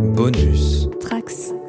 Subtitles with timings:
[0.00, 0.88] Bonus.
[1.00, 1.59] Trax.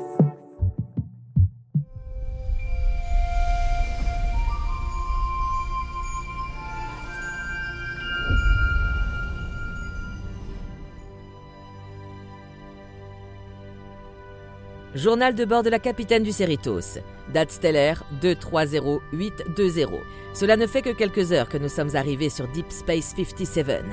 [15.01, 16.99] Journal de bord de la capitaine du Cerritos.
[17.33, 19.97] Date stellaire 230820.
[20.35, 23.83] Cela ne fait que quelques heures que nous sommes arrivés sur Deep Space 57.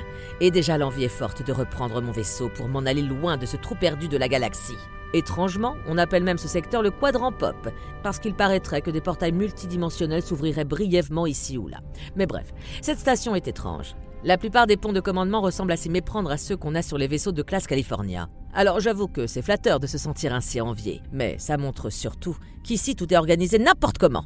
[0.42, 3.56] Et déjà l'envie est forte de reprendre mon vaisseau pour m'en aller loin de ce
[3.56, 4.76] trou perdu de la galaxie.
[5.14, 7.70] Étrangement, on appelle même ce secteur le quadrant pop,
[8.02, 11.78] parce qu'il paraîtrait que des portails multidimensionnels s'ouvriraient brièvement ici ou là.
[12.16, 13.94] Mais bref, cette station est étrange.
[14.24, 16.98] La plupart des ponts de commandement ressemblent à s'y méprendre à ceux qu'on a sur
[16.98, 18.28] les vaisseaux de classe California.
[18.52, 22.96] Alors j'avoue que c'est flatteur de se sentir ainsi envié, mais ça montre surtout qu'ici
[22.96, 24.24] tout est organisé n'importe comment.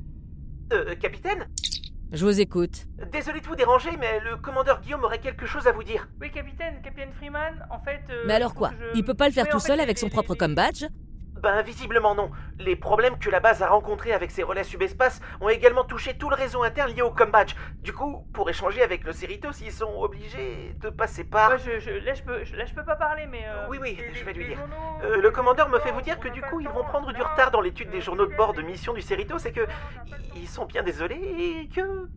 [0.73, 1.47] Euh, capitaine
[2.12, 2.86] Je vous écoute.
[3.12, 6.09] Désolé de vous déranger, mais le commandeur Guillaume aurait quelque chose à vous dire.
[6.20, 8.00] Oui, capitaine, capitaine Freeman, en fait.
[8.11, 9.98] euh, Mais alors quoi je- Il peut pas le faire Oui, tout fait, seul avec
[9.98, 10.84] son propre com badge
[11.42, 12.30] Ben visiblement non.
[12.61, 16.30] Les problèmes que la base a rencontrés avec ses relais subespace ont également touché tout
[16.30, 17.55] le réseau interne lié au Combadge.
[17.83, 21.50] Du coup, pour échanger avec le Cerritos, ils sont obligés de passer par...
[21.50, 23.42] Ouais, je, je, là, je peux, je- là, je peux pas parler, mais.
[23.48, 24.56] euh, Oui, oui, les- je vais lui dire.
[24.58, 27.12] journaux- Euh, le commandeur me fait vous dire que du a coup ils vont prendre
[27.12, 29.67] du retard dans l'étude des euh, journaux de bord de mission du Cerritos et que
[30.36, 31.17] ils sont bien désolés
[31.64, 32.08] et que...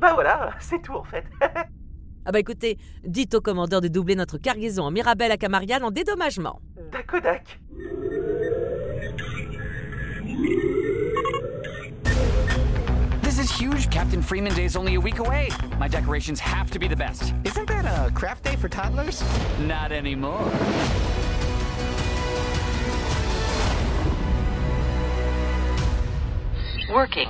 [0.00, 1.24] Bah voilà, c'est tout en fait.
[2.26, 5.90] Ah bah écoutez, dites au commandeur de doubler notre cargaison en Mirabel à Camarian en
[5.90, 6.60] dédommagement.
[6.92, 7.58] Dakodak.
[13.22, 13.90] This is huge.
[13.90, 15.50] Captain Freeman Day is only a week away.
[15.78, 17.34] My decorations have to be the best.
[17.44, 19.22] Isn't that a craft day for toddlers?
[19.66, 20.50] Not anymore.
[26.92, 27.28] Working.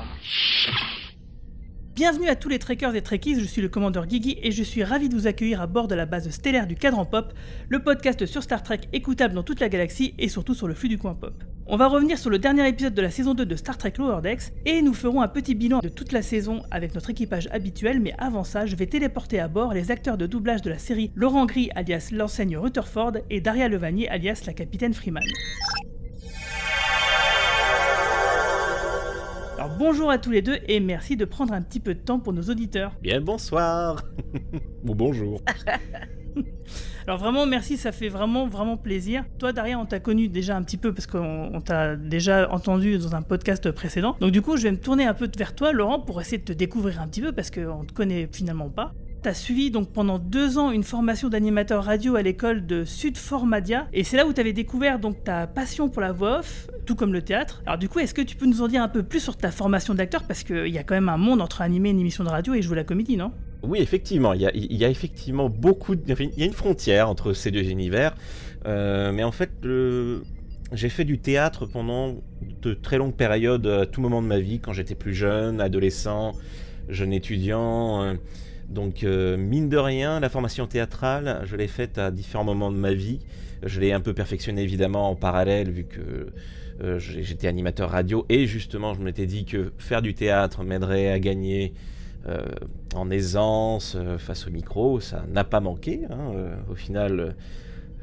[1.94, 4.82] Bienvenue à tous les trekkers et trekkies, je suis le commandeur Guigui et je suis
[4.82, 7.34] ravi de vous accueillir à bord de la base stellaire du Cadran Pop,
[7.68, 10.88] le podcast sur Star Trek écoutable dans toute la galaxie et surtout sur le flux
[10.88, 11.44] du coin pop.
[11.72, 14.20] On va revenir sur le dernier épisode de la saison 2 de Star Trek Lower
[14.22, 18.00] Decks et nous ferons un petit bilan de toute la saison avec notre équipage habituel,
[18.00, 21.12] mais avant ça, je vais téléporter à bord les acteurs de doublage de la série
[21.14, 25.22] Laurent Gris alias l'enseigne Rutherford et Daria Levanier alias la capitaine Freeman.
[29.56, 32.18] Alors bonjour à tous les deux et merci de prendre un petit peu de temps
[32.18, 32.96] pour nos auditeurs.
[33.00, 34.02] Bien bonsoir
[34.84, 35.40] Ou bonjour.
[37.06, 39.24] Alors vraiment merci, ça fait vraiment vraiment plaisir.
[39.38, 42.98] Toi Daria, on t'a connu déjà un petit peu parce qu'on on t'a déjà entendu
[42.98, 44.16] dans un podcast précédent.
[44.20, 46.44] Donc du coup, je vais me tourner un peu vers toi Laurent pour essayer de
[46.44, 48.92] te découvrir un petit peu parce qu'on te connaît finalement pas.
[49.22, 53.86] T'as suivi donc pendant deux ans une formation d'animateur radio à l'école de Sud Formadia
[53.92, 57.12] et c'est là où t'avais découvert donc ta passion pour la voix off, tout comme
[57.12, 57.62] le théâtre.
[57.66, 59.50] Alors du coup, est-ce que tu peux nous en dire un peu plus sur ta
[59.50, 60.22] formation d'acteur?
[60.22, 62.62] Parce qu'il y a quand même un monde entre animer une émission de radio et
[62.62, 63.32] jouer la comédie, non?
[63.62, 67.68] Oui, effectivement, il y a, effectivement beaucoup Il y a une frontière entre ces deux
[67.68, 68.16] univers.
[68.66, 69.50] Euh, mais en fait,
[70.72, 72.16] j'ai fait du théâtre pendant
[72.62, 76.32] de très longues périodes, à tout moment de ma vie, quand j'étais plus jeune, adolescent,
[76.88, 78.02] jeune étudiant.
[78.02, 78.14] euh,
[78.68, 82.76] Donc, euh, mine de rien, la formation théâtrale, je l'ai faite à différents moments de
[82.76, 83.18] ma vie.
[83.62, 86.32] Je l'ai un peu perfectionnée évidemment en parallèle, vu que
[86.98, 88.24] j'étais animateur radio.
[88.30, 91.74] Et justement, je m'étais dit que faire du théâtre m'aiderait à gagner
[92.94, 95.00] en aisance euh, face au micro.
[95.00, 96.02] Ça n'a pas manqué.
[96.10, 97.20] hein, euh, au final,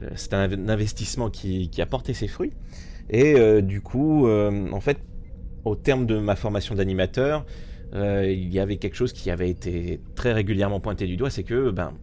[0.02, 2.54] euh, c'est un inv- investissement qui, a porté ses fruits.
[3.10, 5.00] Et euh, du coup, euh, en fait,
[5.66, 7.46] au terme de ma formation d'animateur,
[7.94, 11.44] euh, il y avait quelque chose qui avait été très régulièrement pointé du doigt, c'est
[11.44, 11.94] que ben,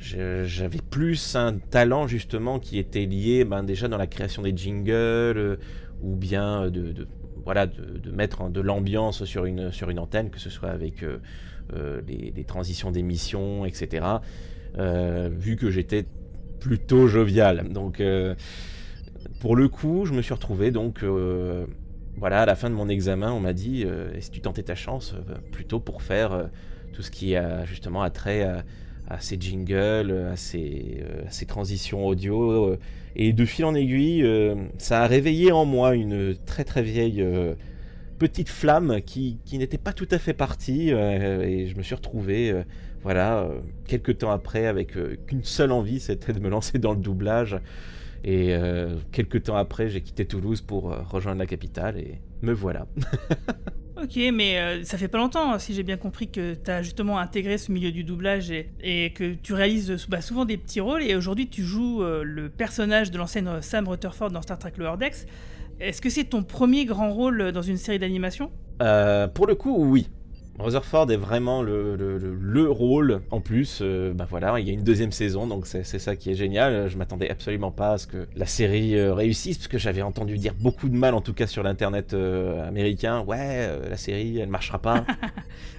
[0.00, 4.92] j'avais plus un talent justement qui était lié ben, déjà dans la création des jingles
[4.92, 5.56] euh,
[6.02, 7.06] ou bien de-
[7.48, 11.16] voilà, de, mettre de l'ambiance sur une, sur une antenne, que ce soit avec euh,
[11.72, 14.04] euh, les, transitions d'émissions, etc.
[14.76, 16.04] euh, vu que j'étais
[16.60, 17.72] plutôt jovial.
[17.72, 18.02] Donc,
[19.40, 21.02] pour le coup, je me suis retrouvé donc
[22.18, 24.74] voilà, à la fin de mon examen, on m'a dit euh, si tu tentais ta
[24.74, 25.14] chance
[25.50, 26.50] plutôt pour faire
[26.92, 28.62] tout ce qui a justement attrait à,
[29.08, 32.72] à ces jingles, à ces, euh, transitions audio.
[32.72, 32.78] euh,
[33.16, 37.24] et de fil en aiguille, euh, ça a réveillé en moi une très très vieille
[38.18, 40.90] petite flamme qui, qui n'était pas tout à fait partie.
[40.90, 42.54] et je me suis retrouvé,
[43.02, 43.48] voilà,
[43.88, 44.92] quelques temps après, avec
[45.26, 47.58] qu'une seule envie, c'était de me lancer dans le doublage.
[48.22, 48.54] Et
[49.10, 52.86] quelques temps après, j'ai quitté Toulouse pour rejoindre la capitale et me voilà.
[54.00, 57.18] Ok, mais euh, ça fait pas longtemps, si j'ai bien compris, que tu as justement
[57.18, 61.02] intégré ce milieu du doublage et, que tu réalises bah, souvent des petits rôles.
[61.02, 64.74] Et aujourd'hui, tu joues euh, le personnage de l'ancienne euh, Sam Rutherford dans Star Trek
[64.76, 65.26] Lower Decks.
[65.80, 68.52] Est-ce que c'est ton premier grand rôle dans une série d'animation?
[68.78, 70.08] Pour le coup, oui.
[70.58, 73.20] Rutherford est vraiment le, le, le- le rôle.
[73.30, 76.30] En plus, euh, bah voilà, il y a une deuxième saison, donc c'est ça qui
[76.30, 76.88] est génial.
[76.88, 80.36] Je m'attendais absolument pas à ce que la série euh, réussisse, parce que j'avais entendu
[80.36, 83.20] dire beaucoup de mal, en tout cas sur l'internet euh, américain.
[83.26, 85.04] Ouais, la série, elle marchera pas.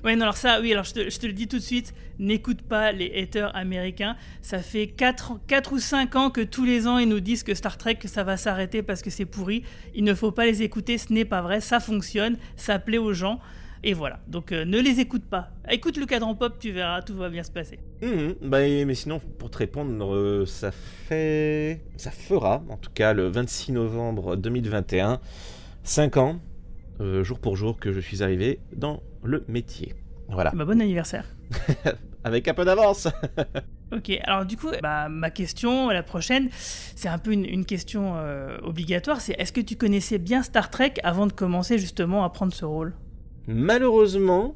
[0.06, 2.94] Ouais, non, alors ça, oui, alors je te, le dis tout de suite, n'écoute pas
[2.94, 4.16] les haters américains.
[4.42, 7.54] Ça fait 4, 4 ou 5 ans que tous les ans, ils nous disent que
[7.54, 9.64] Star Trek, ça va s'arrêter parce que c'est pourri.
[9.96, 13.12] Il ne faut pas les écouter, ce n'est pas vrai, ça fonctionne, ça plaît aux
[13.12, 13.40] gens.
[13.82, 15.52] Et voilà, donc euh, ne les écoute pas.
[15.70, 17.80] Écoute le cadran pop, tu verras, tout va bien se passer.
[18.02, 21.82] Mhm, bah, mais sinon, pour te répondre, euh, ça fait.
[21.96, 25.22] Ça fera, en tout cas, le 26 novembre 2021,
[25.84, 26.40] 5 ans,
[27.00, 29.96] euh, jour pour jour, que je suis arrivé dans le métier.
[30.28, 30.52] Voilà.
[30.54, 31.26] Bah, bon anniversaire.
[32.26, 33.08] Avec un peu d'avance.
[33.92, 38.14] Ok, alors du coup, bah, ma question, la prochaine, c'est un peu une, une question
[38.62, 42.54] obligatoire, c'est est-ce que tu connaissais bien Star Trek avant de commencer justement à prendre
[42.54, 42.94] ce rôle?
[43.48, 44.56] Malheureusement,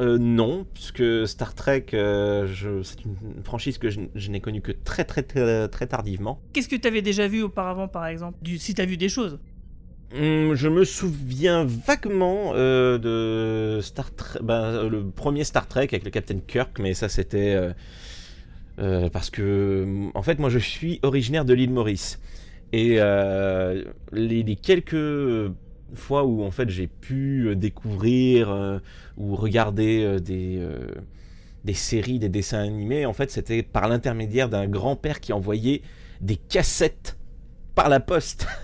[0.00, 2.48] euh, non, puisque Star Trek, euh,
[2.82, 6.40] c'est une franchise que je, je n'ai connue que très, très, très, très tardivement.
[6.52, 8.38] Qu'est-ce que tu avais déjà vu auparavant, par exemple?
[8.40, 9.38] Du, Si tu as vu des choses?
[10.14, 16.04] Hum, je me souviens vaguement euh, de Star Trek, ben, le premier Star Trek avec
[16.04, 17.56] le Captain Kirk, mais ça c'était
[19.12, 22.18] parce que, en fait, moi je suis originaire de l'île Maurice
[22.72, 22.96] et
[24.12, 25.52] les, les quelques
[25.94, 28.78] fois où en fait j'ai pu découvrir euh,
[29.16, 30.88] ou regarder euh, des euh,
[31.64, 35.82] des séries, des dessins animés, en fait c'était par l'intermédiaire d'un grand-père qui envoyait
[36.20, 37.18] des cassettes
[37.74, 38.46] par la poste.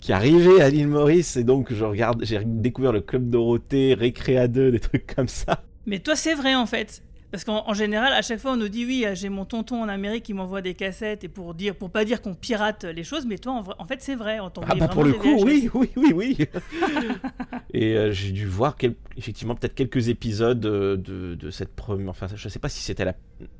[0.00, 4.46] qui arrivait à l'île Maurice et donc je regarde, j'ai découvert le club Dorothée, Récréa
[4.46, 5.64] 2, des trucs comme ça.
[5.84, 7.02] Mais toi, c'est vrai en fait.
[7.30, 9.88] Parce qu'en en général, à chaque fois, on nous dit oui, j'ai mon tonton en
[9.88, 13.26] Amérique qui m'envoie des cassettes et pour dire, pour pas dire qu'on pirate les choses,
[13.26, 14.40] mais toi, en, vrai- en fait, c'est vrai.
[14.40, 16.38] On Ah bah pour le coup, oui, oui, oui, oui.
[17.74, 22.08] et euh, j'ai dû voir quel- effectivement peut-être quelques épisodes euh, de, de cette première,
[22.10, 23.14] enfin je sais pas si c'était la,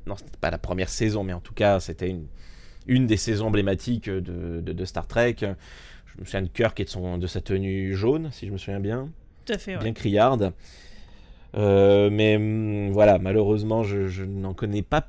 [0.07, 2.25] non c'était pas la première saison, mais en tout cas c'était une,
[2.87, 5.35] une des saisons emblématiques de, de- de Star Trek.
[5.41, 8.57] Je me souviens de Kirk et de, son, de sa tenue jaune, si je me
[8.57, 9.09] souviens bien.
[9.45, 9.75] Tout à fait.
[9.77, 9.83] ouais.
[9.83, 10.53] bien criarde.
[11.55, 15.07] Euh, mais hum, voilà, malheureusement, je, je n'en connais pas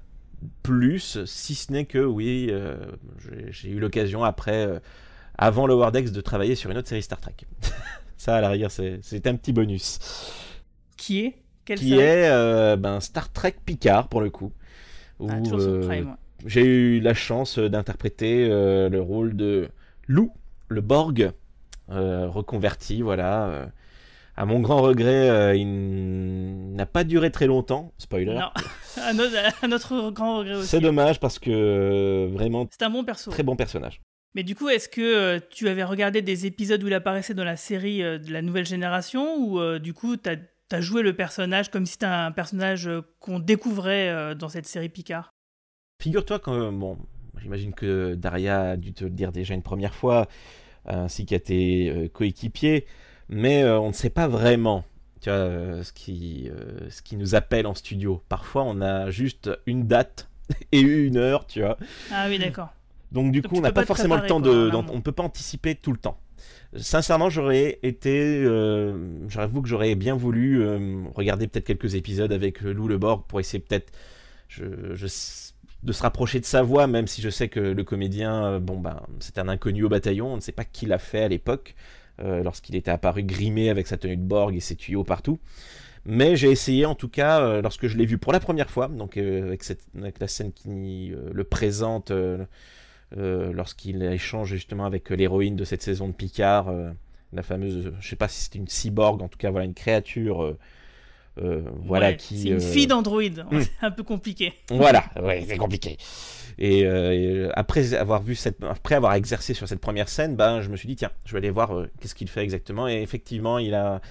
[0.63, 2.77] plus, si ce n'est que oui, euh,
[3.51, 4.79] j'ai- eu l'occasion après, euh,
[5.37, 7.35] avant le Wardex, de travailler sur une autre série Star Trek.
[8.17, 9.99] Ça, à la rigueur, c'est un petit bonus.
[10.97, 11.35] Qui est?
[11.65, 14.53] Quelle Qui est euh, ben, Star Trek Picard, pour le coup.
[15.29, 16.05] Ah, euh, ouais.
[16.47, 19.69] j'ai eu la chance d'interpréter euh, le rôle de
[20.07, 20.33] Lou,
[20.69, 21.33] le Borg,
[21.89, 23.71] reconverti, voilà.
[24.41, 28.33] À mon grand regret, euh, il n'a pas duré très longtemps, spoiler.
[28.33, 28.49] Non,
[30.13, 30.69] grand regret aussi.
[30.69, 33.31] C'est dommage parce que euh, vraiment C'est un bon perso.
[33.31, 34.01] très bon personnage.
[34.35, 37.45] Mais du coup, est-ce que euh, tu avais regardé des épisodes où il apparaissait dans
[37.45, 41.85] la série de la nouvelle génération ou du coup, tu as, joué le personnage comme
[41.85, 42.89] si c'était un personnage
[43.19, 45.35] qu'on découvrait dans cette série Picard?
[46.01, 46.97] Figure-toi que, bon,
[47.43, 50.29] j'imagine que Daria a dû te le dire déjà une première fois,
[50.87, 52.87] ainsi qu'à tes coéquipiers,
[53.31, 54.85] mais euh, on ne sait pas vraiment
[55.21, 58.23] tu vois, euh, ce, qui, euh, ce qui nous appelle en studio.
[58.29, 60.29] Parfois, on a juste une date
[60.73, 61.79] et une heure, tu vois.
[62.11, 62.69] Ah oui, d'accord.
[63.13, 65.25] Donc du Donc coup, on n'a pas forcément le temps quoi, de, on peut pas
[65.25, 66.19] anticiper tout le temps.
[66.77, 72.61] Sincèrement, j'aurais été, euh, j'avoue que j'aurais bien voulu euh, regarder peut-être quelques épisodes avec
[72.61, 73.93] Lou Le Borg pour essayer peut-être,
[74.49, 75.07] je, je
[75.83, 79.01] de se rapprocher de sa voix, même si je sais que le comédien, bon ben,
[79.19, 81.75] c'est un inconnu au bataillon, on ne sait pas qui l'a fait à l'époque,
[82.23, 85.39] euh, lorsqu'il était apparu grimé avec sa tenue de Borg et ses tuyaux partout.
[86.05, 88.89] Mais j'ai essayé en tout cas, euh, lorsque je l'ai vu pour la première fois,
[88.89, 92.13] donc euh, avec, cette, avec la scène qui le présente
[93.17, 96.73] lorsqu'il échange justement avec l'héroïne de cette saison de Picard,
[97.33, 100.57] la fameuse, je sais pas si c'était une cyborg, en tout cas voilà une créature,
[101.37, 102.39] voilà Ouais, qui.
[102.39, 103.23] C'est une fille d'Android.
[103.23, 103.61] hmm.
[103.61, 104.53] C'est un peu compliqué.
[104.71, 105.97] voilà, ouais, c'est compliqué.
[106.61, 110.61] Et, euh, euh, après avoir vu cette, après avoir exercé sur cette première scène, ben
[110.61, 112.87] je me suis dit tiens, je vais aller voir euh, qu'est-ce qu'il fait exactement.
[112.87, 114.03] Et effectivement, il a,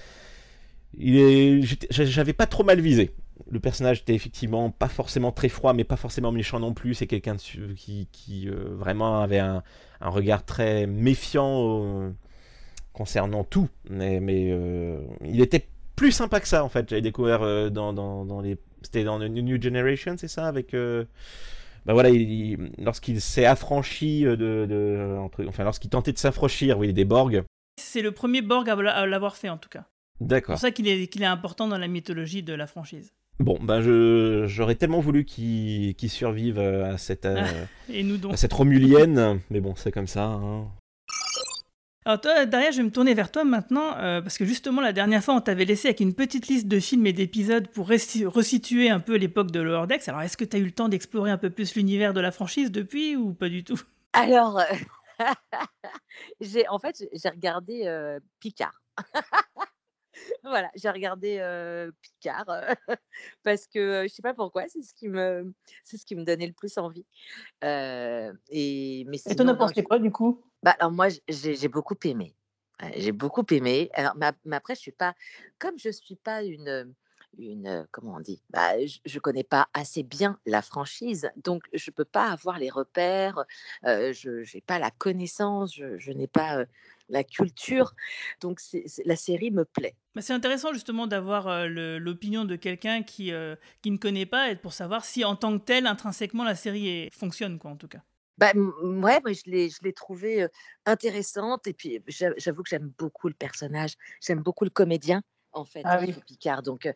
[0.98, 3.12] il est, j'avais pas trop mal visé.
[3.50, 6.94] Le personnage était effectivement pas forcément très froid, mais pas forcément méchant non plus.
[6.94, 9.62] C'est quelqu'un qui, qui vraiment avait un,
[10.00, 12.12] regard très méfiant
[12.92, 13.68] concernant tout.
[13.88, 14.20] Mais,
[15.24, 15.66] il était
[15.96, 16.90] plus sympa que ça en fait.
[16.90, 20.74] J'avais découvert dans, dans, les, c'était dans New Generation, c'est ça, avec.
[21.86, 26.18] Bah voilà, il- il- lorsqu'il s'est affranchi euh, de, de- entre- enfin lorsqu'il tentait de
[26.18, 27.42] s'affranchir, oui, des Borg.
[27.80, 29.84] C'est le premier Borg à l'a- à l'avoir fait en tout cas.
[30.20, 30.54] C'est D'accord.
[30.54, 33.12] pour ça qu'il est, important dans la mythologie de la franchise.
[33.38, 37.42] Bon, ben je j'aurais tellement voulu qu'il survive euh, à cette euh,
[37.90, 38.34] Et nous donc.
[38.34, 40.24] à cette romulienne, mais bon, c'est comme ça.
[40.24, 40.68] hein.
[42.06, 44.92] Alors toi, Daria, je vais me tourner vers toi maintenant, euh, parce que justement, la
[44.94, 48.88] dernière fois, on t'avait laissé avec une petite liste de films et d'épisodes pour resituer
[48.88, 50.08] un peu l'époque de Lower Decks.
[50.08, 52.32] Alors, est-ce que tu as eu le temps d'explorer un peu plus l'univers de la
[52.32, 53.80] franchise depuis ou pas du tout?
[54.14, 54.64] Alors, euh,
[56.40, 58.80] j'ai en fait, j'ai- regardé euh, Picard.
[60.42, 62.74] Voilà, j'ai regardé euh, Picard euh,
[63.42, 65.52] parce que euh, je sais pas pourquoi, c'est ce qui me,
[65.84, 67.04] c'est ce qui me donnait le plus envie.
[67.64, 70.44] Euh, et mais Et toi, sinon, ne non, pensais j'ai- quoi du coup?
[70.62, 72.34] Bah, alors moi, j'ai beaucoup aimé.
[72.82, 73.90] Ouais, J'ai beaucoup aimé.
[73.94, 75.14] Alors, mais, ap- mais après, je suis pas,
[75.58, 76.94] comme je suis pas une,
[77.38, 81.90] une, comment on dit, bah, je, je connais pas assez bien la franchise, donc je
[81.90, 83.44] peux pas avoir les repères.
[83.84, 86.64] je n'ai pas la connaissance, je, n'ai pas
[87.08, 87.94] la culture,
[88.40, 88.60] donc
[89.04, 89.94] la série me plaît.
[90.14, 93.32] Bah, C'est intéressant justement d'avoir l'opinion de quelqu'un qui,
[93.82, 97.08] qui ne connaît pas et pour savoir si en tant que tel, intrinsèquement, la série
[97.12, 98.02] fonctionne, quoi, en tout cas.
[98.40, 100.46] Bah, ouais, moi, je l'ai, trouvée
[100.86, 101.66] intéressante.
[101.66, 103.96] Et puis, j'a- j'avoue que j'aime beaucoup le personnage.
[104.22, 106.14] J'aime beaucoup le comédien, en fait, Ah oui.
[106.26, 106.62] Picard.
[106.62, 106.92] Donc, euh,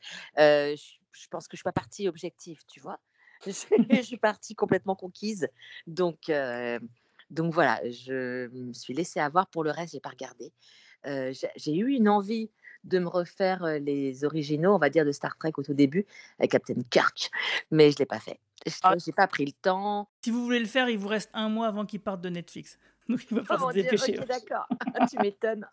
[1.12, 2.98] je, pense que je suis pas partie objective, tu vois.
[3.46, 5.48] Je, suis- je suis partie complètement conquise.
[5.86, 6.78] Donc, euh,
[7.28, 9.48] donc voilà, je me suis laissée avoir.
[9.48, 10.50] Pour le reste, j'ai pas regardé.
[11.06, 12.50] Euh, j'ai eu une envie
[12.84, 16.06] de me refaire les originaux, on va dire, de Star Trek au tout début,
[16.38, 17.30] avec Captain Kirk,
[17.70, 18.40] mais je l'ai pas fait.
[18.66, 18.94] Je Ah.
[19.06, 20.08] n'ai pas pris le temps?
[20.24, 22.78] Si vous voulez le faire, il vous reste un mois avant qu'il parte de Netflix.
[23.08, 24.12] Donc il va falloir se dépêcher.
[24.26, 24.66] d'accord.
[25.10, 25.66] tu m'étonnes.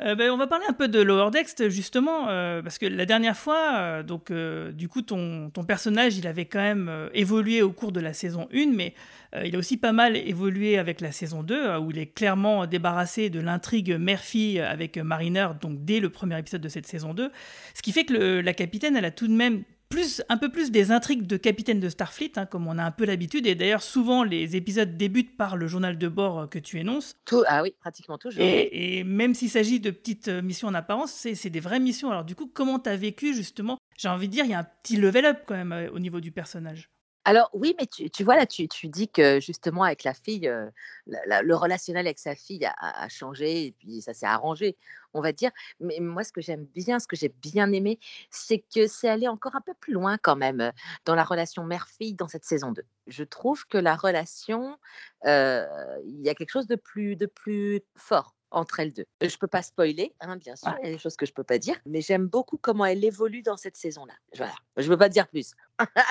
[0.00, 3.04] Euh, ben, on va parler un peu de Lower Decks justement euh, parce que la
[3.04, 7.72] dernière fois, euh, donc du coup ton, ton personnage il avait quand même évolué au
[7.72, 8.94] cours de la saison 1 mais
[9.44, 12.66] il a aussi pas mal évolué avec la saison 2 euh, où il est clairement
[12.66, 17.30] débarrassé de l'intrigue mère-fille avec Mariner donc dès le premier épisode de cette saison 2
[17.74, 19.62] ce qui fait que le- la capitaine elle a tout de même
[19.92, 22.90] plus, un peu plus des intrigues de capitaine de Starfleet, hein, comme on a un
[22.90, 26.58] peu l'habitude, et d'ailleurs souvent les épisodes débutent par le journal de bord euh, que
[26.58, 28.42] tu énonces, Tout, ah oui, pratiquement toujours.
[28.42, 32.10] et, et même s'il s'agit de petites euh, missions en apparence, c'est des vraies missions.
[32.10, 33.78] Alors du coup, comment t'as vécu justement?
[33.98, 35.98] J'ai envie de dire, il y a un petit level up quand même euh, au
[35.98, 36.88] niveau du personnage.
[37.24, 40.48] Alors oui, mais tu, tu vois là, tu, tu dis que justement avec la fille,
[40.48, 40.68] euh,
[41.06, 44.76] la- la- le relationnel avec sa fille a, changé et puis ça s'est arrangé,
[45.14, 45.50] on va dire.
[45.78, 48.00] Mais moi, ce que j'aime bien, ce que j'ai bien aimé,
[48.30, 50.72] c'est que c'est allé encore un peu plus loin quand même euh,
[51.04, 52.84] dans la relation mère-fille dans cette saison 2.
[53.06, 54.76] Je trouve que la relation,
[55.26, 55.66] euh,
[56.04, 59.06] il y a quelque chose de plus, de plus fort entre elles deux.
[59.20, 61.44] Je peux pas spoiler, hein, bien sûr, il y a des choses que je peux
[61.44, 64.14] pas dire, mais j'aime beaucoup comment elle évolue dans cette saison-là.
[64.36, 65.52] Voilà, je peux pas dire plus.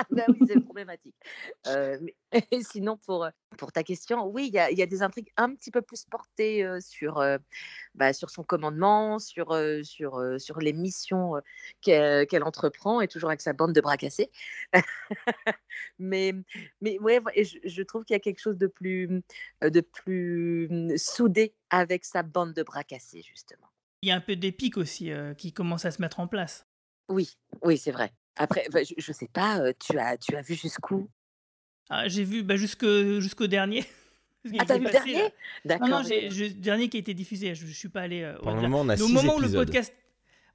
[0.10, 1.16] Ben oui, c'est problématique.
[1.68, 4.86] Euh, mais sinon, pour, euh, pour ta question, oui, il y a, il y a
[4.86, 7.38] des intrigues un petit peu plus portées euh, sur, euh,
[7.94, 13.08] bah, sur son commandement, sur, euh, sur, euh, sur les missions euh, qu'elle entreprend, et
[13.08, 14.32] toujours avec sa bande de bras cassés.
[16.00, 16.34] mais,
[16.82, 19.22] mais ouais, je, je trouve qu'il y a quelque chose de plus,
[19.64, 23.68] euh, de plus hum, soudé avec sa bande de bras cassés, justement.
[24.02, 26.66] Il y a un peu d'épique aussi euh, qui commence à se mettre en place.
[27.08, 28.12] Oui, oui, c'est vrai.
[28.36, 31.10] Après, bah, je, je sais pas, euh, tu as, tu as vu jusqu'où?
[31.90, 32.86] Ah, j'ai vu bah, jusque-
[33.20, 33.84] jusqu'au dernier.
[34.58, 35.30] Ah, t'as vu le passé, dernier?
[35.66, 35.88] D'accord.
[35.88, 37.54] Non, non, le dernier qui a été diffusé.
[37.54, 38.70] Je, je suis pas allé euh, Pour le au-delà.
[38.70, 39.94] moment, on a Mais au six moment où le podcast,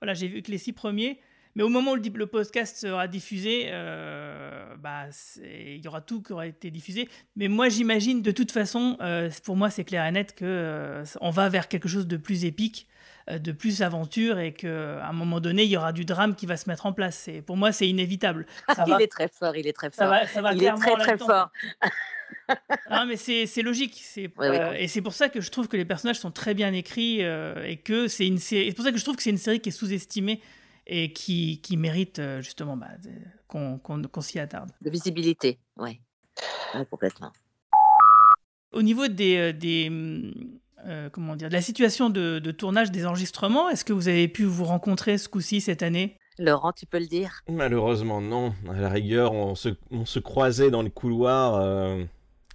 [0.01, 1.21] voilà, j'ai vu que les six premiers.
[1.55, 5.07] Mais au moment où le, podcast sera diffusé, euh, bah,
[5.41, 7.09] il y aura tout qui aura été diffusé.
[7.37, 11.05] Mais moi, j'imagine de toute façon, euh, pour moi, c'est clair et net que euh,
[11.21, 12.96] on va vers quelque chose de plus épique, euh,
[13.31, 16.57] de plus aventure, et qu'à un moment donné, il y aura du drame qui va
[16.57, 17.17] se mettre en place.
[17.17, 18.47] C'est- Pour moi, c'est inévitable.
[18.75, 20.11] Ça il va, est très fort, il est très ça fort.
[20.11, 21.51] va, ça va il est très très fort.
[22.91, 24.01] Non, mais c'est logique.
[24.41, 27.25] Euh, et c'est pour ça que je trouve que les personnages sont très bien écrits
[27.25, 28.69] euh, et que c'est une série.
[28.69, 30.41] C'est pour ça que je trouve que c'est une série qui est sous-estimée
[30.87, 32.89] et qui, qui mérite euh, justement bah,
[33.49, 34.71] qu'on s'y attarde.
[34.81, 36.01] De visibilité, ouais.
[36.75, 37.33] Ouais, complètement.
[38.73, 40.33] Au niveau des, euh, des hum,
[40.87, 44.29] euh, comment dire, de la situation de, de tournage des enregistrements, est-ce que vous avez
[44.29, 46.17] pu vous rencontrer ce coup-ci cette année?
[46.39, 47.41] Laurent, tu peux le dire?
[47.49, 48.55] Malheureusement, non.
[48.69, 52.05] À la rigueur, on se, on se croisait dans le couloir, euh,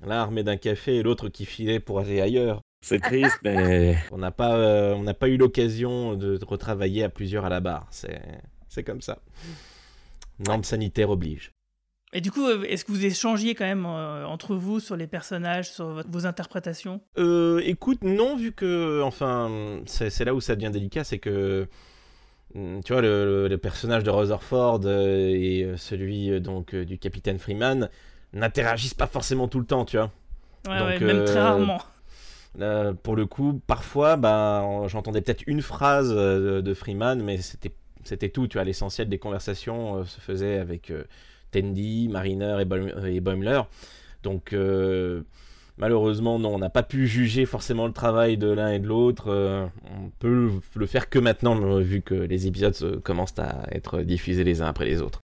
[0.06, 2.62] l'un armé d'un café et l'autre qui filait pour aller ailleurs.
[2.84, 7.10] C'est triste, mais on n'a pas, euh, on n'a pas eu l'occasion de retravailler à
[7.10, 7.88] plusieurs à la barre.
[7.92, 8.22] C'est,
[8.70, 9.20] c'est comme ça.
[10.40, 11.52] Normes sanitaires oblige.
[12.14, 15.08] Et du coup, euh, est-ce que vous échangiez quand même euh, entre vous sur les
[15.08, 17.00] personnages, sur votre- vos interprétations?
[17.18, 21.68] Euh, écoute, non, vu que, enfin, c'est là où ça devient délicat, c'est que,
[22.54, 27.90] hum, tu vois, le, personnage de Rutherford et celui donc du capitaine Freeman
[28.34, 30.12] n'interagissent pas forcément tout le temps, tu vois.
[30.68, 31.80] Ouais, Donc, ouais, même très rarement.
[33.04, 37.72] Pour le coup, parfois, bah, en- j'entendais peut-être une phrase de, de Freeman, mais c'était
[38.04, 38.66] c'était tout, tu vois.
[38.66, 40.92] L'essentiel des conversations se faisait avec
[41.56, 43.62] euh, Tandy, Mariner et, Baum- et Boimler.
[44.24, 45.24] Donc, euh,
[45.78, 49.30] Malheureusement, non, on n'a pas pu juger forcément le travail de l'un et de l'autre.
[49.30, 54.44] Euh, on peut le faire que maintenant, vu que les épisodes commencent à être diffusés
[54.44, 55.22] les uns après les autres.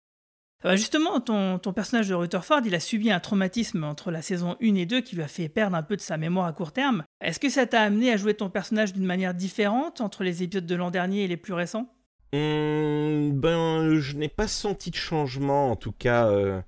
[0.63, 4.55] Bah, justement, ton, ton, personnage de Rutherford, il a subi un traumatisme entre la saison
[4.61, 6.71] 1 et 2 qui lui a fait perdre un peu de sa mémoire à court
[6.71, 7.03] terme.
[7.19, 10.65] Est-ce que ça t'a amené à jouer ton personnage d'une manière différente entre les épisodes
[10.65, 11.93] de l'an dernier et les plus récents?
[12.33, 16.61] Mmh, Ben, je n'ai pas senti de changement, en tout cas, euh,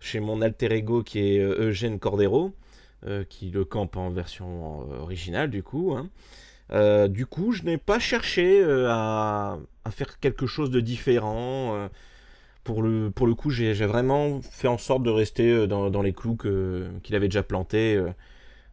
[0.00, 2.52] chez mon alter ego qui est euh, Eugène Cordero,
[3.06, 5.96] euh, qui le campe en version originale, du coup.
[5.96, 6.08] Hein.
[7.08, 9.58] du coup, je n'ai pas cherché à,
[9.90, 11.88] faire quelque chose de différent
[12.64, 16.36] pour le, pour le coup, j'ai vraiment fait en sorte de rester dans les clous
[16.36, 18.02] qu'il avait déjà plantés.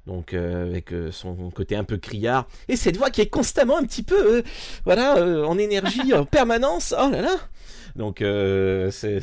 [0.08, 2.48] Euh, donc euh, avec son côté un peu criard.
[2.68, 4.44] Et cette voix qui est constamment un petit peu
[4.86, 5.16] voilà
[5.48, 6.94] en énergie en permanence.
[6.98, 7.36] Oh là là.
[7.96, 8.24] Donc
[8.92, 9.20] c'est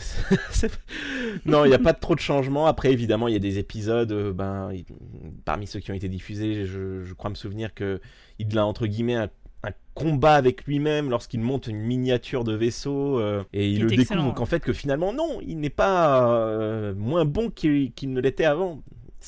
[1.47, 2.67] non il n'y a pas trop de changements.
[2.67, 4.71] Après évidemment il y a des épisodes ben
[5.45, 8.01] parmi ceux qui ont été diffusés je, je crois me souvenir que
[8.39, 9.31] il l'a entre guillemets un
[9.65, 14.23] un combat avec lui-même lorsqu'il monte une miniature de vaisseau euh, et il, le découvre
[14.23, 18.45] donc en fait que finalement non il n'est pas euh, moins bon qu'il ne l'était
[18.45, 18.83] avant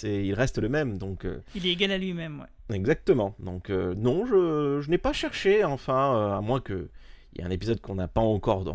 [0.04, 4.26] il reste le même donc euh, il est égal à lui-même ouais exactement donc non
[4.26, 6.88] je, je n'ai pas cherché enfin à moins que
[7.32, 8.66] il y ait un épisode qu'on n'a pas encore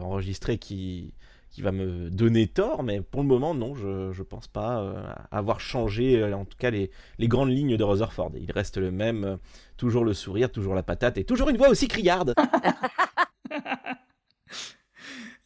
[0.00, 1.12] enregistré qui
[1.56, 5.02] qui va me donner tort, mais pour le moment, non, je ne pense pas euh,
[5.30, 8.32] avoir changé, euh, en tout cas, les, les, grandes lignes de Rutherford.
[8.34, 9.36] Il reste le même, euh,
[9.78, 12.34] toujours le sourire, toujours la patate, et toujours une voix aussi criarde.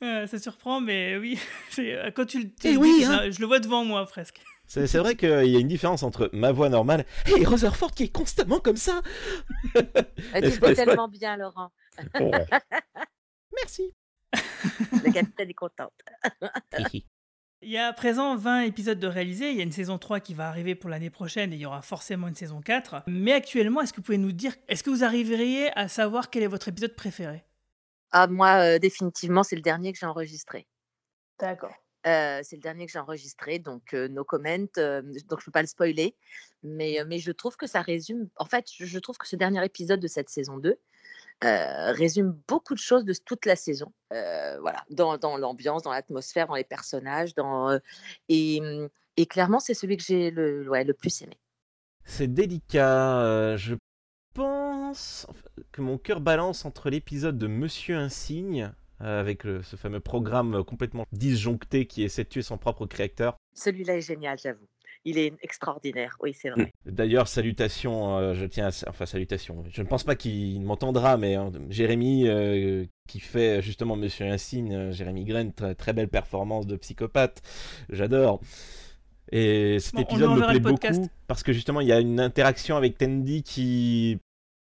[0.00, 1.38] ça surprend, mais oui,
[2.16, 3.30] quand tu, le eh oui, hein.
[3.30, 4.42] je, le vois devant moi presque.
[4.70, 8.12] C'est vrai qu'il y a une différence entre ma voix normale et Rutherford qui est
[8.12, 9.02] constamment comme ça.
[9.74, 11.72] tu fais tellement bien, Laurent.
[13.56, 13.92] Merci.
[15.04, 15.92] La capitaine est contente.
[17.62, 20.20] Il y a à présent 20 épisodes de réalisés, il y a une saison 3
[20.20, 23.02] qui va arriver pour l'année prochaine et il y aura forcément une saison 4.
[23.08, 26.44] Mais actuellement, est-ce que vous pouvez nous dire, est-ce que vous arriveriez à savoir quel
[26.44, 27.44] est votre épisode préféré?
[28.12, 30.68] Ah, moi, euh, définitivement, c'est le dernier que j'ai enregistré.
[31.40, 31.74] D'accord.
[32.04, 35.62] C'est le dernier que j'ai enregistré, donc euh, no comment, donc je ne peux pas
[35.62, 36.14] le spoiler.
[36.62, 40.00] Mais, mais je trouve que ça résume, en fait, je trouve que ce dernier épisode
[40.00, 40.78] de cette saison 2
[41.42, 43.92] résume beaucoup de choses de toute la saison.
[44.10, 47.78] voilà, dans, dans l'ambiance, dans l'atmosphère, dans les personnages, dans
[48.28, 51.38] et, mmh, et clairement c'est celui que j'ai le, ouais, le plus aimé.
[52.04, 53.56] C'est délicat.
[53.56, 53.74] je
[54.34, 55.26] pense
[55.72, 61.86] que mon cœur balance entre l'épisode de Monsieur Insigne avec ce fameux programme complètement disjoncté
[61.86, 63.36] qui essaie de tuer son propre créateur.
[63.54, 64.66] Celui-là est génial, j'avoue
[65.04, 66.16] il est extraordinaire.
[66.20, 66.72] Oui, c'est vrai.
[66.84, 66.90] Mmh.
[66.90, 68.88] D'ailleurs, salutations, euh, je tiens à...
[68.88, 69.64] Enfin, salutations.
[69.70, 74.74] Je ne pense pas qu'il m'entendra, mais hein, Jérémy, euh, qui fait justement Monsieur Insigne,
[74.74, 77.40] euh, Jérémy Grain, très, belle performance de psychopathe.
[77.88, 78.40] J'adore.
[79.32, 82.98] Et cet épisode me plaît beaucoup parce que justement, il y a une interaction avec
[82.98, 84.18] Tandy qui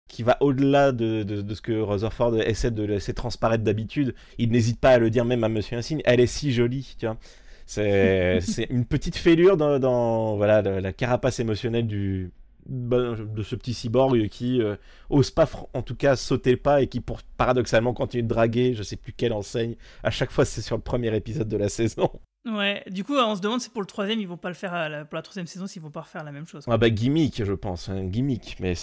[0.10, 4.16] qui va au-delà de, de, ce que Rutherford essaie de laisser transparaître d'habitude.
[4.38, 6.02] Il n'hésite pas à le dire même à Monsieur Insigne.
[6.04, 7.18] Elle est si jolie, tu vois.
[7.66, 12.32] C'est une petite fêlure dans, voilà, la, carapace émotionnelle du,
[12.70, 14.76] de ce petit cyborg qui euh,
[15.10, 18.74] ose pas, en tout cas, sauter le pas et qui, pour, paradoxalement, continue de draguer.
[18.74, 19.76] Je sais plus quelle enseigne.
[20.04, 22.10] À chaque fois, c'est sur le premier épisode de la saison.
[22.46, 25.06] Ouais, du coup, on se demande si pour le troisième, ils vont pas le faire
[25.10, 26.64] pour la troisième saison, s'ils vont pas refaire la même chose.
[26.68, 28.56] Ah bah gimmick, je pense, un hein, gimmick.
[28.62, 28.76] Mais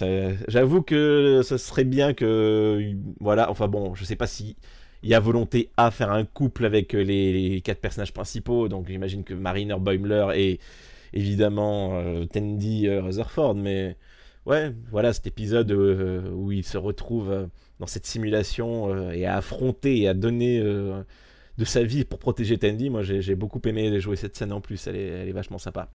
[0.46, 4.56] j'avoue que ce serait bien que, voilà, enfin bon, je sais pas si
[5.02, 8.68] il y a volonté à faire un couple avec euh, les, quatre personnages principaux.
[8.68, 10.60] Donc j'imagine que Mariner Boimler et
[11.16, 13.56] évidemment euh, Tandy euh, Rutherford.
[13.56, 13.96] Mais
[14.44, 17.48] ouais, voilà cet épisode où il se retrouve
[17.80, 22.90] dans cette simulation et à affronter et à donner de sa vie pour protéger Tandy.
[22.90, 24.86] Moi j'ai beaucoup aimé jouer cette scène en plus.
[24.86, 25.90] Elle est, elle est vachement sympa.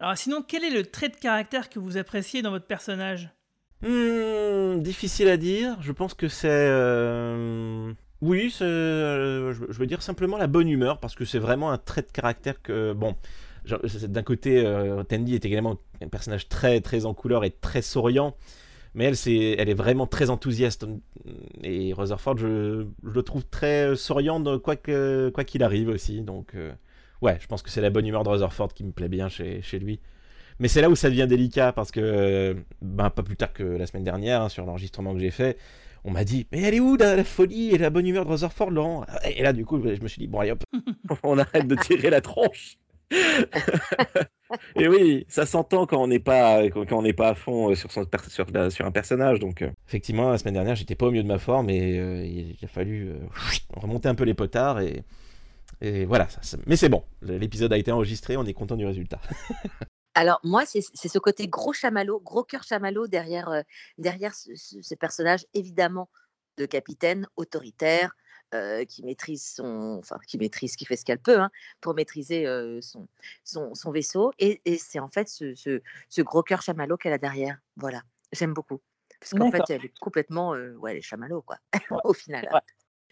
[0.00, 3.30] Alors sinon, quel est le trait de caractère que vous appréciez dans votre personnage?
[3.82, 5.80] Hmm, Difficile à dire.
[5.80, 6.48] Je pense que c'est
[8.22, 12.02] oui, euh, je veux dire simplement la bonne humeur, parce que c'est vraiment un trait
[12.02, 13.16] de caractère que, bon,
[13.64, 18.36] d'un côté, euh, Tandy est également un personnage très, très en couleur et très souriant,
[18.94, 20.86] mais elle, c'est, elle est vraiment très enthousiaste.
[21.62, 26.22] Et Rutherford, je, le trouve très souriant, quoi, que, quoi qu'il arrive aussi.
[26.22, 26.72] Donc, euh,
[27.22, 29.62] ouais, je pense que c'est la bonne humeur de Rutherford qui me plaît bien chez,
[29.62, 30.00] chez lui.
[30.58, 33.86] Mais c'est là où ça devient délicat, parce que, ben, pas plus tard que la
[33.86, 35.56] semaine dernière, hein, sur l'enregistrement que j'ai fait,
[36.04, 38.70] on m'a dit mais elle est où la, folie et la bonne humeur de Rutherford
[38.70, 39.06] Laurent?
[39.24, 40.64] Et là du coup je me suis dit bon allez hop
[41.22, 42.76] on arrête de tirer la tronche
[44.76, 47.74] et oui ça s'entend quand on n'est pas quand on n'est pas à fond euh,
[47.74, 49.38] sur son un personnage.
[49.38, 52.24] Donc euh, effectivement la semaine dernière j'étais pas au mieux de ma forme et euh,
[52.24, 53.12] il a fallu
[53.74, 55.04] remonter un peu les potards et
[56.06, 56.28] voilà
[56.66, 57.02] mais c'est bon.
[57.22, 59.20] L'épisode a été enregistré on est content du résultat.
[60.14, 63.64] Alors moi, c'est ce côté gros chamallow, gros cœur chamallow derrière,
[64.34, 66.10] ce personnage évidemment
[66.58, 68.14] de capitaine autoritaire,
[68.54, 72.46] heu, qui maîtrise son enfin qui maîtrise, qui fait ce qu'elle peut, hein, pour maîtriser,
[72.46, 73.08] heu, son
[73.44, 77.12] son son vaisseau et et c'est en fait ce ce ce gros cœur chamallow qu'elle
[77.14, 77.58] a derrière.
[77.76, 78.80] Voilà, j'aime beaucoup.
[79.20, 81.58] Parce qu'en fait, elle est complètement, heu, ouais, elle est chamallow quoi,
[82.04, 82.48] au final.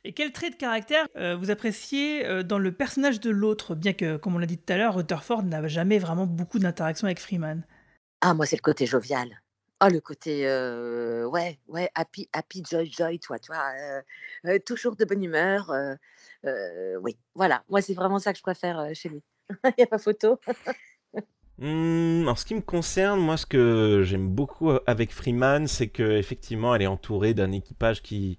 [0.04, 3.92] Et quel trait de caractère euh, vous appréciez euh, dans le personnage de l'autre, bien
[3.92, 7.20] que, comme on l'a dit tout à l'heure, Rutherford n'a jamais vraiment beaucoup d'interaction avec
[7.20, 7.64] Freeman?
[8.22, 9.42] Ah moi, c'est le côté jovial.
[9.80, 13.38] Ah le côté, ouais, ouais, happy happy joy joy, toi,
[14.46, 15.72] heu, toujours de bonne humeur,
[17.02, 17.64] oui, voilà.
[17.68, 19.22] Moi, c'est vraiment ça que je préfère, chez lui.
[19.64, 20.38] Il y a pas photo.
[21.58, 26.74] Mmh, en ce qui me concerne, moi, ce que j'aime beaucoup avec Freeman, c'est qu'effectivement,
[26.74, 28.38] elle est entourée d'un équipage qui.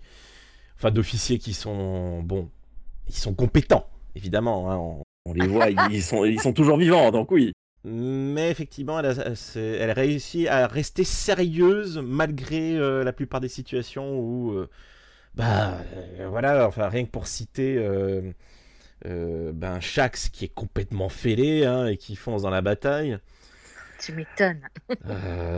[0.76, 2.24] Enfin, d'officiers qui sont.
[2.24, 2.50] Bon,
[3.08, 4.72] ils sont compétents, évidemment.
[4.72, 7.54] hein, on, on les voit, ils sont, ils sont toujours vivants, donc oui.
[7.84, 13.50] Mais effectivement, elle, a, c'est- elle réussit à rester sérieuse malgré euh, la plupart des
[13.50, 14.52] situations où.
[14.54, 14.70] euh,
[15.36, 15.78] bah,
[16.20, 17.76] euh, voilà, enfin, rien que pour citer.
[17.78, 18.32] euh,
[19.54, 23.18] ben, Shax qui est complètement fêlé hein, et qui fonce dans la bataille.
[24.00, 24.62] Tu m'étonnes.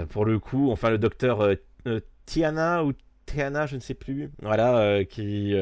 [0.09, 1.49] Pour le coup, enfin le docteur
[2.25, 2.93] Tiana ou
[3.25, 5.57] Tiana, je ne sais plus, voilà, qui est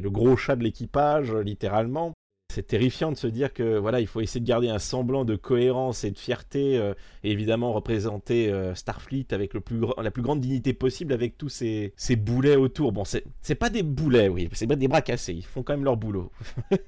[0.00, 2.12] le gros chat de l'équipage, littéralement.
[2.50, 5.36] C'est terrifiant de se dire que voilà, il faut essayer de garder un semblant de
[5.36, 10.22] cohérence et de fierté, euh, et évidemment représenter euh, Starfleet avec le plus la plus
[10.22, 12.90] grande dignité possible, avec tous ces, ces boulets autour.
[12.90, 15.74] Bon, c'est c'est pas des boulets, oui, c'est pas des bras cassés, ils font quand
[15.74, 16.32] même leur boulot.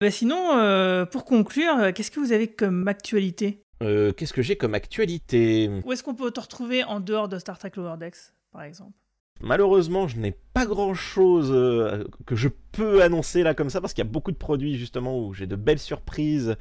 [0.00, 3.64] Bah Sinon, euh, pour conclure, qu'est-ce que vous avez comme actualité?
[3.80, 5.68] Qu'est-ce que j'ai comme actualité?
[5.84, 8.92] Où est-ce qu'on peut te retrouver en dehors de Star Trek Lower Decks, par exemple?
[9.40, 14.04] Malheureusement, je n'ai pas grand-chose euh, que je peux annoncer là comme ça parce qu'il
[14.04, 16.56] y a beaucoup de produits justement où j'ai de belles surprises,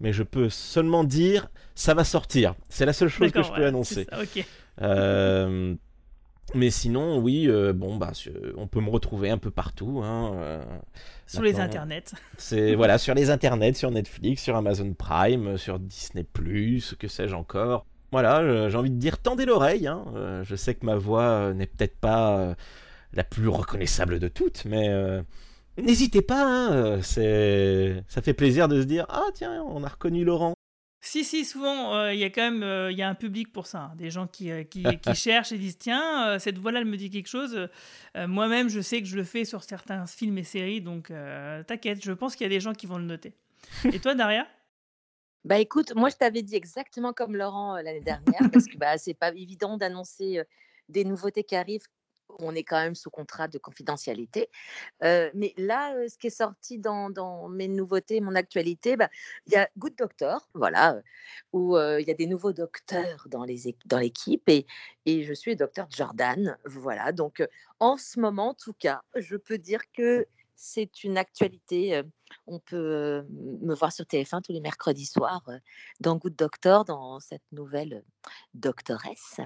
[0.00, 2.54] mais je peux seulement dire ça va sortir.
[2.68, 4.06] C'est la seule chose que je peux annoncer.
[4.10, 4.18] ça.
[4.80, 5.74] Euh,
[6.54, 8.12] mais sinon, oui, euh, bon bah
[8.56, 10.00] on peut me retrouver un peu partout.
[10.04, 10.64] Hein, euh,
[11.26, 12.04] Sur les internets.
[12.36, 16.26] C'est voilà sur les internets, sur Netflix, sur Amazon Prime, sur Disney
[16.98, 17.86] que sais-je encore.
[18.12, 19.86] Voilà, j'ai envie de dire tendez l'oreille.
[19.86, 20.04] hein.
[20.14, 22.54] Euh, je sais que ma voix euh, n'est peut-être pas euh,
[23.14, 25.22] la plus reconnaissable de toutes, mais euh,
[25.78, 26.44] n'hésitez pas.
[26.46, 30.52] hein, c'est ça fait plaisir de se dire ah tiens on a reconnu Laurent.
[31.04, 33.52] Si, si, souvent, euh, il y a quand même euh, il y a un public
[33.52, 33.90] pour ça.
[33.90, 33.92] hein.
[33.96, 37.10] Des gens qui, euh, qui, qui cherchent et disent Tiens, cette voix-là, elle me dit
[37.10, 37.68] quelque chose.
[38.14, 41.10] Moi-même, je sais que je le fais sur certains films et séries, donc
[41.66, 43.32] t'inquiète, je pense qu'il y a des gens qui vont le noter.
[43.92, 44.46] Et toi, Daria?
[45.44, 48.96] Bah écoute, moi je t'avais dit exactement comme Laurent euh, l'année dernière, parce que bah,
[48.96, 50.40] c'est pas évident d'annoncer
[50.88, 51.86] des nouveautés qui arrivent.
[52.38, 54.48] On est quand même sous contrat de confidentialité.
[55.02, 59.10] Mais là, ce qui est sorti dans, mes nouveautés, mon actualité, bah,
[59.46, 61.02] il y a Good Doctor, voilà,
[61.52, 64.66] où il y a des nouveaux docteurs dans l'équipe et,
[65.04, 67.12] et je suis docteur Jordan, voilà.
[67.12, 67.46] Donc
[67.80, 71.96] en ce moment, en tout cas, je peux dire que c'est une actualité.
[71.96, 72.02] euh,
[72.46, 73.22] on peut euh,
[73.60, 75.58] me voir sur TF1 tous les mercredis soirs euh,
[76.00, 78.02] dans Good Doctor, dans cette nouvelle
[78.54, 79.40] doctoresse.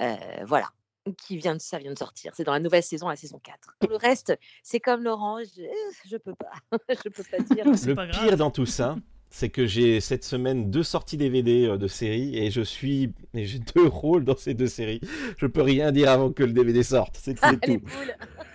[0.00, 0.70] Euh, voilà,
[1.18, 2.32] qui vient de, ça vient de sortir.
[2.34, 3.76] C'est dans la nouvelle saison, la saison 4.
[3.80, 5.62] Tout le reste, c'est comme Laurent, je,
[6.08, 6.52] je peux pas.
[6.88, 7.64] je peux pas dire.
[7.86, 8.28] Le pas grave.
[8.28, 8.96] pire dans tout ça,
[9.32, 13.44] c'est que j'ai cette semaine deux sorties DVD euh, de séries et je suis et
[13.46, 15.00] j'ai deux rôles dans ces deux séries.
[15.38, 17.18] Je peux rien dire avant que le DVD sorte.
[17.20, 17.80] C'est Ah, tout.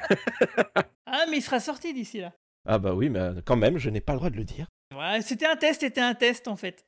[1.10, 2.34] Ah, mais il sera sorti d'ici là.
[2.68, 4.68] Ah bah oui, mais quand même, je n'ai pas le droit de le dire.
[4.94, 6.86] Ouais, c'était un test, c'était un test en fait.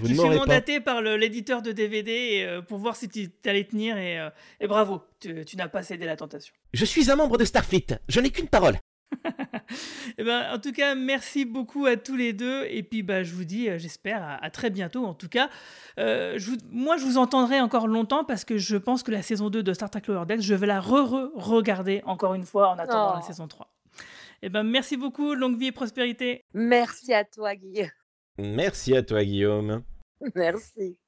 [0.00, 0.34] Vous Je suis pas.
[0.34, 4.30] mandaté par l'éditeur de DVD et, euh, pour voir si tu allais tenir et, euh,
[4.60, 6.54] et bravo, tu, tu n'as pas cédé la tentation.
[6.72, 7.86] Je suis un membre de Starfleet.
[8.08, 8.76] Je n'ai qu'une parole.
[10.18, 12.64] Eh ben, en tout cas, merci beaucoup à tous les deux.
[12.68, 15.04] Et puis, bah, je vous dis, euh, j'espère, à, à très bientôt.
[15.06, 15.48] En tout cas,
[15.98, 19.22] euh, je vous- moi, je vous entendrai encore longtemps parce que je pense que la
[19.22, 22.78] saison 2 de Star Trek Lower Decks, je vais la re-re-regarder encore une fois en
[22.78, 23.16] attendant Oh.
[23.16, 23.72] la saison 3.
[24.42, 25.34] Eh ben, merci beaucoup.
[25.34, 26.44] Longue vie et prospérité.
[26.52, 27.88] Merci à toi, Guillaume.
[28.38, 29.82] Merci à toi, Guillaume.
[30.34, 30.98] Merci.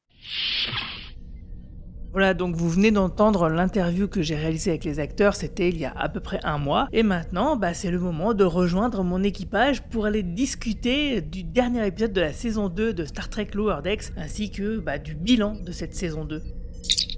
[2.14, 5.85] Voilà, donc vous venez d'entendre l'interview que j'ai réalisée avec les acteurs, c'était il y
[5.85, 6.87] a à peu près un mois.
[6.92, 11.85] Et maintenant, bah, c'est le moment de rejoindre mon équipage pour aller discuter du dernier
[11.85, 15.57] épisode de la saison 2 de Star Trek Lower Decks, ainsi que bah, du bilan
[15.57, 16.40] de cette saison 2.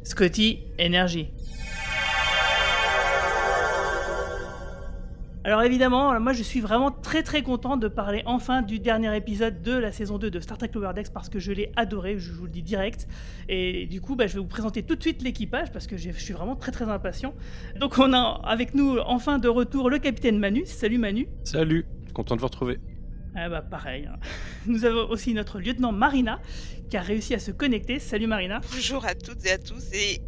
[0.03, 1.29] Scotty, énergie.
[5.47, 9.63] Alors évidemment, moi je suis vraiment très très content de parler enfin du dernier épisode
[9.63, 12.33] de la saison 2 de Star Trek Lower Decks parce que je l'ai adoré, je
[12.33, 13.07] vous le dis direct.
[13.49, 16.11] Et du coup, bah, je vais vous présenter tout de suite l'équipage parce que je
[16.11, 17.33] suis vraiment très très impatient.
[17.79, 20.67] Donc on a avec nous enfin de retour le capitaine Manu.
[20.67, 21.29] Salut Manu.
[21.45, 22.81] Salut, content de vous retrouver.
[23.37, 24.09] Ah bah pareil.
[24.13, 24.17] hein.
[24.67, 26.41] Nous avons aussi notre lieutenant Marina
[26.91, 28.01] qui a réussi à se connecter.
[28.01, 28.61] Salut Marina.
[28.73, 29.93] Bonjour à toutes et à tous.
[29.93, 30.19] Et,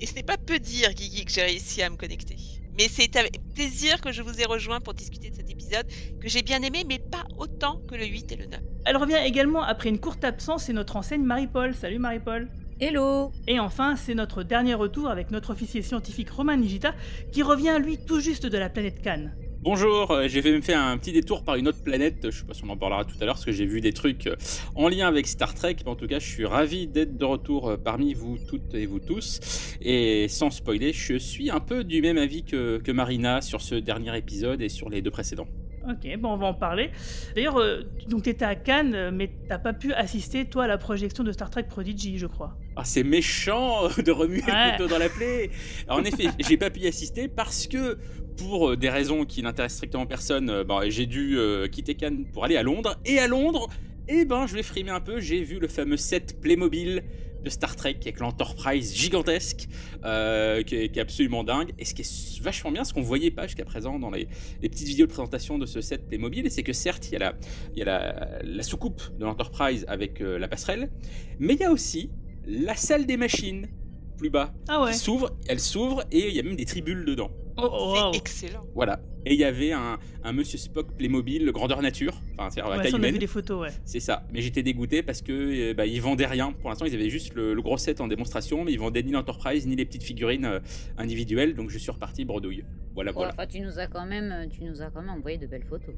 [0.00, 2.36] et ce n'est pas peu dire, Guigui, que j'ai réussi à me connecter.
[2.78, 5.86] Mais c'est avec plaisir que je vous ai rejoint pour discuter de cet épisode
[6.20, 8.60] que j'ai bien aimé, mais pas autant que le 8 et le 9.
[8.86, 11.74] Elle revient également après une courte absence, c'est notre enseigne Marie-Paul.
[11.74, 12.48] Salut Marie-Paul.
[12.80, 16.94] Hello Et enfin, c'est notre dernier retour avec notre officier scientifique Romain Nigita
[17.30, 19.36] qui revient lui tout juste de la planète Cannes.
[19.62, 22.44] Bonjour, euh, j'ai fait me faire un petit détour par une autre planète, je sais
[22.44, 24.34] pas si on en parlera tout à l'heure parce que j'ai vu des trucs euh,
[24.74, 27.68] en lien avec Star Trek, mais en tout cas je suis ravi d'être de retour
[27.70, 29.38] euh, parmi vous toutes et vous tous.
[29.80, 33.76] Et sans spoiler, je suis un peu du même avis que, que Marina sur ce
[33.76, 35.46] dernier épisode et sur les deux précédents.
[35.88, 36.90] Ok, bon, on va en parler.
[37.34, 41.24] D'ailleurs, euh, donc t'étais à Cannes, mais t'as pas pu assister, toi, à la projection
[41.24, 42.56] de Star Trek Prodigy, je crois.
[42.76, 44.66] Ah, c'est méchant de remuer Ouais.
[44.66, 45.50] le couteau dans la plaie.
[45.88, 47.98] Alors, en effet, j'ai pas pu y assister parce que,
[48.36, 52.24] pour euh, des raisons qui n'intéressent strictement personne, euh, bon, j'ai dû euh, quitter Cannes
[52.32, 52.98] pour aller à Londres.
[53.04, 53.68] Et à Londres,
[54.08, 55.20] eh ben, je vais frimer un peu.
[55.20, 57.02] J'ai vu le fameux set Playmobil
[57.44, 59.66] de Star Trek avec l'Enterprise gigantesque,
[60.66, 61.72] qui, est, absolument dingue.
[61.78, 64.28] Et ce qui est vachement bien, ce qu'on voyait pas jusqu'à présent dans les,
[64.60, 68.62] petites vidéos de présentation de ce set Playmobil, c'est que certes, il y a la,
[68.62, 70.88] soucoupe de l'Enterprise avec la passerelle,
[71.40, 72.10] mais il y a aussi
[72.46, 73.66] la salle des machines
[74.22, 77.04] plus bas Ah ouais qui s'ouvre, elle s'ouvre et il y a même des tribules
[77.04, 77.30] dedans.
[77.58, 78.12] Oh, oh, wow.
[78.14, 78.64] excellent.
[78.74, 79.00] Voilà.
[79.26, 82.94] Et il y avait un, un Monsieur Spock Playmobil, grandeur nature, enfin c'est Ouais, taille
[82.94, 83.18] humaine.
[83.18, 83.68] des photos, ouais.
[83.84, 84.24] C'est ça.
[84.32, 85.32] Mais j'étais dégoûté parce que
[85.70, 86.52] euh, bah, ils vendaient rien.
[86.52, 89.12] Pour l'instant, ils avaient juste le, le gros set en démonstration, mais ils vendaient ni
[89.12, 90.60] l'Enterprise ni les petites figurines euh,
[90.98, 91.54] individuelles.
[91.54, 92.64] Donc je suis reparti bredouille.
[92.94, 93.32] Voilà, Ouais, voilà.
[93.32, 95.94] enfin, tu nous as quand même, tu nous as quand même envoyé de belles photos.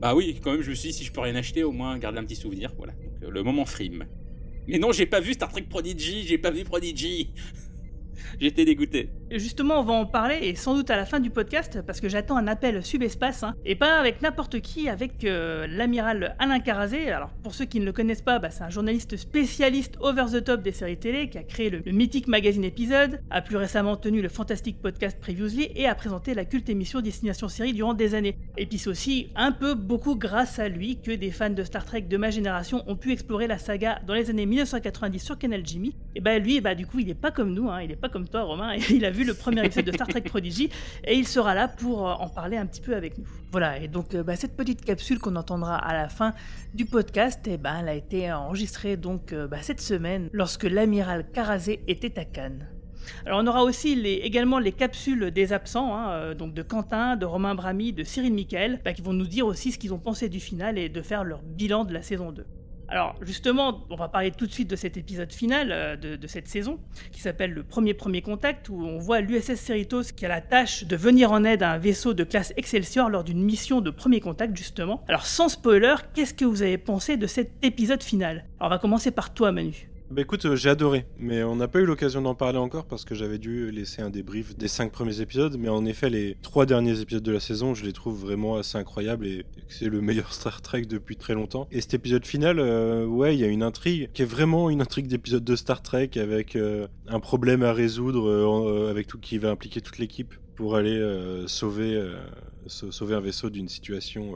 [0.00, 1.96] Bah oui, quand même, je me suis dit si je peux rien acheter, au moins
[1.98, 2.72] garder un petit souvenir.
[2.76, 2.92] Voilà.
[2.94, 4.04] Donc euh, le moment frime.
[4.68, 6.26] Mais non, j'ai pas vu Star Trek Prodigy.
[6.26, 7.30] J'ai pas vu Prodigy.
[8.40, 9.10] J'étais dégoûté.
[9.30, 12.08] Justement, on va en parler, et sans doute à la fin du podcast, parce que
[12.08, 17.10] j'attends un appel subespace, hein, et pas avec n'importe qui, avec euh, l'amiral Alain Carazé.
[17.10, 20.42] Alors, pour ceux qui ne le connaissent pas, bah, c'est un journaliste spécialiste over the
[20.42, 23.96] top des séries télé, qui a créé le, le mythique magazine Épisode, a plus récemment
[23.96, 28.14] tenu le fantastique podcast Previously, et a présenté la culte émission Destination Série durant des
[28.14, 28.36] années.
[28.56, 31.84] Et puis c'est aussi un peu beaucoup grâce à lui que des fans de Star
[31.84, 35.62] Trek de ma génération ont pu explorer la saga dans les années 1990 sur Canal
[35.64, 35.94] Jimmy.
[36.14, 38.07] Et bah lui, bah du coup, il est pas comme nous, hein, il est pas
[38.08, 38.74] comme toi, Romain.
[38.90, 40.70] Il a vu le premier épisode de Star Trek Prodigy
[41.04, 43.24] et il sera là pour euh, en parler un petit peu avec nous.
[43.52, 43.78] Voilà.
[43.80, 46.34] Et donc, euh, bah, cette petite capsule qu'on entendra à la fin
[46.74, 51.26] du podcast, eh ben, elle a été enregistrée donc euh, bah, cette semaine lorsque l'amiral
[51.32, 52.68] Carazé était à Cannes.
[53.24, 57.24] Alors on aura aussi les- également les capsules des absents, hein, donc de Quentin, de
[57.24, 60.28] Romain Bramy, de Cyril Michael, bah, qui vont nous dire aussi ce qu'ils ont pensé
[60.28, 62.44] du final et de faire leur bilan de la saison 2.
[62.88, 66.48] Alors justement, on va parler tout de suite de cet épisode final euh, de, cette
[66.48, 66.78] saison,
[67.12, 70.84] qui s'appelle le premier premier contact, où on voit l'USS Cerritos qui a la tâche
[70.84, 74.20] de venir en aide à un vaisseau de classe Excelsior lors d'une mission de premier
[74.20, 75.02] contact justement.
[75.08, 78.46] Alors sans spoiler, qu'est-ce que vous avez pensé de cet épisode final?
[78.58, 79.88] Alors on va commencer par toi Manu.
[80.10, 83.04] Bah écoute, euh, j'ai adoré, mais on n'a pas eu l'occasion d'en parler encore parce
[83.04, 86.64] que j'avais dû laisser un débrief des cinq premiers épisodes, mais en effet, les trois
[86.64, 90.32] derniers épisodes de la saison, je les trouve vraiment assez incroyables et c'est le meilleur
[90.32, 91.68] Star Trek depuis très longtemps.
[91.70, 94.80] Et cet épisode final, euh, ouais, il y a une intrigue qui est vraiment une
[94.80, 99.50] intrigue d'épisode de Star Trek avec euh, un problème à résoudre, avec tout qui va
[99.50, 101.00] impliquer toute l'équipe pour aller
[101.46, 102.02] sauver,
[102.66, 104.32] sau- sauver un vaisseau d'une situation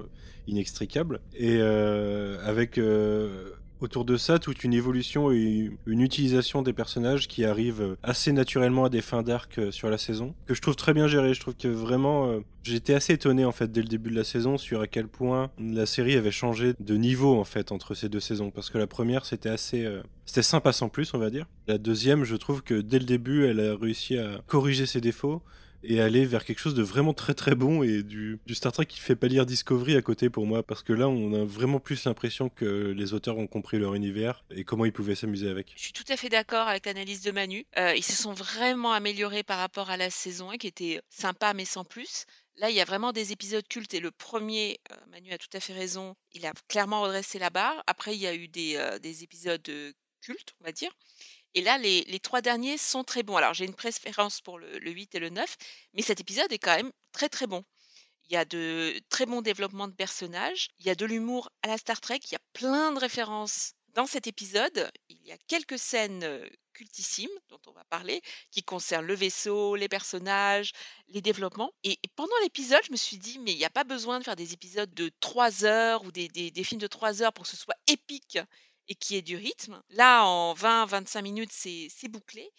[0.46, 1.20] inextricable.
[1.34, 2.78] Et avec
[3.82, 8.84] autour de ça toute une évolution et une utilisation des personnages qui arrivent assez naturellement
[8.84, 11.34] à des fins d'arc euh, sur la saison, que je trouve très bien géré.
[11.34, 14.24] Je trouve que vraiment, euh, j'étais assez étonné en fait dès le début de la
[14.24, 18.08] saison sur à quel point la série avait changé de niveau en fait entre ces
[18.08, 21.30] deux saisons, parce que la première c'était assez, euh, c'était sympa sans plus on va
[21.30, 21.46] dire.
[21.66, 25.42] La deuxième, je trouve que dès le début, elle a réussi à corriger ses défauts
[25.82, 29.00] et aller vers quelque chose de vraiment très très bon et du, Star Trek qui
[29.00, 32.04] fait pas lire Discovery à côté pour moi parce que là on a vraiment plus
[32.04, 35.72] l'impression que les auteurs ont compris leur univers et comment ils pouvaient s'amuser avec.
[35.76, 37.66] Je suis tout à fait d'accord avec l'analyse de Manu.
[37.78, 41.54] Euh, ils se sont vraiment améliorés par rapport à la saison 1 qui était sympa
[41.54, 42.26] mais sans plus.
[42.56, 45.48] Là, il y a vraiment des épisodes cultes et le premier, euh, Manu a tout
[45.54, 47.82] à fait raison, il a clairement redressé la barre.
[47.86, 49.66] Après, il y a eu des, euh, des épisodes
[50.20, 50.92] cultes, on va dire.
[51.54, 53.36] Et là, les, trois derniers sont très bons.
[53.36, 55.56] Alors, j'ai une préférence pour le, le 8 et le 9,
[55.94, 57.64] mais cet épisode est quand même très très bon.
[58.26, 61.68] Il y a de très bons développements de personnages, il y a de l'humour à
[61.68, 64.90] la Star Trek, il y a plein de références dans cet épisode.
[65.10, 69.76] Il y a quelques scènes euh, cultissimes dont on va parler, qui concernent le vaisseau,
[69.76, 70.72] les personnages,
[71.08, 71.72] les développements.
[71.84, 74.36] Et, pendant l'épisode, je me suis dit, mais il n'y a pas besoin de faire
[74.36, 77.50] des épisodes de 3 heures ou des, des- des films de 3 heures pour que
[77.50, 78.38] ce soit épique
[78.92, 79.80] et qui ait du rythme.
[79.90, 82.50] Là, en 20-25 minutes, c'est c'est bouclé.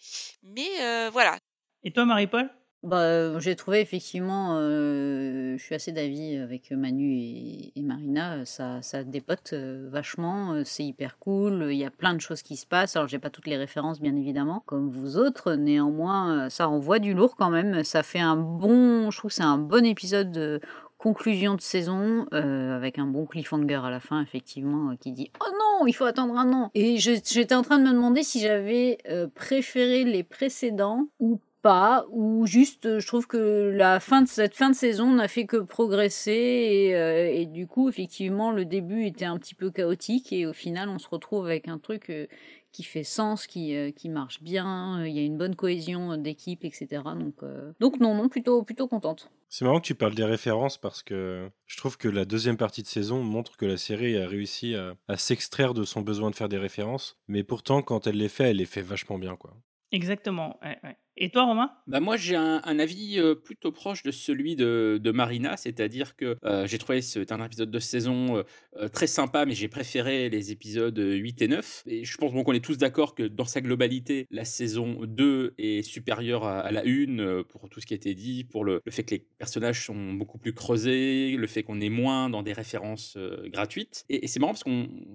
[0.42, 1.38] Mais euh, voilà,
[1.84, 2.50] Et toi Marie-Paul?
[2.82, 8.82] Bah, j'ai trouvé effectivement, euh, je suis assez d'avis avec Manu et, et Marina, ça,
[8.82, 12.56] ça dépote euh, vachement, euh, c'est hyper cool, il y a plein de choses qui
[12.56, 12.94] se passent.
[12.96, 17.14] Alors j'ai pas toutes les références bien évidemment, comme vous autres, néanmoins ça envoie du
[17.14, 17.84] lourd quand même.
[17.84, 20.60] Ça fait un bon, je trouve que c'est un bon épisode de
[21.04, 25.86] conclusion de saison avec un bon cliffhanger à la fin effectivement qui dit oh non
[25.86, 26.70] il faut attendre un an!
[26.74, 32.04] Et j'étais en train de me demander si j'avais euh, préféré les précédents ou pas,
[32.10, 35.46] ou juste euh, je trouve que la fin de cette fin de saison n'a fait
[35.46, 40.32] que progresser et, euh, et du coup effectivement le début était un petit peu chaotique
[40.32, 42.26] et au final on se retrouve avec un truc euh,
[42.74, 46.16] qui fait sens, qui, euh, qui marche bien, euh, il y a une bonne cohésion
[46.16, 47.02] d'équipe, etc.
[47.16, 49.30] Donc, euh, donc non, non, plutôt, plutôt contente.
[49.48, 52.82] C'est marrant que tu parles des références parce que je trouve que la deuxième partie
[52.82, 56.34] de saison montre que la série a réussi à, à s'extraire de son besoin de
[56.34, 59.56] faire des références, mais pourtant quand elle les fait, elle les fait vachement bien quoi.
[59.92, 60.58] Exactement.
[60.60, 60.96] ouais, ouais.
[61.16, 61.70] Et toi, Romain?
[61.86, 66.66] Bah moi j'ai un, avis euh, plutôt proche de celui de, Marina, c'est-à-dire que euh,
[66.66, 68.42] j'ai trouvé ce dernier épisode de saison
[68.76, 71.84] euh, très sympa, mais j'ai préféré les épisodes 8 et 9.
[71.86, 75.54] Et je pense bon, qu'on est tous d'accord que dans sa globalité, la saison 2
[75.58, 78.82] est supérieure à, la 1 euh, pour tout ce qui a été dit, pour le,
[78.90, 82.52] fait que les personnages sont beaucoup plus creusés, le fait qu'on est moins dans des
[82.52, 84.04] références gratuites.
[84.08, 84.64] Et, c'est marrant parce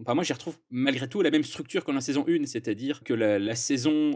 [0.02, 3.04] enfin moi j'y retrouve malgré tout la même structure que dans la saison 1, c'est-à-dire
[3.04, 4.12] que la, saison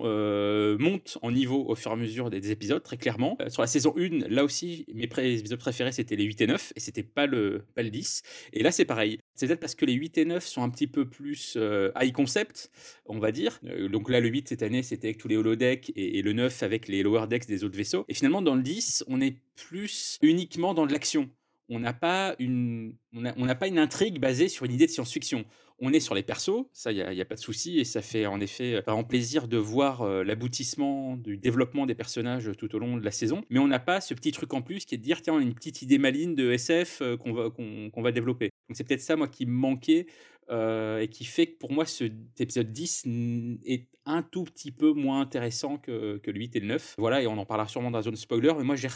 [0.79, 3.38] monte en niveau au fur et à mesure des, des épisodes, très clairement.
[3.41, 6.73] Euh, sur la saison 1, là aussi, mes épisodes préférés, c'était les 8 et 9,
[6.75, 8.23] et c'était pas le, pas le 10.
[8.53, 9.19] Et là, c'est pareil.
[9.36, 12.13] C'est peut-être parce que les 8 et 9 sont un petit peu plus euh, high
[12.13, 12.71] concept,
[13.05, 13.59] on va dire.
[13.65, 16.63] Euh, donc là, le 8 cette année, c'était avec tous les holodecks, et, le 9
[16.63, 18.05] avec les lower decks des autres vaisseaux.
[18.07, 21.29] Et finalement, dans le 10, on est plus uniquement dans de l'action.
[21.69, 25.45] On n'a pas on pas une intrigue basée sur une idée de science-fiction.
[25.79, 28.25] On est sur les persos, ça, il n'y a, pas de souci, et ça fait
[28.25, 32.79] en effet euh, vraiment plaisir de voir euh, l'aboutissement du développement des personnages tout au
[32.79, 33.43] long de la saison.
[33.49, 35.39] Mais on n'a pas ce petit truc en plus qui est de dire, tiens, on
[35.39, 38.49] a une petite idée maligne de SF euh, qu'on va, va développer.
[38.69, 40.05] Donc c'est peut-être ça, moi, qui me manquait
[40.49, 44.71] euh, et qui fait que pour moi, cet épisode 10 n- est un tout petit
[44.71, 46.95] peu moins intéressant que, que le 8 et le 9.
[46.97, 48.89] Voilà, et on en parlera sûrement dans la zone spoiler, mais moi, j'ai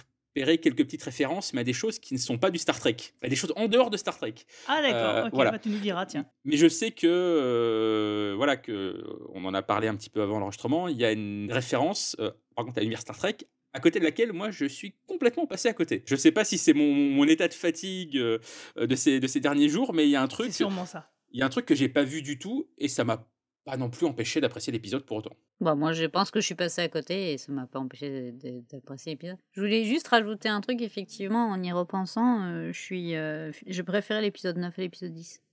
[0.45, 3.27] quelques petites références, mais à des choses qui ne sont pas du Star Trek, à
[3.29, 4.35] des choses en dehors de Star Trek.
[4.67, 5.51] Ah d'accord, Euh, ok, voilà.
[5.51, 6.25] bah, tu nous diras, tiens.
[6.45, 10.39] Mais je sais que euh, voilà que on en a parlé un petit peu avant
[10.39, 10.87] l'enregistrement.
[10.87, 13.37] Il y a une référence, euh, par contre, à l'univers Star Trek,
[13.73, 16.03] à côté de laquelle moi je suis complètement passé à côté.
[16.05, 18.39] Je sais pas si c'est mon, mon état de fatigue euh,
[18.77, 21.09] de ces de ces derniers jours, mais il y a un truc, C'est sûrement ça.
[21.31, 23.27] il y a un truc que j'ai pas vu du tout et ça m'a
[23.67, 25.35] pas non plus empêché d'apprécier l'épisode pour autant.
[25.59, 28.31] Bon, moi, je pense que je suis passée à côté et ça m'a pas empêché
[28.71, 29.35] d'apprécier l'épisode.
[29.51, 34.57] Je voulais juste rajouter un truc, effectivement, en y repensant, euh, euh, je préférais l'épisode
[34.57, 35.43] 9 à l'épisode 10.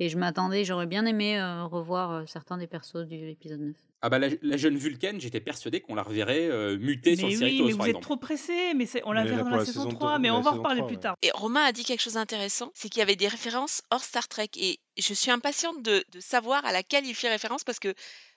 [0.00, 3.76] Et je m'attendais, j'aurais bien aimé euh, revoir certains des persos de l'épisode 9.
[4.02, 7.34] Ah bah la, la jeune Vulcaine, j'étais persuadé qu'on la reverrait euh, mutée sur Mais
[7.34, 8.02] oui, Cerritos, mais par vous êtes exemple.
[8.04, 10.28] trop pressé, mais c'est- on la verra dans la la saison saison 3, deux- mais
[10.28, 11.02] la on va en reparler 3, plus ouais.
[11.02, 11.16] tard.
[11.20, 14.26] Et Romain a dit quelque chose d'intéressant, c'est qu'il y avait des références hors Star
[14.28, 14.48] Trek.
[14.56, 17.92] Et je suis impatiente de, de savoir à laquelle il fait référence parce que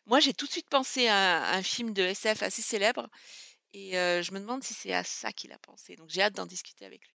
[0.05, 3.07] moi, j'ai tout de suite pensé à un film de SF assez célèbre.
[3.73, 5.95] Et euh, je me demande si c'est à ça qu'il a pensé.
[5.95, 7.13] Donc j'ai hâte d'en discuter avec lui.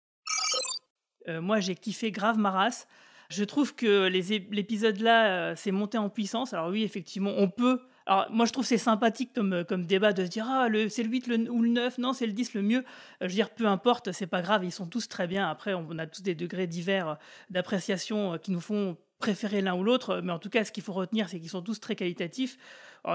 [1.27, 2.85] Euh, moi, j'ai kiffé grave Maras.
[3.29, 6.53] Je trouve que l'épisode là, euh, c'est monté en puissance.
[6.53, 7.81] Alors oui, effectivement, on peut.
[8.07, 11.03] Alors moi, je trouve c'est sympathique comme, euh, comme débat de se dire ah c'est
[11.03, 12.77] le 8 le, ou le 9, non c'est le 10 le mieux.
[12.79, 12.83] Euh,
[13.21, 15.49] je veux dire, peu importe, c'est pas grave, ils sont tous très bien.
[15.49, 17.15] Après, on a tous des degrés divers euh,
[17.49, 20.93] d'appréciation qui nous font préférer l'un ou l'autre, mais en tout cas, ce qu'il faut
[20.93, 22.57] retenir, c'est qu'ils sont tous très qualitatifs.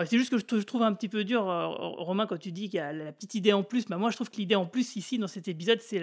[0.06, 2.50] C'est juste que je trou- je trouve un petit peu dur, euh, Romain, quand tu
[2.50, 3.84] dis qu'il y a la petite idée en plus.
[3.84, 5.98] Bah, moi, je trouve que l'idée en plus ici, dans cet épisode, c'est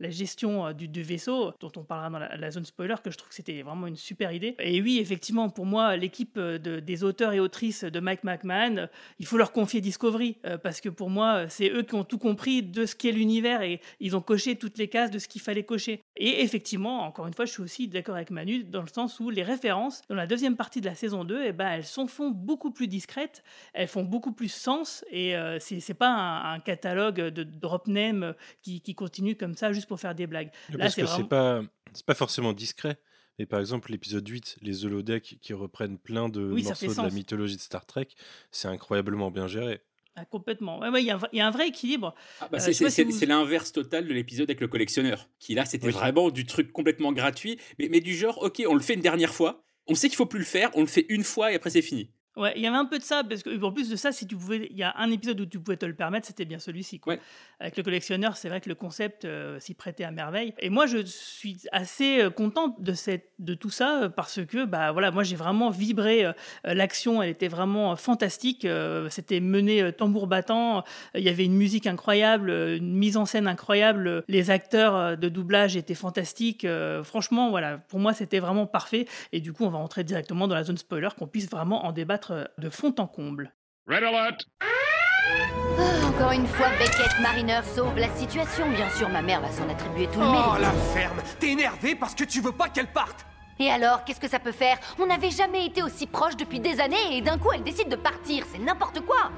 [0.00, 3.16] la, gestion euh, du, du vaisseau, dont on parlera dans la, zone spoiler, que je
[3.16, 4.56] trouve que c'était vraiment une super idée.
[4.58, 8.88] Et oui, effectivement, pour moi, l'équipe euh, de- des auteurs et autrices de Mike McMahon,
[9.20, 12.64] il faut leur confier Discovery, parce que pour moi, c'est eux qui ont tout compris
[12.64, 15.62] de ce qu'est l'univers et ils ont coché toutes les cases de ce qu'il fallait
[15.64, 16.00] cocher.
[16.20, 19.30] Et effectivement, encore une fois, je suis aussi d'accord avec Manu, dans le sens où
[19.30, 22.30] les références, dans la deuxième partie de la saison 2, eh ben, elles sont font
[22.30, 26.60] beaucoup plus discrètes, elles font beaucoup plus sens, et euh, c'est c'est pas un, un
[26.60, 30.50] catalogue de drop name qui, qui continue comme ça juste pour faire des blagues.
[30.70, 31.22] Là, Parce c'est que vraiment...
[31.22, 31.62] c'est pas,
[31.94, 32.98] c'est pas forcément discret.
[33.38, 37.10] Mais par exemple, l'épisode 8, les holodecks qui reprennent plein de Oui, morceaux de la
[37.10, 38.08] mythologie de Star Trek,
[38.50, 39.80] c'est incroyablement bien géré.
[40.20, 40.78] Ah, complètement.
[40.80, 42.14] Ouais, ouais, Il y, a un vrai- il y a un vrai équilibre.
[42.40, 45.64] Ah bah, Euh, c'est si vous- l'inverse total de l'épisode avec le collectionneur, qui là
[45.64, 45.92] c'était Oui.
[45.92, 49.34] vraiment du truc complètement gratuit, mais, mais du genre, ok, on le fait une dernière
[49.34, 51.70] fois, on sait qu'il faut plus le faire, on le fait une fois et après
[51.70, 52.10] c'est fini.
[52.38, 54.26] Ouais, il y avait un peu de ça, parce que en plus de ça, si
[54.26, 56.58] tu pouvais, il y a un épisode où tu pouvais te le permettre, c'était bien
[56.60, 57.00] celui-ci.
[57.00, 57.16] Quoi.
[57.60, 60.54] Avec le collectionneur, c'est vrai que le concept euh, s'y prêtait à merveille.
[60.60, 64.64] Et moi, je suis assez euh, contente de, cette, de tout ça, euh, parce que
[64.64, 66.24] bah, voilà, moi, j'ai vraiment vibré.
[66.24, 66.32] euh,
[66.64, 68.64] L'action, elle était vraiment fantastique.
[68.64, 70.84] euh, C'était mené tambour battant.
[71.16, 74.22] Il y avait une musique incroyable, une mise en scène incroyable.
[74.28, 76.66] Les acteurs de doublage étaient fantastiques.
[77.02, 79.06] Franchement, voilà, pour moi, c'était vraiment parfait.
[79.32, 81.92] Et du coup, on va rentrer directement dans la zone spoiler, qu'on puisse vraiment en
[81.92, 83.54] débattre euh, de fond en comble.
[83.86, 84.38] Red alert!
[84.60, 88.68] Ah, encore une fois, Beckett Mariner sauve la situation.
[88.70, 90.60] Bien sûr, ma mère va s'en attribuer tout le Oh, mérite.
[90.62, 90.70] la
[91.00, 93.24] ferme T'es énervé parce que tu veux pas qu'elle parte
[93.58, 94.78] Et alors, qu'est-ce que ça peut faire?
[94.98, 97.96] On n'avait jamais été aussi proches depuis des années et d'un coup, elle décide de
[97.96, 98.44] partir.
[98.50, 99.30] C'est n'importe quoi.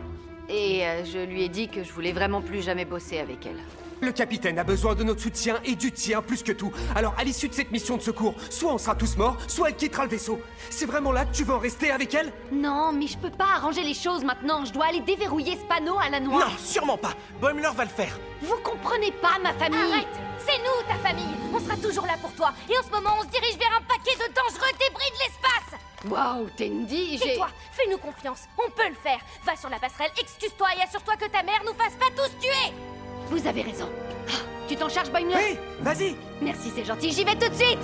[0.49, 3.61] Et euh, je lui ai dit que je voulais vraiment plus jamais bosser avec elle.
[4.03, 6.73] Le capitaine a besoin de notre soutien et du tien plus que tout.
[6.95, 9.77] Alors, à l'issue de cette mission de secours, soit on sera tous morts, soit elle
[9.77, 10.41] quittera le vaisseau.
[10.71, 12.33] C'est vraiment là que tu veux en rester avec elle?
[12.51, 14.65] Non, mais je peux pas arranger les choses maintenant.
[14.65, 16.47] Je dois aller déverrouiller ce panneau à la noix.
[16.47, 17.13] Non, sûrement pas.
[17.41, 18.19] Boimler va le faire.
[18.41, 22.33] Vous comprenez pas ma famille Arrête C'est nous, ta famille On sera toujours là pour
[22.33, 22.55] toi.
[22.71, 25.81] Et en ce moment, on se dirige vers un paquet de dangereux débris de l'espace
[26.09, 27.33] Waouh, Tendi, j'ai...
[27.33, 28.45] Tais-toi Fais-nous confiance.
[28.57, 29.21] On peut le faire.
[29.45, 32.73] Va sur la passerelle, excuse-toi et assure-toi que ta mère nous fasse pas tous tuer
[33.31, 33.89] Vous avez raison.
[34.29, 34.33] Ah,
[34.69, 37.13] Tu t'en charges, Boimler Oui, vas-y Merci, c'est gentil.
[37.13, 37.79] J'y vais tout de suite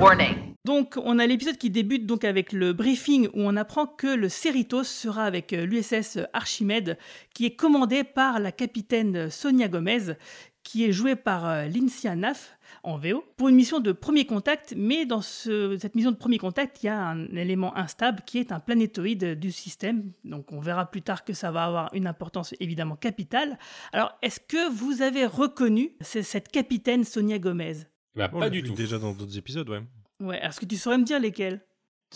[0.00, 0.36] Warning.
[0.64, 4.30] Donc, on a l'épisode qui débute donc avec le briefing où on apprend que le
[4.30, 6.98] Cerritos sera avec euh, l'USS Archimède,
[7.34, 10.14] qui est commandé par la capitaine Sonia Gomez,
[10.62, 14.74] qui est jouée par euh, Lyncia Naff en VO, pour une mission de premier contact.
[14.76, 18.38] Mais dans ce- cette mission de premier contact, il y a un élément instable qui
[18.38, 20.12] est un planétoïde du système.
[20.24, 23.58] Donc, on verra plus tard que ça va avoir une importance évidemment capitale.
[23.92, 27.74] Alors, est-ce que vous avez reconnu cette capitaine Sonia Gomez?
[28.14, 28.74] Bah, On pas l'a du vu tout.
[28.74, 29.82] Déjà dans d'autres épisodes, ouais.
[30.20, 31.60] Ouais, est-ce que tu saurais me dire lesquels?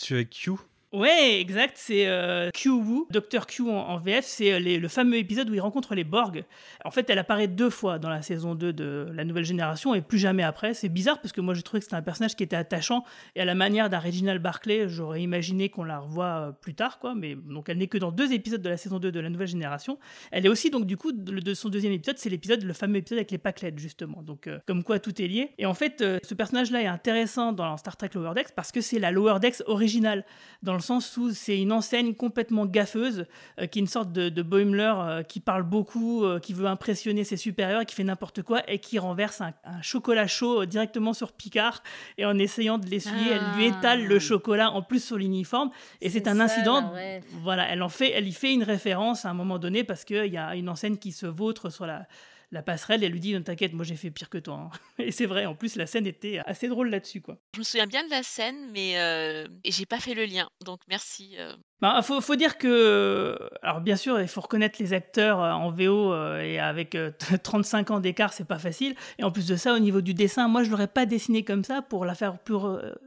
[0.00, 0.52] Tu avec Q
[0.92, 5.48] Ouais, exact, c'est euh, Q Wu, Dr Q en, VF, c'est euh, le fameux épisode
[5.48, 6.44] où il rencontre les Borg.
[6.84, 10.02] En fait, elle apparaît deux fois dans la saison 2 de la nouvelle génération et
[10.02, 10.74] plus jamais après.
[10.74, 13.04] C'est bizarre parce que moi j'ai trouvé que c'était un personnage qui était attachant
[13.36, 16.98] et à la manière d'un Reginald Barclay, j'aurais imaginé qu'on la revoie euh, plus tard,
[16.98, 17.14] quoi.
[17.14, 19.48] Mais donc elle n'est que dans deux épisodes de la saison 2 de la nouvelle
[19.48, 19.98] génération.
[20.30, 23.16] Elle est aussi donc du coup de, son deuxième épisode, c'est l'épisode, le fameux épisode
[23.16, 24.20] avec les paclettes justement.
[24.20, 25.54] Donc euh, comme quoi tout est lié.
[25.56, 28.98] Et en fait, ce personnage-là est intéressant dans Star Trek Lower Decks parce que c'est
[28.98, 30.26] la Lower Decks originale,
[30.62, 33.24] dans le sens où c'est une enseigne complètement gaffeuse,
[33.58, 36.66] euh, qui est une sorte de, de Boimler euh, qui parle beaucoup, euh, qui veut
[36.66, 41.14] impressionner ses supérieurs, qui fait n'importe quoi et qui renverse un, un chocolat chaud directement
[41.14, 41.82] sur Picard
[42.18, 45.70] et en essayant de l'essuyer, elle lui étale le chocolat en plus sur l'uniforme
[46.02, 46.90] et c'est un ça, incident.
[46.90, 47.24] ref.
[47.42, 50.26] Voilà, elle en fait, elle y fait une référence à un moment donné parce qu'il
[50.26, 52.06] y a une enseigne qui se vautre sur la,
[52.52, 54.70] la passerelle et elle lui dit "Ne t'inquiète, moi j'ai fait pire que toi." hein.
[55.02, 57.38] Et c'est vrai, en plus la scène était assez drôle là-dessus quoi.
[57.54, 60.48] Je me souviens bien de la scène, mais euh, j'ai pas fait le lien.
[60.64, 61.34] Donc merci.
[61.38, 61.54] euh.
[61.80, 65.70] Bah, faut, faut dire que, alors bien sûr, il faut reconnaître les acteurs euh, en
[65.70, 67.10] VO euh, et avec euh,
[67.42, 68.94] 35 ans d'écart, c'est pas facile.
[69.18, 71.64] Et en plus de ça, au niveau du dessin, moi je l'aurais pas dessiné comme
[71.64, 72.54] ça pour la faire plus,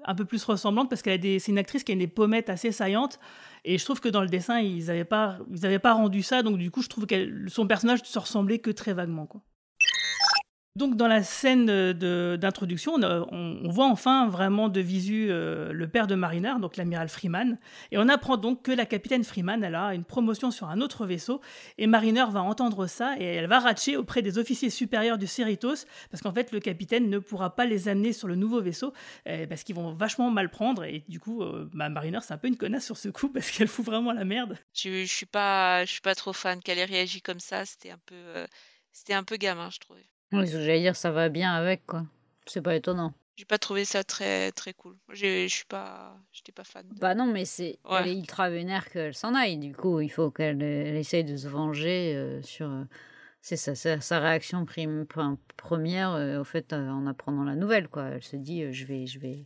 [0.03, 2.49] un peu plus ressemblante parce qu'elle a des, c'est une actrice qui a des pommettes
[2.49, 3.19] assez saillantes.
[3.65, 5.39] Et je trouve que dans le dessin, ils n'avaient pas,
[5.81, 6.43] pas rendu ça.
[6.43, 9.41] Donc du coup, je trouve que son personnage ne se ressemblait que très vaguement, quoi.
[10.75, 16.15] Donc dans la scène d'introduction, on, voit enfin vraiment de visu euh, le père de
[16.15, 17.57] Mariner, donc l'amiral Freeman,
[17.91, 21.05] et on apprend donc que la capitaine Freeman, elle a une promotion sur un autre
[21.05, 21.39] vaisseau,
[21.77, 25.85] et Mariner va entendre ça, et elle va ratcher auprès des officiers supérieurs du Cerritos,
[26.11, 28.91] parce qu'en fait le capitaine ne pourra pas les amener sur le nouveau vaisseau,
[29.29, 32.37] euh, parce qu'ils vont vachement mal prendre, et du coup, euh, bah, Mariner c'est un
[32.37, 34.57] peu une connasse sur ce coup, parce qu'elle fout vraiment la merde.
[34.73, 37.63] Je, je suis pas, je suis pas trop fan qu'elle ait réagi comme ça.
[37.63, 38.45] C'était un peu, euh,
[38.91, 40.05] c'était un peu gamin, je trouvais.
[40.41, 42.05] Oui, ce que j'allais dire, ça va bien avec, quoi.
[42.45, 43.13] C'est pas étonnant.
[43.37, 44.95] J'ai pas trouvé ça très, très cool.
[45.11, 46.85] Je suis pas, j'étais pas fan.
[47.01, 47.99] Bah non, mais c'est Ouais.
[48.01, 49.57] elle est ultra vénère qu'elle s'en aille.
[49.57, 52.69] Du coup, il faut qu'elle elle essaye de se venger euh, sur.
[52.69, 52.83] euh,
[53.41, 55.05] c'est ça, sa, sa réaction prime,
[55.57, 58.05] première, euh, au fait, euh, en apprenant la nouvelle, quoi.
[58.05, 59.45] Elle se dit, euh, je vais, je vais,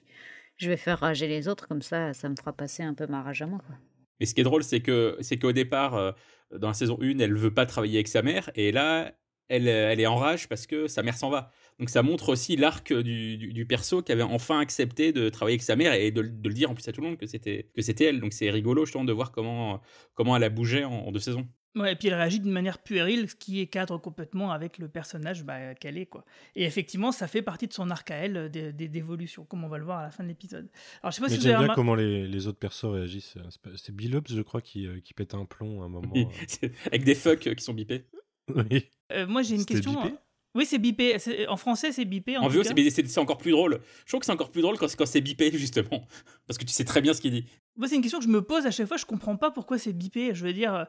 [0.55, 3.21] je vais faire rager les autres, comme ça, ça me fera passer un peu ma
[3.23, 3.75] rage à moi, quoi.
[4.19, 6.11] Mais ce qui est drôle, c'est que c'est qu'au départ, euh,
[6.55, 9.13] dans la saison 1, elle veut pas travailler avec sa mère, et là,
[9.49, 11.51] elle, euh, elle est en rage parce que sa mère s'en va.
[11.79, 15.55] Donc ça montre aussi l'arc du, du, du perso qui avait enfin accepté de travailler
[15.55, 17.25] avec sa mère et de, de le dire en plus à tout le monde que
[17.27, 18.19] c'était que c'était elle.
[18.21, 19.81] Donc c'est rigolo, je trouve, de voir comment
[20.13, 21.47] comment elle a bougé en, en deux saisons.
[21.75, 24.89] Ouais, et puis elle réagit d'une manière puérile, ce qui est cadre complètement avec le
[24.89, 26.07] personnage bah, qu'elle est.
[26.07, 26.25] Quoi.
[26.55, 29.63] Et effectivement, ça fait partie de son arc à elle euh, d'é- d'é- d'évolution, comme
[29.63, 30.67] on va le voir à la fin de l'épisode.
[31.03, 32.85] Alors, je sais pas Mais si vous j'aime avez bien comment les, les autres persos
[32.91, 33.37] réagissent.
[33.51, 35.89] C'est pas- C'est Bill Hobbs, je crois, qui, euh, qui pète un plomb à un
[35.89, 36.11] moment.
[36.15, 36.25] Oui,
[36.63, 36.69] euh.
[36.87, 38.03] avec des fucks qui sont bipés.
[38.55, 38.89] Oui.
[39.11, 39.93] Euh, moi, j'ai une question.
[39.93, 40.17] bipé euh,
[40.55, 41.17] Oui, c'est bipé.
[41.47, 42.37] En français, c'est bipé.
[42.37, 43.79] En, En VO, c'est encore plus drôle.
[44.05, 46.05] Je trouve que c'est encore plus drôle quand, c'est- quand c'est bipé, justement.
[46.47, 47.45] Parce que tu sais très bien ce qu'il dit.
[47.77, 48.97] Moi, c'est une question que je me pose à chaque fois.
[48.97, 50.33] Je comprends pas pourquoi c'est bipé.
[50.33, 50.85] Je veux dire, euh,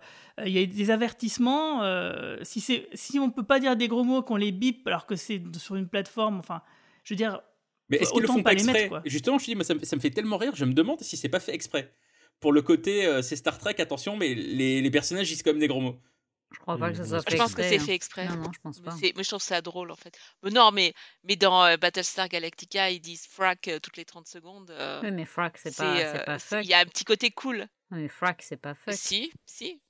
[0.47, 1.83] il y a des avertissements.
[1.83, 5.07] euh, si c'est, si on peut pas dire des gros mots qu'on les bip alors
[5.07, 6.63] que c'est sur une plateforme, enfin,
[7.05, 7.41] je veux dire,
[7.91, 9.03] Mais est-ce qu'ils le font pas exprès mettre, quoi.
[9.05, 11.17] Justement, je dis, moi, ça, me, ça me fait tellement rire, je me demande si
[11.17, 11.93] c'est pas fait exprès.
[12.41, 15.61] Pour le côté, euh, c'est Star Trek, attention, mais les, les personnages disent quand même
[15.61, 15.99] des gros mots.
[16.53, 17.85] Je crois pas que ça soit Je fait pense que c'est hein.
[17.85, 18.27] fait exprès?
[18.29, 18.95] Non, non, je pense Mais pas.
[19.15, 20.19] Moi, je trouve ça drôle, en fait.
[20.43, 20.95] Mais non, mais,
[21.25, 24.71] mais dans euh, Battlestar Galactica, ils disent frac euh, toutes les 30 secondes.
[24.71, 26.65] euh, Oui, mais frac, c'est pas, c'est euh, pas fuck.
[26.65, 27.67] Il y a un petit côté cool.
[27.93, 28.95] Oui, mais frac, c'est pas fuck.
[28.95, 29.81] Si, si.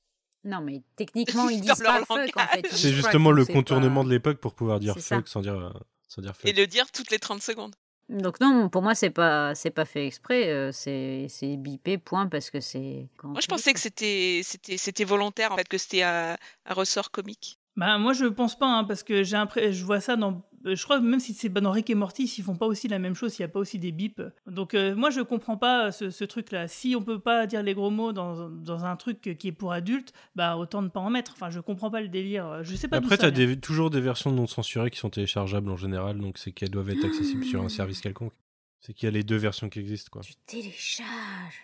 [0.44, 2.66] Non, mais techniquement, ils disent pas fuck, en fait.
[2.70, 5.16] C'est frac, justement le contournement pas- de l'époque pour pouvoir dire ça.
[5.16, 5.72] fuck sans dire,
[6.08, 6.44] sans dire fuck.
[6.46, 7.74] Et le dire toutes les 30 secondes.
[8.10, 10.48] Donc non, pour moi, c'est pas, c'est pas fait exprès.
[10.48, 13.06] euh, c'est, c'est bipé, point, parce que c'est.
[13.22, 16.36] Moi, je pensais que c'était c'était c'était volontaire, en fait, que c'était un,
[16.66, 17.58] un ressort comique.
[17.76, 20.42] Bah, moi, je pense pas, hein, parce que j'ai l'impression, je vois ça dans.
[20.66, 22.88] Euh, Je crois que même si c'est dans Rick et Morty, ils font pas aussi
[22.88, 24.22] la même chose, il y a pas aussi des bips.
[24.46, 26.68] Donc, euh, moi, je comprends pas euh, ce, ce truc-là.
[26.68, 29.72] Si on peut pas dire les gros mots dans, dans un truc qui est pour
[29.72, 31.32] adultes, bah autant ne pas en mettre.
[31.34, 32.62] Enfin, je comprends pas le délire.
[32.62, 33.56] Je sais pas Après, ça tu as vient.
[33.56, 37.04] toujours des versions non censurées qui sont téléchargeables en général, donc c'est qu'elles doivent être
[37.04, 38.32] accessibles sur un service quelconque.
[38.80, 40.22] C'est qu'il y a les deux versions qui existent, quoi.
[40.46, 41.60] Télécharge.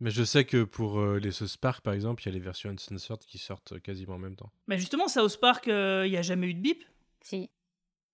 [0.00, 2.40] Mais je sais que pour euh, les South Park, par exemple, il y a les
[2.40, 4.50] versions uncensored qui sortent quasiment en même temps.
[4.66, 6.82] Mais justement, South Park, euh, il y a jamais eu de bip?
[7.22, 7.50] Si.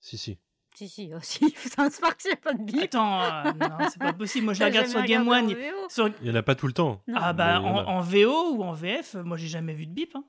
[0.07, 0.38] Si, si.
[0.76, 1.50] Si, si, aussi.
[1.50, 2.80] Putain, Spark, il n'y a pas de bip.
[2.80, 4.44] Attends, euh, non, c'est pas possible.
[4.44, 5.52] Moi, je la regarde sur Game One.
[5.52, 5.88] en?
[5.88, 6.11] Sur...
[6.22, 7.02] Il y en a pas tout le temps.
[7.12, 10.14] Ah bah, en VO ou en VF, moi, j'ai jamais vu de bip.
[10.14, 10.22] hein.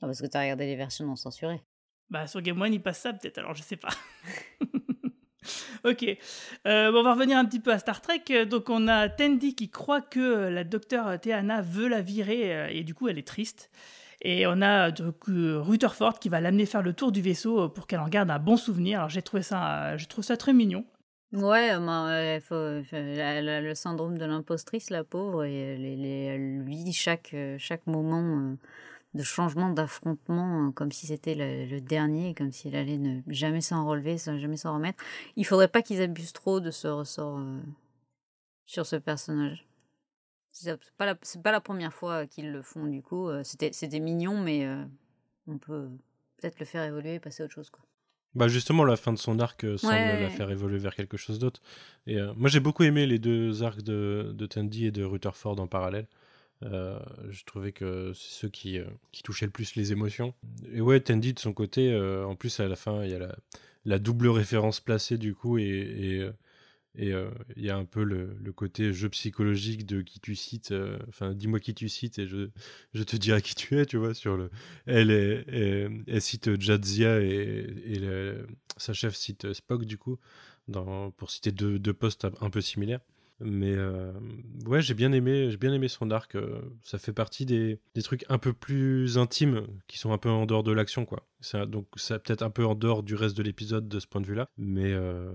[0.00, 1.60] Non, parce que t'as regardé les versions non censurées.
[2.08, 3.90] Bah, sur Game One, il passe ça peut-être, alors je sais pas.
[5.84, 6.16] ok.
[6.66, 8.46] Euh, bon, on va revenir un petit peu à Star Trek.
[8.46, 12.84] Donc, on a Tandy qui croit que la docteur Théana veut la virer euh, et
[12.84, 13.70] du coup, elle est triste.
[14.22, 17.68] Et on a coup, euh, Rutherford qui va l'amener faire le tour du vaisseau euh,
[17.68, 18.98] pour qu'elle en garde un bon souvenir.
[18.98, 20.84] Alors, j'ai trouvé ça, euh, je trouve ça très mignon.
[21.32, 21.70] Ouais,
[22.08, 26.62] euh, elle faut- euh, elle a le syndrome de l'impostrice, la pauvre, et elle- elle
[26.64, 28.56] vit chaque, euh, chaque moment euh,
[29.14, 33.60] de changement, d'affrontement, euh, comme si c'était le, dernier, comme si elle allait ne jamais
[33.60, 35.02] s'en relever, jamais s'en remettre.
[35.36, 37.60] Il faudrait pas qu'ils abusent trop de ce ressort euh,
[38.66, 39.66] sur ce personnage.
[40.52, 43.28] C'est pas la, pas la première fois qu'ils le font, du coup.
[43.28, 44.84] euh, C'était, mignon, mais euh,
[45.46, 45.88] on peut
[46.38, 47.84] peut-être le faire évoluer et passer à autre chose, quoi.
[48.36, 50.20] Bah justement, la fin de son arc euh, semble Ouais.
[50.20, 51.60] la faire évoluer vers quelque chose d'autre.
[52.06, 55.58] Et euh, moi, j'ai beaucoup aimé les deux arcs de, de Tandy et de Rutherford
[55.58, 56.06] en parallèle.
[56.62, 56.98] Euh,
[57.30, 60.32] je trouvais que c'est ceux qui, euh, qui touchaient le plus les émotions.
[60.72, 63.18] Et ouais, Tandy de son côté, euh, en plus à la fin, il y a
[63.18, 63.34] la,
[63.84, 66.32] la double référence placée du coup, et, et, euh,
[66.96, 70.72] et, euh, il y a un peu le, côté jeu psychologique de qui tu cites.
[70.72, 72.50] euh, Enfin, dis-moi qui tu cites et je,
[72.94, 74.14] je te dirai qui tu es, tu vois.
[74.14, 74.50] Sur le,
[74.86, 78.00] elle, cite Jadzia et,
[78.76, 80.18] sa chef cite Spock du coup,
[81.16, 83.00] pour citer deux, deux postes un peu similaires.
[83.40, 84.12] Mais euh,
[84.66, 86.34] ouais, j'ai bien aimé, j'ai bien aimé son arc.
[86.34, 90.28] euh, ça fait partie des, des trucs un peu plus intimes qui sont un peu
[90.28, 91.26] en dehors de l'action, quoi.
[91.40, 94.20] Ça, donc ça peut-être un peu en dehors du reste de l'épisode de ce point
[94.20, 95.30] de vue-là, mais euh,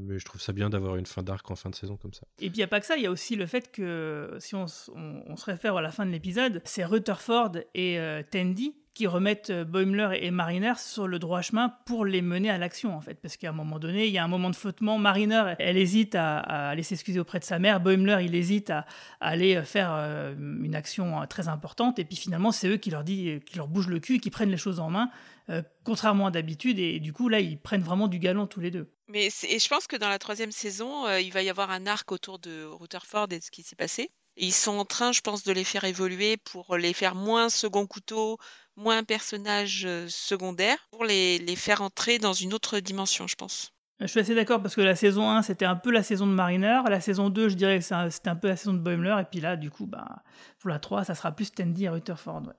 [0.00, 2.22] mais je trouve ça bien d'avoir une fin d'arc en fin de saison comme ça.
[2.38, 4.36] Et puis il n'y a pas que ça, il y a aussi le fait que,
[4.38, 8.76] si on, on se réfère à la fin de l'épisode, c'est Rutherford et euh, Tandy
[9.00, 12.94] qui remettent euh, Boimler et Mariner sur le droit chemin pour les mener à l'action,
[12.94, 13.14] en fait.
[13.14, 14.98] Parce qu'à un moment donné, il y a un moment de flottement.
[14.98, 17.80] Mariner, elle hésite à, aller s'excuser auprès de sa mère.
[17.80, 18.84] Boimler, il hésite à,
[19.20, 21.98] aller faire euh, une action euh, très importante.
[21.98, 24.58] Et puis finalement, c'est eux qui leur, qui leur bougent le cul qui prennent les
[24.58, 25.08] choses en main,
[25.48, 26.78] euh, contrairement à d'habitude.
[26.78, 28.92] Et, du coup, là, ils prennent vraiment du galon tous les deux.
[29.08, 31.86] Mais et je pense que dans la troisième saison, euh, il va y avoir un
[31.86, 34.10] arc autour de Rutherford et de ce qui s'est passé.
[34.40, 37.86] Ils sont en train, je pense, de les faire évoluer pour les faire moins second
[37.86, 38.38] couteau,
[38.74, 43.72] moins personnages euh, secondaires, pour les, les faire entrer dans une autre dimension, je pense.
[44.00, 46.32] Je suis assez d'accord parce que la saison 1, c'était un peu la saison de
[46.32, 46.80] Mariner.
[46.88, 49.14] La saison 2, je dirais que c'était un peu la saison de Boimler.
[49.20, 50.22] Et puis là, du coup, bah,
[50.58, 52.54] pour la 3, ça sera plus Tandy et Rutherford.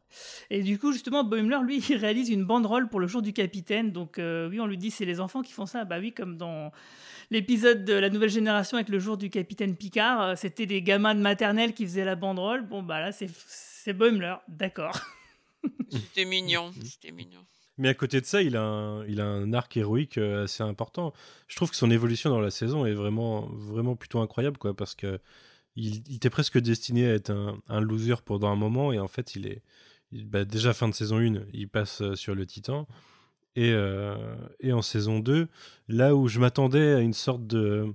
[0.51, 3.91] Et du coup, justement, Boimler, lui, il réalise une banderole pour le jour du capitaine.
[3.91, 5.83] Donc, euh, oui, on lui dit, c'est les enfants qui font ça.
[5.83, 6.71] Bah oui, comme dans
[7.31, 11.15] l'épisode de la nouvelle génération avec le jour du capitaine Picard, euh, c'était les gamins
[11.15, 12.67] de maternelle qui faisaient la banderole.
[12.67, 14.35] Bon, bah là, c'est Boimler.
[14.47, 14.99] D'accord.
[15.89, 17.45] C'était mignon, c'était mignon.
[17.81, 21.13] Mais à côté de ça, il a un, arc héroïque euh, assez important.
[21.47, 24.93] Je trouve que son évolution dans la saison est vraiment, vraiment plutôt incroyable, quoi, parce
[24.93, 25.19] que
[25.75, 27.31] il, était presque destiné à être
[27.67, 29.63] un, loser pendant un moment, et en fait, il est
[30.11, 32.87] bah, déjà fin de saison 1, il passe euh, sur le Titan,
[33.55, 34.15] et, euh,
[34.59, 35.47] et en saison 2,
[35.87, 37.91] là où je m'attendais à une sorte de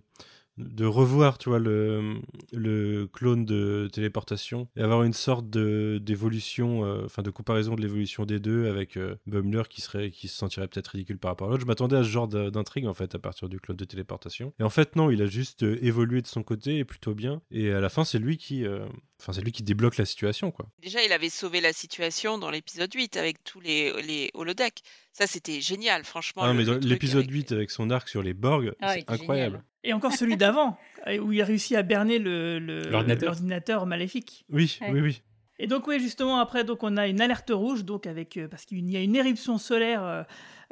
[0.58, 2.14] de revoir, tu vois, le,
[2.52, 7.82] le clone de téléportation et avoir une sorte de d'évolution, euh, enfin de comparaison de
[7.82, 11.48] l'évolution des deux avec euh, Bumler qui serait, qui se sentirait peut-être ridicule par rapport
[11.48, 11.62] à l'autre.
[11.62, 14.52] Je m'attendais à ce genre d'intrigue en fait à partir du clone de téléportation.
[14.58, 17.42] Et en fait non, il a juste euh, évolué de son côté et plutôt bien.
[17.50, 18.86] Et à la fin, c'est lui qui, euh,
[19.20, 20.66] enfin c'est lui qui débloque la situation quoi.
[20.82, 24.82] Déjà, il avait sauvé la situation dans l'épisode 8 avec tous les, les holodecks.
[25.12, 26.42] Ça, c'était génial, franchement.
[26.44, 29.56] Ah, mais l'épisode avec- 8 avec son arc sur les Borg, Ah, c'est incroyable.
[29.56, 29.64] génial.
[29.88, 30.78] Et encore celui d'avant,
[31.22, 33.28] où il a réussi à berner le- le- L'ordinateur.
[33.30, 34.44] l'ordinateur maléfique.
[34.50, 34.90] Oui, Ouais.
[34.92, 35.22] oui, oui.
[35.58, 38.64] Et donc oui, justement après, donc on a une alerte rouge, donc avec euh, parce
[38.66, 40.22] qu'il y a une éruption solaire euh,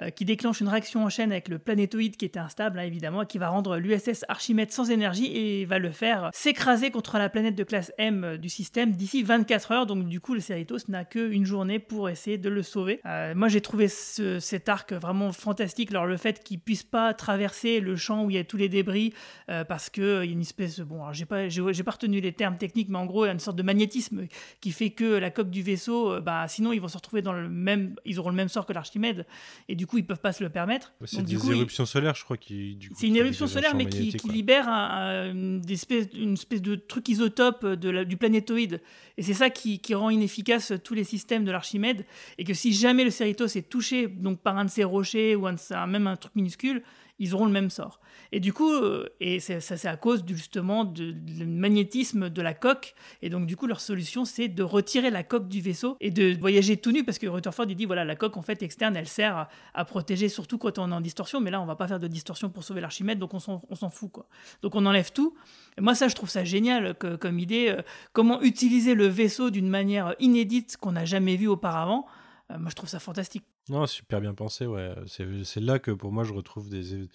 [0.02, 3.22] euh, qui déclenche une réaction en chaîne avec le planétoïde qui était instable, hein, évidemment,
[3.22, 7.28] et qui va rendre l'USS Archimède sans énergie et va le faire s'écraser contre la
[7.28, 9.86] planète de classe M euh, du système d'ici 24 heures.
[9.86, 13.00] Donc du coup, le Cerritos n'a qu'une journée pour essayer de le sauver.
[13.06, 15.90] Euh, moi, j'ai trouvé ce- cet arc vraiment fantastique.
[15.90, 18.68] Alors le fait qu'il puisse pas traverser le champ où il y a tous les
[18.68, 19.12] débris
[19.50, 21.90] euh, parce que euh, il y a une espèce bon, alors j'ai pas j'ai pas
[21.92, 24.26] retenu les termes techniques, mais en gros, il y a une sorte de magnétisme
[24.60, 27.48] qui fait que la coque du vaisseau, bah, sinon ils vont se retrouver dans le
[27.48, 29.26] même, ils auront le même sort que l'Archimède,
[29.68, 30.92] et coup ils peuvent pas se le permettre.
[31.04, 32.76] C'est des du il- éruptions solaires, je crois, qui.
[32.76, 36.74] du c'est une éruption solaire, mais qui, libère un- un- une, espèce, une espèce de
[36.76, 38.80] truc isotope de la- du planétoïde.
[39.16, 42.04] Et c'est ça qui, qui rend inefficace tous les systèmes de l'Archimède.
[42.38, 45.46] Et que si jamais le Cerritos est touché donc, par un de ces rochers ou
[45.46, 46.82] un de ces- même un truc minuscule,
[47.18, 48.00] ils auront le même sort.
[48.32, 51.14] Et du coup, euh, et ça c'est à cause justement du
[51.46, 52.94] magnétisme de la coque.
[53.22, 56.36] Et donc du coup, leur solution c'est de retirer la coque du vaisseau et de
[56.38, 59.08] voyager tout nu parce que Rutherford il dit voilà la coque en fait externe elle
[59.08, 61.40] sert à, protéger surtout quand on est en distorsion.
[61.40, 64.10] Mais là on va pas faire de distorsion pour sauver l'Archimède donc on s'en fout
[64.10, 64.26] quoi.
[64.62, 65.34] Donc on enlève tout.
[65.78, 67.68] Et moi ça je trouve ça génial que- comme idée.
[67.68, 72.06] euh, comment utiliser le vaisseau d'une manière inédite qu'on n'a jamais vue auparavant.
[72.50, 73.44] Euh, moi je trouve ça fantastique.
[73.70, 74.94] Non, super bien pensé, ouais.
[75.06, 77.08] C'est là que pour moi je retrouve des.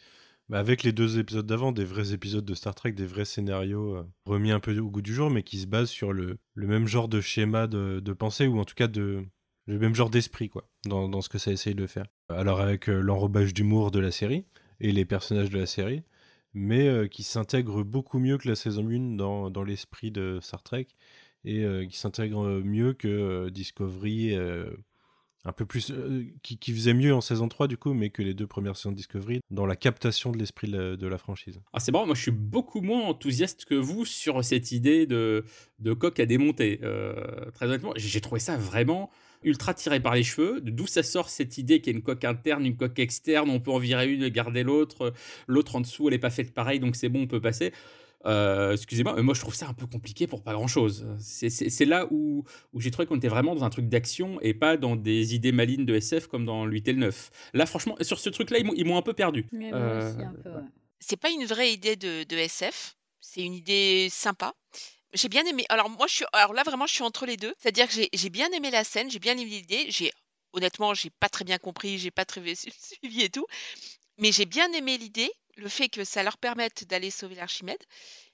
[0.50, 3.98] bah, avec les deux épisodes d'avant, des vrais épisodes de Star Trek, des vrais scénarios
[3.98, 6.88] euh, remis un peu au goût du jour, mais qui se basent sur le, même
[6.88, 9.24] genre de schéma de, pensée, ou en tout cas de,
[9.68, 12.08] le même genre d'esprit, quoi, dans, ce que ça essaye de faire.
[12.30, 14.46] Alors avec euh, l'enrobage d'humour de la série
[14.80, 16.02] et les personnages de la série,
[16.56, 20.64] mais euh, qui s'intègre beaucoup mieux que la saison 1 dans, dans l'esprit de Star
[20.64, 20.88] Trek,
[21.46, 24.36] et qui s'intègre mieux que Discovery.
[25.46, 28.34] Un peu plus euh, qui, faisait mieux en saison 3 du coup mais que les
[28.34, 31.60] deux premières saisons de Discovery dans la captation de l'esprit de la, franchise.
[31.74, 35.46] Ah, c'est marrant, moi je suis beaucoup moins enthousiaste que vous sur cette idée de,
[35.80, 36.80] de coque à démonter.
[36.84, 37.14] Euh,
[37.54, 39.10] très honnêtement, j'ai trouvé ça vraiment
[39.44, 40.62] ultra tiré par les cheveux.
[40.62, 43.60] D'où ça sort cette idée qu'il y a une coque interne, une coque externe, on
[43.60, 45.14] peut en virer une garder l'autre.
[45.48, 47.74] L'autre en dessous, elle n'est pas faite pareil, donc c'est bon, on peut passer.
[48.26, 51.08] Euh, Excusez-moi, mais moi je trouve ça un peu compliqué pour pas grand-chose.
[51.20, 52.44] C'est- C'est là où,
[52.74, 55.52] où j'ai trouvé qu'on était vraiment dans un truc d'action et pas dans des idées
[55.54, 57.32] malines de SF comme dans le 8 et le 9.
[57.54, 59.48] Là, franchement, sur ce truc-là, ils m'ont- ils m'ont un peu perdu.
[59.54, 60.62] Euh, ouais.
[61.00, 64.54] C'est pas une vraie idée de, de SF, c'est une idée sympa.
[65.14, 65.66] J'ai bien aimé.
[65.70, 66.26] Alors moi, je suis.
[66.34, 67.54] Alors là, vraiment, je suis entre les deux.
[67.58, 69.86] C'est-à-dire que j'ai- bien aimé la scène, j'ai bien aimé l'idée.
[69.90, 70.12] J'ai
[70.54, 72.42] honnêtement, j'ai pas très bien compris, j'ai pas très
[73.00, 73.46] suivi et tout,
[74.18, 77.78] mais j'ai bien aimé l'idée, le fait que ça leur permette d'aller sauver l'Archimède.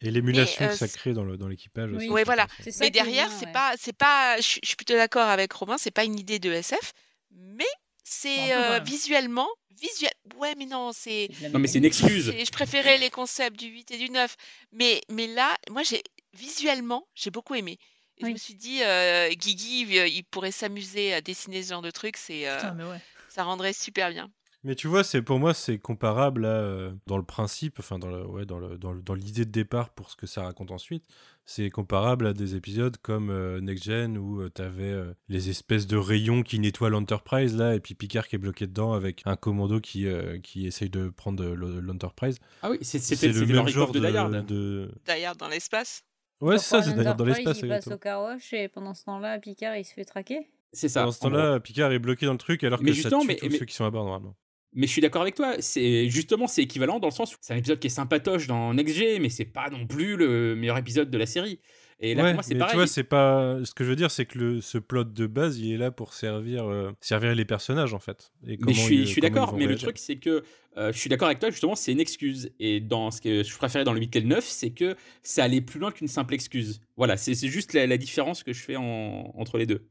[0.02, 2.10] Et l'émulation euh, que ça crée dans le- dans l'équipage aussi.
[2.10, 2.48] Ouais, voilà.
[2.64, 3.52] ça Mais derrière, c'est ouais.
[3.52, 4.38] pas, c'est pas.
[4.38, 5.78] Je suis plutôt d'accord avec Romain.
[5.78, 6.94] C'est pas une idée de SF,
[7.32, 7.66] mais
[8.04, 9.48] c'est euh, visuellement,
[9.82, 10.12] visuel.
[10.38, 11.30] Ouais, mais non, c'est.
[11.52, 12.32] Non, mais c'est une excuse.
[12.38, 14.36] Je préférais les concepts du 8 et du 9,
[14.72, 16.02] mais mais là, moi, j'ai
[16.34, 17.78] visuellement, j'ai beaucoup aimé.
[18.18, 21.82] Et je me suis dit, euh, Guigui, euh, il pourrait s'amuser à dessiner ce genre
[21.82, 22.16] de truc.
[22.16, 23.00] C'est, euh, ouais.
[23.28, 24.32] ça rendrait super bien.
[24.66, 28.10] Mais tu vois, c'est pour moi c'est comparable là, euh, dans le principe, enfin dans
[28.10, 30.72] le, ouais, dans le, dans le- dans l'idée de départ pour ce que ça raconte
[30.72, 31.04] ensuite.
[31.46, 34.94] C'est comparable à des épisodes comme euh, Next Gen où tu avais
[35.30, 38.94] les espèces de rayons qui nettoient l'Enterprise là et puis Picard qui est bloqué dedans
[38.94, 42.40] avec un commando qui euh, qui essaye de prendre le- l'Enterprise.
[42.64, 44.46] Ah oui, c'était le même genre de de, Hard.
[44.48, 46.04] de- D'ailleurs, dans l'espace.
[46.42, 47.60] Ouais, c'est ça, c'est d'ailleurs dans l'espace.
[47.62, 50.50] Il passe au caroche et pendant ce temps-là, Picard, il se fait traquer.
[50.74, 51.02] C'est ça.
[51.02, 53.34] Pendant ce temps-là, Picard est bloqué dans le truc alors Mais que justement, ça tue
[53.34, 54.36] mais- tous mais- ceux qui sont à bord normalement.
[54.76, 55.56] Mais je suis d'accord avec toi.
[55.60, 58.74] C'est justement c'est équivalent dans le sens où c'est un épisode qui est sympatoche dans
[58.74, 61.60] Next G, mais c'est pas non plus le meilleur épisode de la série.
[62.02, 62.72] Et là ouais, pour moi c'est pareil.
[62.72, 63.58] tu vois, c'est pas.
[63.64, 65.92] Ce que je veux dire, c'est que le, ce plot de base, il est là
[65.92, 68.34] pour servir, euh, servir les personnages en fait.
[68.46, 69.58] Et mais je suis, ils- je suis comment ils d'accord.
[69.58, 70.44] Mais le truc c'est que
[70.78, 71.50] euh, je suis d'accord avec toi.
[71.52, 72.52] Justement, c'est une excuse.
[72.60, 75.46] Et dans ce que je préférais dans le 8 et le 9, c'est que ça
[75.46, 76.82] allait plus loin qu'une simple excuse.
[76.98, 79.88] Voilà, c'est c'est juste la, la différence que je fais en- entre les deux.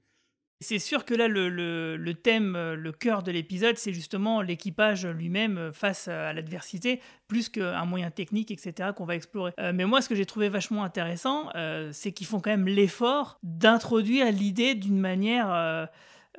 [0.64, 4.40] C'est sûr que là, le, le- le thème, euh, le cœur de l'épisode, c'est justement
[4.40, 9.52] l'équipage lui-même euh, face à l'adversité, plus qu'un moyen technique, etc., qu'on va explorer.
[9.60, 12.66] Euh, mais moi, ce que j'ai trouvé vachement intéressant, euh, c'est qu'ils font quand même
[12.66, 15.52] l'effort d'introduire l'idée d'une manière...
[15.52, 15.86] euh,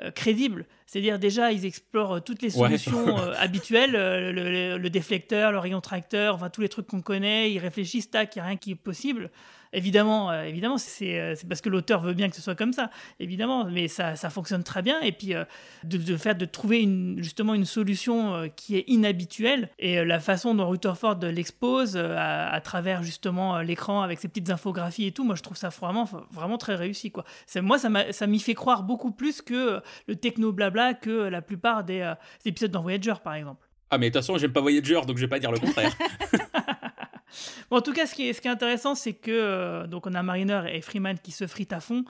[0.02, 0.66] euh, crédible.
[0.88, 2.68] C'est-à-dire déjà, ils explorent toutes les Ouais.
[2.78, 6.86] solutions euh, habituelles, euh, le, le- le déflecteur, le rayon tracteur, enfin tous les trucs
[6.88, 7.50] qu'on connaît.
[7.54, 9.32] Ils réfléchissent, tac, il n'y a rien qui est possible.
[9.76, 12.72] Évidemment, euh, évidemment, c'est euh, c'est parce que l'auteur veut bien que ce soit comme
[12.72, 15.02] ça, évidemment, mais ça, ça fonctionne très bien.
[15.02, 15.44] Et puis euh,
[15.84, 20.56] de, de faire de trouver une, justement une solution qui est inhabituelle et la façon
[20.56, 25.36] dont Rutherford l'expose à, à travers justement l'écran avec ses petites infographies et tout, moi
[25.36, 27.26] je trouve ça vraiment vraiment très réussi quoi.
[27.62, 32.14] Moi ça m'y fait croire beaucoup plus que le techno blabla que la plupart des,
[32.44, 33.68] des épisodes dans Voyager par exemple.
[33.92, 35.96] Ah, mais de toute façon, j'aime pas Voyager, donc je vais pas dire le contraire.
[37.70, 40.64] Bon, en tout cas, ce qui est, intéressant, c'est que euh, donc on a Mariner
[40.72, 42.06] et Freeman qui se fritent à fond.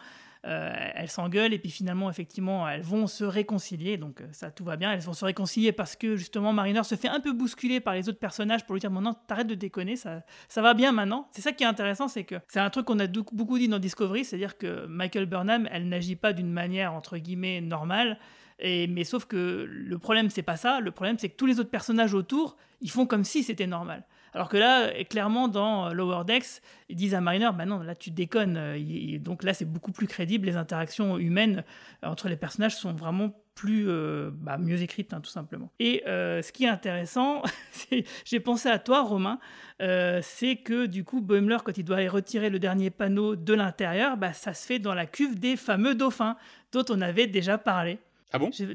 [0.46, 3.98] Euh, elles s'engueulent et puis finalement, effectivement, elles vont se réconcilier.
[3.98, 4.92] Donc euh, ça, tout va bien.
[4.92, 8.10] Elles vont se réconcilier parce que justement, Mariner se fait un peu bousculer par les
[8.10, 11.28] autres personnages pour lui dire maintenant, t'arrêtes de déconner, ça, ça va bien maintenant.
[11.32, 13.80] C'est ça qui est intéressant, c'est que c'est un truc qu'on a beaucoup dit dans
[13.80, 18.20] Discovery, c'est-à-dire que Michael Burnham, elle n'agit pas d'une manière entre guillemets normale.
[18.62, 20.80] Mais sauf que le problème, c'est pas ça.
[20.80, 24.06] Le problème, c'est que tous les autres personnages autour, ils font comme si c'était normal.
[24.36, 27.80] Alors que là, euh, clairement, dans euh, Lower Decks, ils disent à Mariner, bah non,
[27.80, 28.58] là tu déconnes.
[28.58, 30.46] Euh, Donc là, c'est beaucoup plus crédible.
[30.46, 31.64] Les interactions humaines
[32.04, 35.72] entre les personnages sont vraiment plus euh, bah, mieux écrites, hein, tout simplement.
[35.80, 37.42] Et euh, ce qui est intéressant,
[38.26, 39.40] j'ai pensé à toi, Romain,
[39.82, 43.54] euh, c'est que du coup, Boimler, quand il doit aller retirer le dernier panneau de
[43.54, 46.36] l'intérieur, bah, ça se fait dans la cuve des fameux dauphins
[46.74, 47.98] dont on avait déjà parlé.
[48.34, 48.50] Ah bon?
[48.50, 48.68] Tu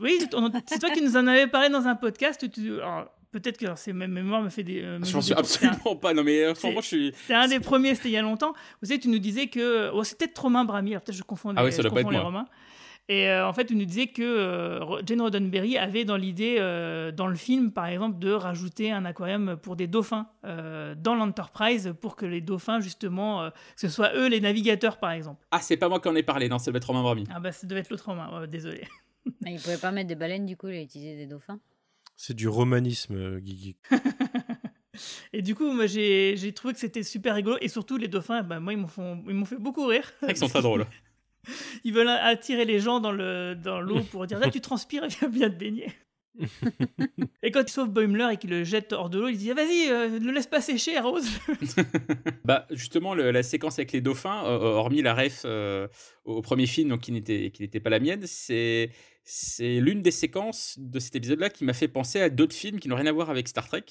[0.00, 0.18] Oui,
[0.66, 2.50] c'est toi qui nous en avais parlé dans un podcast.
[2.50, 4.80] Tu- alors, Peut-être que c'est ma mémoire me fait des.
[4.80, 6.14] euh, Je m'en suis un- absolument pas.
[6.14, 7.12] Non, mais euh, c'est- franchement, je suis.
[7.16, 8.52] C'était un des premiers, c'était il y a longtemps.
[8.80, 9.90] Vous savez, tu nous disais que.
[9.92, 11.90] Oh, c'est peut-être Romain Brami, alors peut-être je confonds les, Ah oui, ça je doit
[11.90, 12.24] pas confonds être les moi.
[12.26, 12.46] Romains.
[13.10, 17.12] Et euh, en fait, tu nous disais que euh, Jane Roddenberry avait dans l'idée, euh,
[17.12, 21.92] dans le film, par exemple, de rajouter un aquarium pour des dauphins euh, dans l'Enterprise
[22.00, 25.44] pour que les dauphins, justement, euh, que ce soit eux les navigateurs, par exemple.
[25.50, 27.24] Ah, c'est pas moi qui en ai parlé, non, ça doit être Romain Brami.
[27.34, 28.84] Ah bah, ça devait être l'autre Romain, ouais, désolé.
[29.42, 31.58] Mais il pouvait pas mettre des baleines, du coup, il a utilisé des dauphins.
[32.16, 33.76] C'est du romanisme, euh, Guigui.
[35.32, 37.56] Et du coup, moi, j'ai j'ai trouvé que c'était super rigolo.
[37.60, 40.12] Et surtout, les dauphins, bah, moi, ils m'ont font- ils m'ont fait beaucoup rire.
[40.28, 40.86] Ils sont très drôles.
[41.84, 45.28] Ils veulent attirer les gens dans le dans l'eau pour dire là tu transpires viens
[45.28, 45.92] bien te baigner.
[47.42, 49.54] et quand ils sauvent Boimler et qu'ils le jettent hors de l'eau, ils disent Ah,
[49.54, 51.28] vas-y euh, ne le laisse pas sécher arrose.
[52.46, 55.86] Bah justement le- la séquence avec les dauphins, euh, hormis la ref euh,
[56.24, 58.88] au premier film, donc qui n'était qui n'était pas la mienne, c'est
[59.24, 62.88] c'est l'une des séquences de cet épisode-là qui m'a fait penser à d'autres films qui
[62.88, 63.84] n'ont rien à voir avec Star Trek.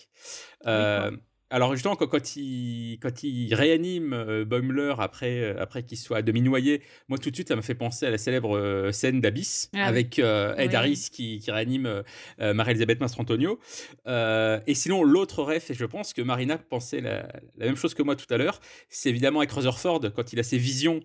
[0.68, 1.12] Euh,
[1.50, 6.18] alors justement quand, quand il quand il réanime euh, Boimler après euh, après qu'il soit
[6.18, 8.92] à demi noyé, moi tout de suite ça m'a fait penser à la célèbre euh,
[8.92, 10.76] scène d'Abyss Ah avec Ed Oui.
[10.76, 12.04] Harris qui, qui réanime
[12.40, 13.60] Marie-Elisabeth Mastrantonio.
[14.08, 17.28] Et sinon, l'autre ref, et je pense que Marina pensait la,
[17.58, 18.60] la même chose que moi tout à l'heure,
[18.90, 21.02] c'est évidemment avec Rutherford, quand il a ses visions,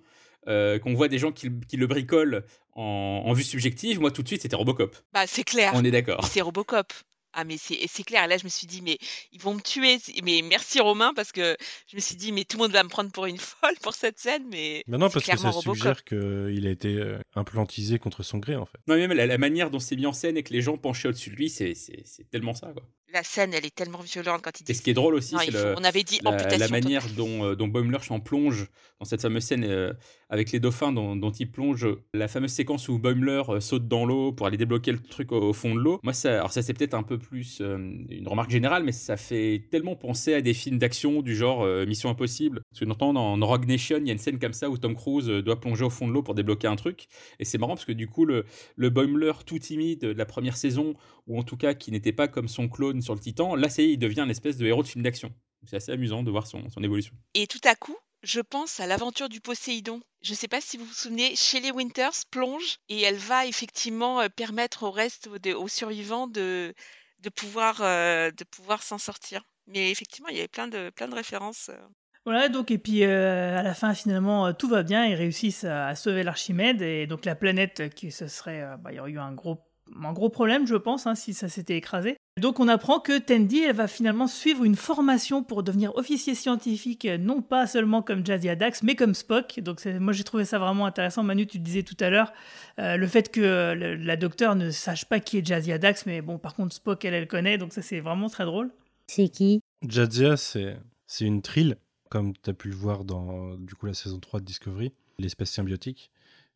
[0.47, 2.43] euh, qu'on voit des gens qui, qui le bricolent
[2.79, 4.01] en, en vue subjective.
[4.01, 4.97] Moi, tout de suite, c'était Robocop.
[5.13, 5.73] Bah, c'est clair.
[5.75, 6.25] On est d'accord.
[6.31, 6.93] C'est Robocop.
[7.35, 8.27] Ah, mais c'est clair.
[8.27, 8.97] Là, je me suis dit, mais
[9.33, 9.99] ils vont me tuer.
[10.25, 11.57] Mais merci Romain, parce que
[11.87, 13.95] je me suis dit, mais tout le monde va me prendre pour une folle pour
[13.95, 14.45] cette scène.
[14.51, 15.77] Mais Mais non, parce que ça Robocop.
[15.77, 18.79] suggère qu'il a été euh, implantisé contre son gré, en fait.
[18.89, 20.79] Non, mais même la, la manière dont c'est mis en scène et que les gens
[20.79, 22.69] penchaient au-dessus de lui, c'est c'est- c'est tellement ça.
[22.73, 22.83] Quoi.
[23.13, 24.73] La scène, elle est tellement violente quand il dit.
[24.73, 27.67] Et ce qui est drôle aussi, c'est on avait dit la, manière dont, euh, dont
[27.67, 28.69] Boimler s'en plonge
[29.01, 29.93] dans cette fameuse scène euh,
[30.29, 31.87] avec les dauphins dont, dont il plonge.
[32.13, 35.41] La fameuse séquence où Boimler euh, saute dans l'eau pour aller débloquer le truc au,
[35.41, 36.01] au fond de l'eau.
[36.03, 37.77] Moi, ça, alors ça c'est peut-être un peu plus euh,
[38.11, 42.11] une remarque générale, mais ça fait tellement penser à des films d'action du genre Mission
[42.11, 42.63] Impossible.
[42.71, 44.77] Parce que notamment dans, dans Rogue Nation, il y a une scène comme ça où
[44.77, 47.07] Tom Cruise doit plonger au fond de l'eau pour débloquer un truc.
[47.39, 48.45] Et c'est marrant parce que du coup, le,
[48.77, 50.95] le Boimler tout timide de la première saison,
[51.29, 53.83] ou en tout cas qui n'était pas comme son clone sur le Titan, là, ça
[53.83, 55.33] y est, il devient une espèce de héros de film d'action.
[55.65, 57.15] C'est assez amusant de voir son, son évolution.
[57.35, 60.01] Et tout à coup, je pense à l'aventure du Poséidon.
[60.23, 64.21] Je ne sais pas si vous vous souvenez, Shelley Winters plonge et elle va effectivement
[64.21, 66.75] euh, permettre au reste, de- aux survivants, de,
[67.21, 69.43] de pouvoir, euh, de pouvoir s'en sortir.
[69.67, 71.69] Mais effectivement, il y avait plein de, plein de références.
[71.69, 71.77] euh.
[72.25, 75.07] Voilà, donc, et puis euh, à la fin, finalement, tout va bien.
[75.07, 76.83] Ils réussissent à, à sauver l'Archimède.
[76.83, 78.63] Et donc, la planète, qui ce serait.
[78.63, 79.61] euh, bah, il y aurait eu un gros,
[80.03, 82.17] un gros problème, je pense, hein, si ça s'était écrasé.
[82.41, 87.05] Donc, on apprend que Tandy, elle va finalement suivre une formation pour devenir officier scientifique,
[87.05, 89.59] euh, non pas seulement comme Jazzy Dax, mais comme Spock.
[89.61, 91.23] Donc, c'est- moi, j'ai trouvé ça vraiment intéressant.
[91.25, 92.33] Manu, tu disais tout à l'heure,
[92.79, 96.07] euh, le fait que euh, le- la docteure ne sache pas qui est Jazzy Dax,
[96.07, 97.59] mais bon, par contre, Spock, elle, elle connaît.
[97.59, 98.71] Donc, ça, c'est vraiment très drôle.
[99.09, 99.61] C'est qui?
[99.89, 100.77] Jadzia, c'est
[101.07, 101.75] c'est une trille,
[102.11, 105.51] comme tu as pu le voir dans du coup la saison 3 de Discovery, l'espèce
[105.51, 106.11] symbiotique.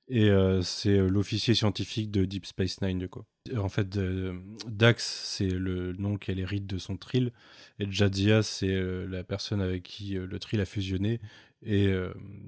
[0.08, 3.22] Et euh, c'est euh, l'officier scientifique de Deep Space Nine, du coup.
[3.56, 4.38] En fait, euh,
[4.68, 7.32] Dax, c'est le nom qu'elle hérite de son trill.
[7.78, 11.20] Et Jadzia, c'est euh, la personne avec qui le trill a fusionné
[11.64, 11.92] Et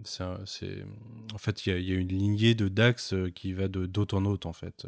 [0.05, 0.25] c'est
[1.33, 3.87] en fait, il y, a- il y a une lignée de Dax qui va de
[3.87, 4.87] d'hôte en hôte, en fait.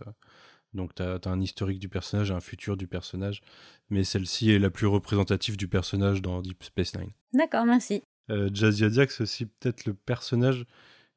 [0.74, 3.40] Donc, tu as, un historique du personnage, un futur du personnage.
[3.88, 7.10] Mais celle-ci est la plus représentative du personnage dans Deep Space Nine.
[7.32, 8.02] D'accord, merci.
[8.28, 10.66] Jazia Diak, c'est aussi peut-être le personnage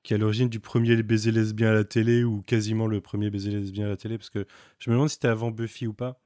[0.09, 3.29] qui est à l'origine du premier baiser lesbien à la télé, ou quasiment le premier
[3.29, 4.47] baiser lesbien à la télé, parce que
[4.79, 6.19] je me demande si c'était avant Buffy ou pas.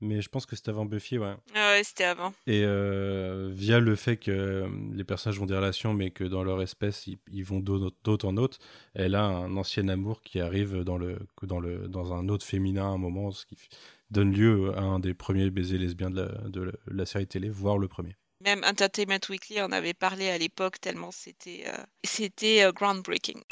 [0.00, 1.34] Mais je pense que c'était avant Buffy, ouais.
[1.54, 2.32] Ah ouais, c'était avant.
[2.46, 6.44] Et euh, via le fait que euh, les personnages ont des relations, mais que dans
[6.44, 8.58] leur espèce, ils, ils vont d'hôte en hôte,
[8.94, 12.84] elle a un ancien amour qui arrive dans, le, dans, le, dans un autre féminin
[12.84, 13.58] à un moment, ce qui
[14.10, 17.26] donne lieu à un des premiers baisers lesbiens de la, de la, de la série
[17.26, 18.16] télé, voire le premier.
[18.44, 23.42] Même Entertainment Weekly en avait parlé à l'époque tellement c'était euh, c'était euh, groundbreaking.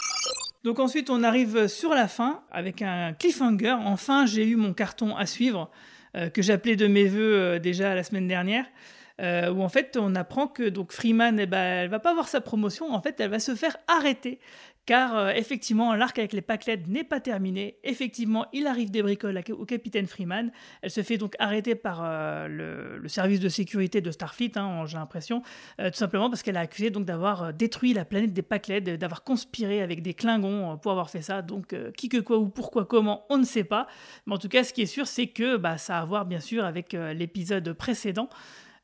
[0.64, 3.76] Donc ensuite, on arrive sur la fin avec un cliffhanger.
[3.84, 5.70] Enfin, j'ai eu mon carton à suivre
[6.16, 8.64] euh, que j'appelais de mes voeux euh, déjà la semaine dernière.
[9.20, 12.28] Euh, où en fait on apprend que donc Freeman, eh ben, elle va pas avoir
[12.28, 14.40] sa promotion, en fait elle va se faire arrêter.
[14.86, 17.78] Car euh, effectivement, l'arc avec les Pacled n'est pas terminé.
[17.84, 20.52] Effectivement, il arrive des bricoles au capitaine Freeman.
[20.82, 24.96] Elle se fait donc arrêter par euh, le, service de sécurité de Starfleet, hein, j'ai
[24.96, 25.42] l'impression,
[25.78, 29.24] tout simplement parce qu'elle a accusé donc d'avoir détruit la planète des Pacled, euh, d'avoir
[29.24, 31.40] conspiré avec des Klingons pour avoir fait ça.
[31.42, 33.86] Donc, qui que quoi ou pourquoi comment, on ne sait pas.
[34.26, 36.26] Mais en tout cas, ce qui est sûr, c'est que bah, ça a à voir
[36.26, 38.28] bien sûr avec l'épisode précédent.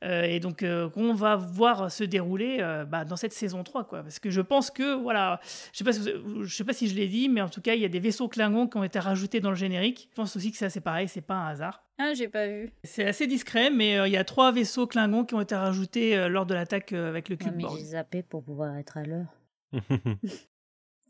[0.03, 3.85] Euh, et donc euh, qu'on va voir se dérouler euh, bah, dans cette saison 3
[3.85, 5.41] quoi parce que je pense que voilà
[5.73, 7.61] je sais pas si vous- je sais pas si je l'ai dit mais en tout
[7.61, 10.15] cas il y a des vaisseaux Klingons qui ont été rajoutés dans le générique je
[10.15, 12.73] pense aussi que ça c'est pareil c'est pas un hasard Ah, j'ai pas vu.
[12.83, 16.17] c'est assez discret mais euh, il y a trois vaisseaux Klingons qui ont été rajoutés
[16.17, 17.77] euh, lors de l'attaque euh, avec le Ah, cube mais Borg.
[17.79, 19.27] j'ai zappé pour pouvoir être à l'heure.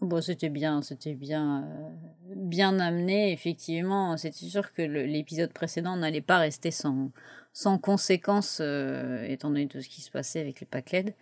[0.01, 1.91] Bon, c'était bien, c'était bien, euh,
[2.35, 3.33] bien amené.
[3.33, 7.11] Effectivement, c'était sûr que l'épisode précédent n'allait pas rester sans,
[7.53, 11.15] sans conséquences, euh, étant donné tout ce qui se passait avec les Pacled.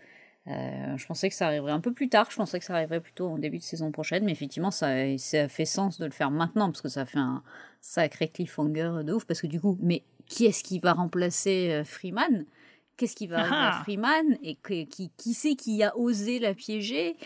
[0.47, 2.29] Euh, je pensais que ça arriverait un peu plus tard.
[2.31, 5.49] Je pensais que ça arriverait plutôt en début de saison prochaine, mais effectivement, ça, ça
[5.49, 7.43] fait sens de le faire maintenant parce que ça fait un
[7.81, 9.24] sacré cliffhanger de ouf.
[9.26, 12.45] Parce que du coup, mais qui est-ce qui va remplacer euh, Freeman?
[12.97, 13.83] Qu'est-ce qui va arriver à Ah.
[13.83, 14.39] Freeman?
[14.43, 17.16] Et que- qui, qui c'est qui a osé la piéger?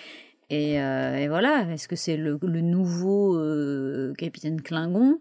[0.53, 5.19] Et, euh, et voilà, est-ce que c'est le, le nouveau euh, capitaine Klingon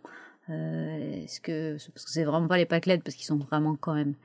[0.50, 3.94] Euh, Est-ce que parce que c'est vraiment pas les Pacled parce qu'ils sont vraiment quand
[3.94, 4.16] même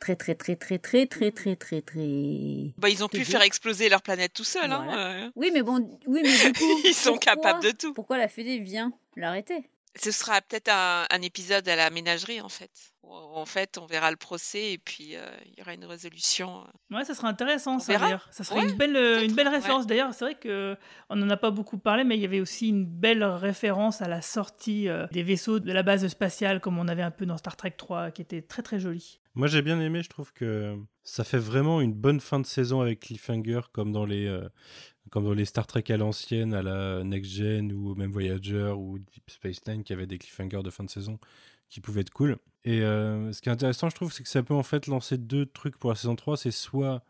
[0.00, 2.72] très très très très très très très très très.
[2.78, 4.72] Bah, ils ont pu faire exploser leur planète tout seuls.
[4.72, 5.30] Hein.
[5.36, 7.92] Oui, mais bon, oui, mais du coup, Ils sont capables de tout.
[7.92, 9.68] Pourquoi la Fédé vient l'arrêter?
[9.96, 12.70] Ce sera peut-être un, un épisode à la ménagerie en fait.
[13.02, 16.62] Où, En fait, on verra le procès et puis euh, il y aura une résolution.
[16.62, 16.96] euh.
[16.96, 18.04] Ouais, ça sera intéressant, ça, verra.
[18.04, 18.28] d'ailleurs.
[18.30, 19.54] Ça serait Ouais, une belle, euh, une belle ouais.
[19.56, 19.86] référence.
[19.86, 20.76] D'ailleurs, c'est vrai que
[21.08, 24.08] on n'en a pas beaucoup parlé, mais il y avait aussi une belle référence à
[24.08, 27.36] la sortie euh, des vaisseaux de la base spatiale, comme on avait un peu dans
[27.36, 29.19] Star Trek 3, qui était très très jolie.
[29.34, 32.80] Moi j'ai bien aimé, je trouve que ça fait vraiment une bonne fin de saison
[32.80, 34.48] avec Cliffhanger comme dans les, euh,
[35.10, 38.98] comme dans les Star Trek à l'ancienne, à la Next Gen ou même Voyager ou
[38.98, 41.20] Deep Space Nine qui avaient des cliffhangers de fin de saison
[41.68, 42.38] qui pouvaient être cool.
[42.64, 45.16] Et euh, ce qui est intéressant je trouve c'est que ça peut en fait lancer
[45.16, 47.04] deux trucs pour la saison 3, c'est soit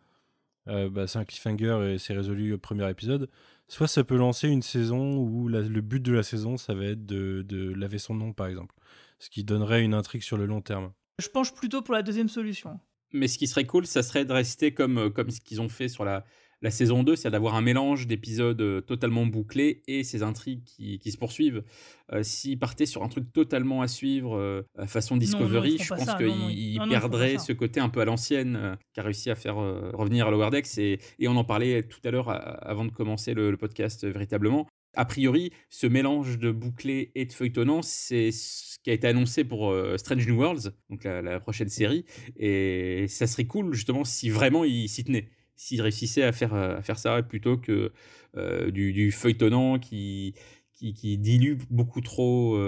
[0.68, 3.30] euh, bah, c'est un cliffhanger et c'est résolu au premier épisode,
[3.68, 7.06] soit ça peut lancer une saison où le but de la saison ça va être
[7.06, 8.74] de, de laver son nom par exemple,
[9.18, 10.92] ce qui donnerait une intrigue sur le long terme.
[11.20, 12.80] Je penche plutôt pour la deuxième solution.
[13.12, 15.68] Mais ce qui serait cool, ça serait de rester comme, euh, comme ce qu'ils ont
[15.68, 16.24] fait sur la,
[16.62, 20.98] la saison 2, c'est-à-dire d'avoir un mélange d'épisodes euh, totalement bouclés et ces intrigues qui,
[21.00, 21.64] qui se poursuivent.
[22.12, 25.88] Euh, S'ils partaient sur un truc totalement à suivre, euh, à façon non, Discovery, je
[25.88, 30.28] pense qu'ils perdraient ce côté un peu à l'ancienne euh, qu'a réussi à faire revenir
[30.28, 30.78] à Lower Decks.
[30.78, 34.06] Et, et on en parlait tout à l'heure à- avant de commencer le, le podcast
[34.06, 34.68] véritablement.
[34.94, 39.44] A priori, ce mélange de bouclé et de feuilletonnant, c'est ce qui a été annoncé
[39.44, 42.04] pour euh, Strange New Worlds, donc la, prochaine série.
[42.36, 45.28] Et ça serait cool, justement, si vraiment ils s'y tenaient.
[45.54, 47.92] S'ils réussissaient à faire, euh, à faire ça plutôt que
[48.36, 50.34] euh, du, feuilletonnant qui,
[50.82, 52.58] dilue beaucoup trop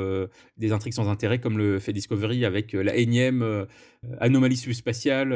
[0.58, 3.66] des intrigues sans intérêt, comme le fait Discovery avec la énième
[4.20, 5.30] anomalie subspatiale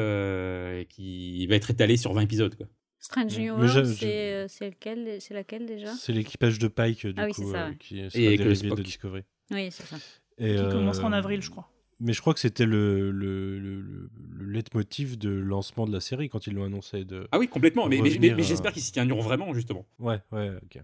[0.88, 2.68] qui va être étalée sur 20 épisodes.
[3.06, 5.92] Strange New Mais World, c'est euh, c'est lequel, c'est laquelle déjà?
[5.94, 7.76] C'est l'équipage de Pike, du Ah oui, coup, c'est ça, euh, ouais.
[7.78, 8.82] qui Et sera avec le dérivé de.
[8.82, 9.22] Discovery.
[9.52, 9.96] Oui, c'est ça.
[10.38, 11.70] Et, Qui commencera en euh, avril, je crois.
[12.00, 16.00] Mais je crois que c'était le, le, le, le, le leitmotiv de lancement de la
[16.00, 17.04] série quand ils l'ont annoncé.
[17.04, 17.86] De Ah oui, complètement.
[17.86, 19.86] Mais, mais- mais- j'espère qu'ils s'y tiendront vraiment, justement.
[19.98, 20.82] Ouais, ouais, ok.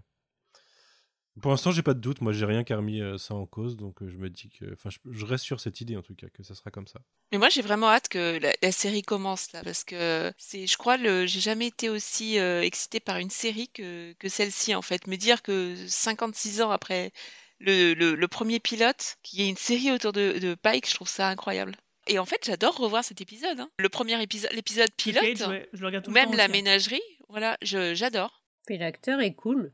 [1.41, 2.21] Pour l'instant, j'ai pas de doute.
[2.21, 4.49] Moi, j'ai rien qui a remis euh, ça en cause, donc euh, je me dis
[4.49, 6.85] que, enfin, je, je reste sur cette idée en tout cas que ça sera comme
[6.85, 6.99] ça.
[7.31, 10.77] Mais moi, j'ai vraiment hâte que la, la série commence là, parce que c'est, je
[10.77, 14.83] crois, le, j'ai jamais été aussi euh, excitée par une série que, que celle-ci en
[14.83, 15.07] fait.
[15.07, 17.11] Me dire que 56 ans après
[17.59, 20.93] le, le, le premier pilote, qu'il y ait une série autour de, de Pike, je
[20.95, 21.75] trouve ça incroyable.
[22.07, 23.59] Et en fait, j'adore revoir cet épisode.
[23.59, 23.69] hein.
[23.79, 26.37] Le premier épisode, l'épisode pilote, Cage, ouais, je le regarde tout ou le même temps
[26.37, 26.53] la aussi, hein.
[26.53, 27.01] ménagerie.
[27.29, 28.43] Voilà, je- j'adore.
[28.67, 29.71] Puis l'acteur est cool.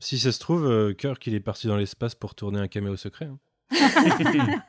[0.00, 2.96] Si ça se trouve, euh, Kirk, il est parti dans l'espace pour tourner un caméo
[2.96, 3.26] secret.
[3.26, 3.38] hein.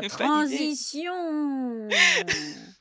[0.00, 1.12] Oh transition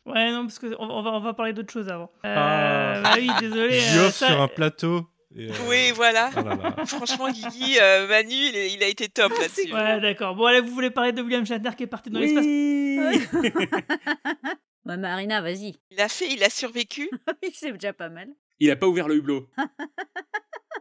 [0.06, 2.12] Ouais, non, parce qu'on on va, on va parler d'autre chose avant.
[2.26, 3.02] Euh, Ah.
[3.04, 3.80] bah oui, désolé.
[3.98, 5.06] euh, ça- sur un plateau.
[5.38, 6.30] euh, Oui, voilà.
[6.38, 6.76] oh là là.
[6.86, 9.74] Franchement, Guigui, euh, Manu, il, est- il a été top là-dessus.
[9.74, 10.36] Ouais, d'accord.
[10.36, 12.46] Bon, allez, vous voulez parler de William Shatner qui est parti dans l'espace
[14.86, 15.76] Ouais, Marina, vas-y.
[15.92, 17.10] Il a fait, il a survécu.
[17.54, 18.30] C'est déjà pas mal.
[18.60, 19.48] Il a pas ouvert le hublot.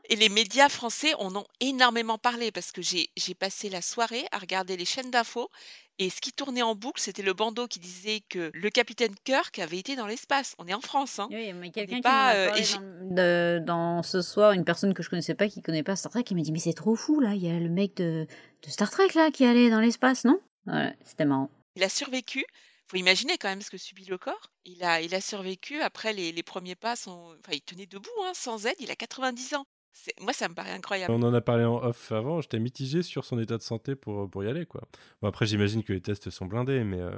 [0.08, 4.24] Et les médias français en ont énormément parlé parce que j'ai j'ai passé la soirée
[4.32, 5.50] à regarder les chaînes d'infos
[5.98, 9.58] et ce qui tournait en boucle, c'était le bandeau qui disait que le capitaine Kirk
[9.58, 10.54] avait été dans l'espace.
[10.58, 11.28] On est en France, hein.
[11.30, 14.64] Oui, mais quelqu'un qui pas, m'en a euh, parlé dans, de- dans ce soir, une
[14.64, 16.74] personne que je connaissais pas, qui connaît pas Star Trek, qui m'a dit mais c'est
[16.74, 18.26] trop fou là, il y a le mec de,
[18.62, 20.38] de Star Trek là qui allait dans l'espace, non?
[20.66, 21.50] Ouais, c'était marrant.
[21.76, 22.44] Il a survécu.
[22.88, 24.50] Faut imaginer quand même ce que subit le corps.
[24.64, 25.80] Il a, il a survécu.
[25.80, 27.34] Après, les, les premiers pas sont.
[27.40, 28.76] Enfin, il tenait debout, hein, sans aide.
[28.78, 29.66] Il a 90 ans.
[29.98, 31.12] C'est- Moi, ça me paraît incroyable.
[31.12, 34.28] On en a parlé en off avant, j'étais mitigé sur son état de santé pour,
[34.30, 34.66] pour y aller.
[34.66, 34.82] quoi.
[35.22, 37.10] Bon, après, j'imagine que les tests sont blindés, mais euh,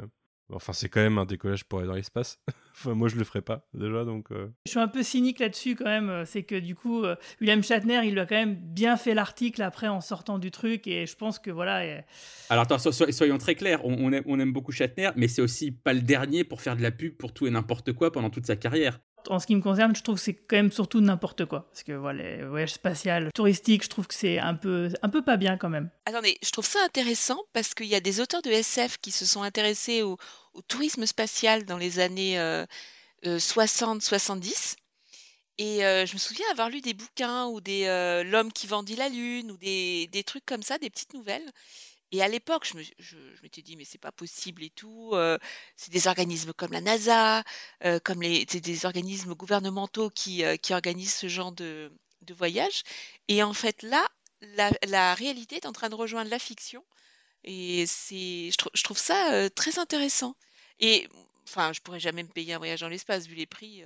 [0.52, 2.38] enfin, c'est quand même un décollage pour aller dans l'espace.
[2.72, 4.30] enfin, moi, je le ferais pas déjà, donc.
[4.30, 6.08] euh, Je suis un peu cynique là-dessus quand même.
[6.08, 9.12] euh, C'est que du coup, euh, William Shatner, il lui a quand même bien fait
[9.12, 10.86] l'article après en sortant du truc.
[10.86, 11.84] Et je pense que voilà.
[11.84, 12.04] et-
[12.48, 15.28] Alors attends, so- so- soyons très clairs, on, on aime, on aime beaucoup Shatner, mais
[15.28, 18.12] c'est aussi pas le dernier pour faire de la pub pour tout et n'importe quoi
[18.12, 19.00] pendant toute sa carrière.
[19.28, 21.68] En ce qui me concerne, je trouve que c'est quand même surtout n'importe quoi.
[21.70, 25.22] Parce que voilà, les voyages spatial, touristiques, je trouve que c'est un peu, un peu
[25.22, 25.90] pas bien quand même.
[26.06, 29.26] Attendez, je trouve ça intéressant parce qu'il y a des auteurs de SF qui se
[29.26, 30.16] sont intéressés au,
[30.66, 32.66] tourisme spatial dans les années euh,
[33.24, 34.76] 60-70.
[35.58, 38.94] Et euh, je me souviens avoir lu des bouquins ou des euh, L'homme qui vendit
[38.94, 41.50] la lune ou des, des trucs comme ça, des petites nouvelles.
[42.12, 45.10] Et à l'époque, je me- je- je m'étais dit, mais c'est pas possible et tout.
[45.14, 45.38] euh,
[45.76, 47.44] c'est des organismes comme la NASA,
[47.84, 51.92] euh, comme les, c'est des organismes gouvernementaux qui, euh, qui organisent ce genre de,
[52.22, 52.82] de voyage.
[53.28, 54.06] Et en fait, là,
[54.86, 56.84] la, réalité est en train de rejoindre la fiction.
[57.44, 60.36] Et c'est, je, je trouve ça très intéressant.
[60.80, 61.08] Et
[61.46, 63.84] enfin, je pourrais jamais me payer un voyage dans l'espace vu les prix.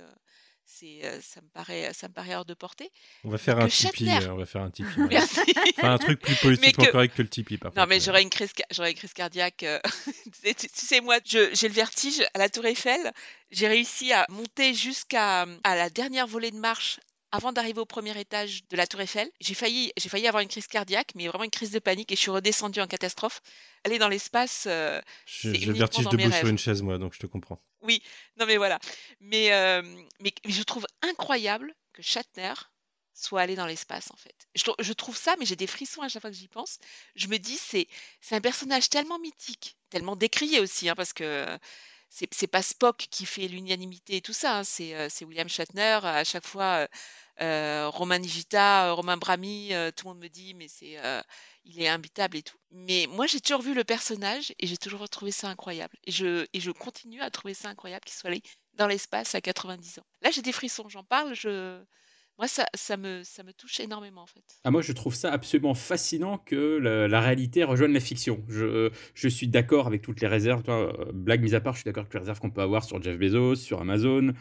[0.65, 2.89] C'est, ça me paraît, ça me paraît hors de portée.
[3.23, 4.09] On va faire un Tipeee.
[4.09, 4.99] Euh, On va faire un Tipeee.
[5.01, 5.07] ouais.
[5.11, 5.39] Merci.
[5.77, 7.89] Enfin, un truc plus politiquement que- correct que le Tipeee, par Non, contre.
[7.89, 9.65] mais j'aurais une crise, j'aurais une crise cardiaque.
[10.23, 13.11] tu sais- tu sais, moi, j'ai le vertige à la Tour Eiffel.
[13.51, 16.99] J'ai réussi à monter jusqu'à à la dernière volée de marche
[17.33, 19.29] avant d'arriver au premier étage de la Tour Eiffel.
[19.41, 22.15] J'ai failli, j'ai failli avoir une crise cardiaque, mais vraiment une crise de panique, et
[22.15, 23.41] je suis redescendue en catastrophe.
[23.83, 27.25] Aller dans l'espace, euh, Je- le vertige debout sur une chaise, moi, donc je te
[27.25, 27.59] comprends.
[27.81, 28.01] Oui,
[28.37, 28.79] non mais voilà.
[29.19, 29.81] Mais, euh,
[30.21, 32.53] mais, mais je trouve incroyable que Shatner
[33.15, 34.35] soit allé dans l'espace en fait.
[34.55, 36.77] Je, trou- je trouve ça, mais j'ai des frissons à chaque fois que j'y pense.
[37.15, 37.87] Je me dis, c'est
[38.21, 41.45] c'est un personnage tellement mythique, tellement décrié aussi, hein, parce que
[42.09, 45.49] c'est c'est pas Spock qui fait l'unanimité et tout ça, hein, c'est euh, c'est William
[45.49, 45.99] Shatner.
[46.03, 46.87] À chaque fois, euh,
[47.39, 51.21] Romain Nigita, euh, Romain Brami, euh, tout le monde me dit, mais c'est euh,
[51.65, 52.57] il est imbitable et tout.
[52.71, 55.97] Mais moi, j'ai toujours vu le personnage et j'ai toujours trouvé ça incroyable.
[56.05, 58.41] Et je, et je continue à trouver ça incroyable qu'il soit allé
[58.73, 60.05] dans l'espace à 90 ans.
[60.21, 61.83] Là, j'ai des frissons, j'en parle, je...
[62.39, 64.43] moi, ça, ça, me, ça me touche énormément en fait.
[64.63, 68.43] Ah, moi, je trouve ça absolument fascinant que la, la réalité rejoigne la fiction.
[68.49, 71.79] Je, je suis d'accord avec toutes les réserves, toi, euh, blague mise à part, je
[71.79, 74.33] suis d'accord avec toutes les réserves qu'on peut avoir sur Jeff Bezos, sur Amazon,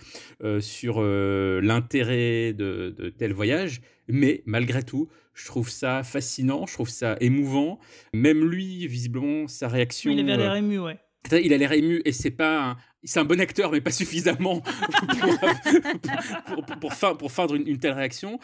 [0.42, 3.80] euh, sur euh, l'intérêt de, de tel voyage.
[4.08, 7.78] Mais malgré tout, je trouve ça fascinant, je trouve ça émouvant.
[8.14, 10.10] Même lui, visiblement, sa réaction.
[10.10, 10.98] Il avait l'air ému, ouais.
[11.30, 14.60] il a l'air ému et c'est pas un- c'est un bon acteur mais pas suffisamment
[16.46, 18.38] pour, pour, feindre, pour une, telle réaction.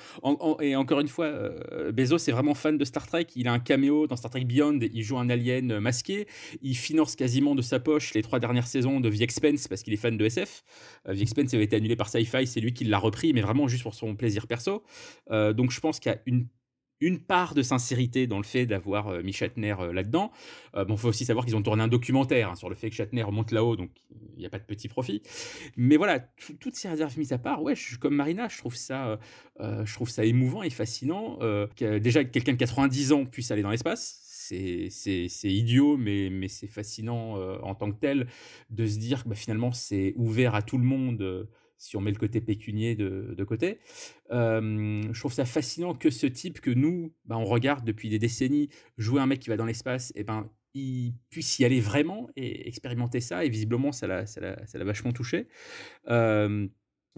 [0.61, 3.27] Et encore une fois euh, Bezos est vraiment fan de Star Trek.
[3.37, 6.27] Il a un caméo dans Star Trek Beyond il joue un alien euh, masqué.
[6.63, 9.93] Il finance quasiment de sa poche les trois dernières saisons de The Expense parce qu'il
[9.93, 10.65] est fan de SF
[11.09, 13.69] Euh, The Expense avait été annulé par Sci-Fi c'est lui qui l'a repris mais vraiment
[13.69, 14.83] juste pour son plaisir perso.
[15.31, 16.47] Euh, donc je pense qu'il y a une
[17.01, 20.31] une part de sincérité dans le fait d'avoir euh, mis Shatner euh, là-dedans.
[20.75, 22.97] Euh, bon, faut aussi savoir qu'ils ont tourné un documentaire hein, sur le fait que
[22.97, 23.91] Shatner monte là-haut, donc
[24.37, 25.23] il n'y a pas de petit profit.
[25.77, 28.75] Mais voilà, tout- toutes ces réserves mises à part, ouais, je comme Marina, je trouve
[28.77, 29.17] ça, euh,
[29.61, 31.39] euh, je trouve ça émouvant et fascinant.
[31.79, 34.21] déjà que quelqu'un de 90 ans puisse aller dans l'espace.
[34.51, 34.89] C'est,
[35.45, 38.29] idiot, mais, mais c'est fascinant en tant que tel
[38.71, 41.47] de se dire que bah, finalement c'est ouvert à tout le monde
[41.79, 43.79] si on met le côté pécunier de, de côté.
[44.31, 48.69] Je trouve ça fascinant que ce type que nous, bah, on regarde depuis des décennies,
[48.97, 52.69] jouer un mec qui va dans l'espace, et ben il puisse y aller vraiment et
[52.69, 53.45] expérimenter ça.
[53.45, 55.49] Et visiblement, ça l'a, l'a, vachement touché.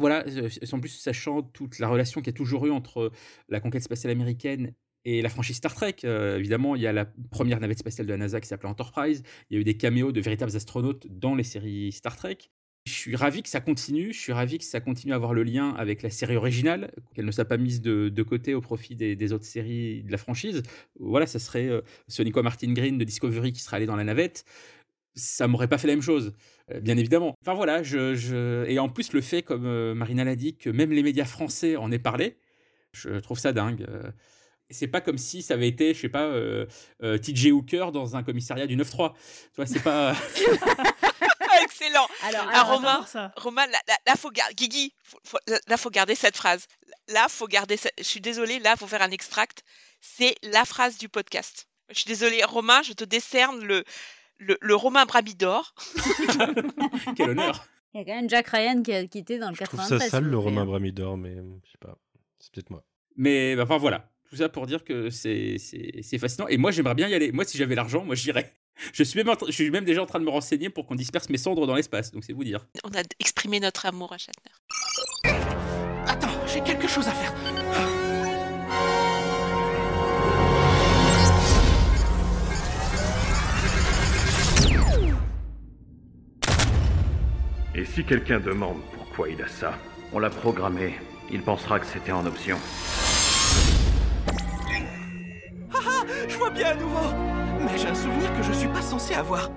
[0.01, 0.25] Voilà,
[0.73, 3.13] en plus, sachant toute la relation qu'il y a toujours eu entre
[3.51, 4.73] la conquête spatiale américaine
[5.05, 8.13] Et la franchise Star Trek, euh, évidemment, il y a la première navette spatiale de
[8.13, 9.23] la NASA qui s'appelait Enterprise.
[9.51, 12.39] Il y a eu des caméos de véritables astronautes dans les séries Star Trek.
[12.91, 14.13] Je suis ravi que ça continue.
[14.13, 17.25] Je suis ravi que ça continue à avoir le lien avec la série originale, qu'elle
[17.25, 20.63] ne soit pas mise de, côté au profit des, autres séries de la franchise.
[20.99, 24.45] Voilà, ça serait euh, Sonico Martin Green de Discovery qui serait allé dans la navette.
[25.15, 26.35] Ça m'aurait pas fait la même chose,
[26.73, 27.35] euh, bien évidemment.
[27.43, 31.03] Enfin voilà, et en plus le fait, comme euh, Marina l'a dit, que même les
[31.03, 32.37] médias français en aient parlé,
[32.93, 33.87] je trouve ça dingue.
[33.89, 34.11] Euh,
[34.71, 36.67] c'est pas comme si ça avait été, je sais pas, euh,
[37.03, 39.13] euh, TJ Hooker dans un commissariat du 9-3.
[39.13, 40.15] Tu vois, c'est pas.
[42.35, 43.33] Alors, Ah, alors, Romain, ça.
[43.37, 44.55] Romain, là, là, là, faut garder.
[44.55, 46.67] Guigui, faut- faut- là, faut garder cette phrase.
[47.09, 47.77] Là, faut garder.
[47.77, 49.63] cette- Je suis désolée, là, faut faire un extract.
[50.01, 51.67] C'est la phrase du podcast.
[51.91, 53.85] Je suis désolée, Romain, je te décerne le,
[54.39, 55.75] le, le Romain Bramidor.
[57.17, 57.67] Quel honneur.
[57.95, 60.01] Il y a quand même Jack Ryan qui a quitté dans le Je trouve 93.
[60.03, 60.65] ça sale le Romain.
[60.65, 61.97] Bramidor, mais euh, je sais pas.
[62.39, 62.85] C'est peut-être moi.
[63.17, 66.47] Mais bah, enfin voilà, tout ça pour dire que c'est c'est- c'est fascinant.
[66.49, 67.33] Et moi, j'aimerais bien y aller.
[67.33, 68.55] Moi, si j'avais l'argent, moi, j'irais.
[68.93, 70.87] Je suis, même en train- je suis même déjà en train de me renseigner pour
[70.87, 72.13] qu'on disperse mes cendres dans l'espace.
[72.13, 72.67] Donc, c'est vous dire.
[72.85, 74.53] On a exprimé notre amour à Shatner.
[76.07, 77.35] Attends, j'ai quelque chose à faire.
[87.75, 89.75] Et si quelqu'un demande pourquoi il a ça,
[90.13, 90.95] on l'a programmé.
[91.33, 92.59] Il pensera que c'était en option.
[95.73, 97.40] Ah ah, je vois bien à nouveau.
[97.81, 99.49] J'ai un souvenir que je suis pas censé avoir.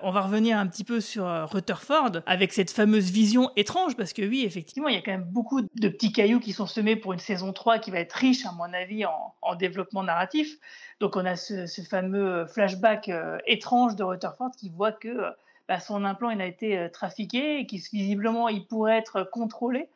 [0.00, 4.12] On va revenir un petit peu sur euh, Rutherford avec cette fameuse vision étrange, parce
[4.12, 6.96] que oui, effectivement, il y a quand même beaucoup de petits cailloux qui sont semés
[6.96, 10.58] pour une saison 3 qui va être riche, à mon avis, en, en développement narratif.
[10.98, 15.30] Donc on a ce, fameux flashback euh, étrange de Rutherford qui voit que euh,
[15.68, 19.88] bah, son implant il a été trafiqué et qui visiblement il pourrait être contrôlé.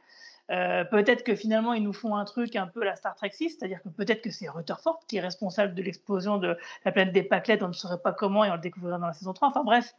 [0.50, 3.56] Euh, peut-être que finalement ils nous font un truc un peu la Star Trek 6,
[3.58, 7.24] c'est-à-dire que peut-être que c'est Rutherford qui est responsable de l'explosion de la planète des
[7.24, 9.48] Paclettes, on ne saurait pas comment et on le découvrira dans la saison 3.
[9.48, 9.92] Enfin bref,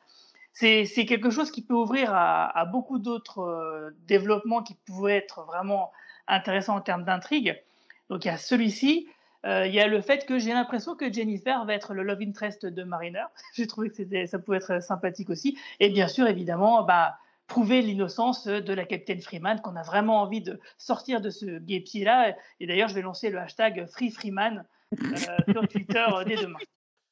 [0.54, 5.92] c'est quelque chose qui peut ouvrir à, beaucoup d'autres euh, développements qui pouvaient être vraiment
[6.28, 7.62] intéressants en termes d'intrigue.
[8.10, 9.08] Donc il y a celui-ci.
[9.46, 12.22] Euh, il y a le fait que j'ai l'impression que Jennifer va être le love
[12.22, 13.26] interest de Mariner.
[13.54, 15.58] j'ai trouvé que ça pouvait être sympathique aussi.
[15.80, 17.18] Et bien sûr, évidemment, bah,
[17.48, 22.36] prouver l'innocence de la capitaine Freeman, qu'on a vraiment envie de sortir de ce guépier-là.
[22.60, 25.16] Et d'ailleurs, je vais lancer le hashtag Free Freeman euh,
[25.52, 26.60] sur Twitter euh, dès demain.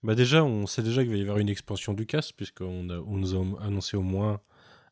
[0.03, 3.17] Bah déjà, on sait déjà qu'il va y avoir une expansion du cast, puisqu'on on
[3.17, 4.39] nous a annoncé au moins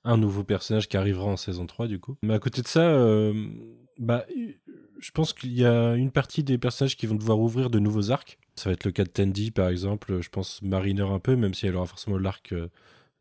[0.04, 2.18] un nouveau personnage qui arrivera en saison 3, du coup.
[2.24, 3.34] Mais à côté de ça, euh,
[4.00, 4.26] bah,
[5.00, 8.12] je pense qu'il y a une partie des personnages qui vont devoir ouvrir de nouveaux
[8.12, 8.40] arcs.
[8.56, 10.22] Ça va être le cas de Tandy, par exemple.
[10.22, 12.70] Je pense Mariner un peu, même si elle aura forcément l'arc euh,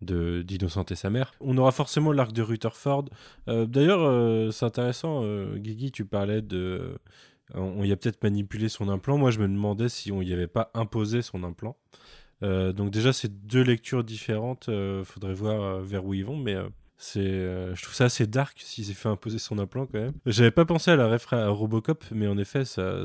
[0.03, 1.33] de d'Innocent et sa mère.
[1.41, 3.07] On aura forcément l'arc de Rutherford.
[3.49, 6.99] Euh, D'ailleurs, euh, c'est intéressant, euh, Guigui, tu parlais de...
[7.55, 9.19] On y a peut-être manipulé son implant.
[9.19, 11.77] Moi, je me demandais si on y avait pas imposé son implant.
[12.43, 14.71] Euh, donc déjà, c'est deux lectures différentes.
[15.05, 16.57] Faudrait voir vers où ils vont, mais
[17.05, 20.13] c'est, euh, je trouve ça assez dark s'il s'est fait imposer son implant quand même.
[20.25, 23.05] J'avais pas pensé à la référence à Robocop, mais en effet, ça,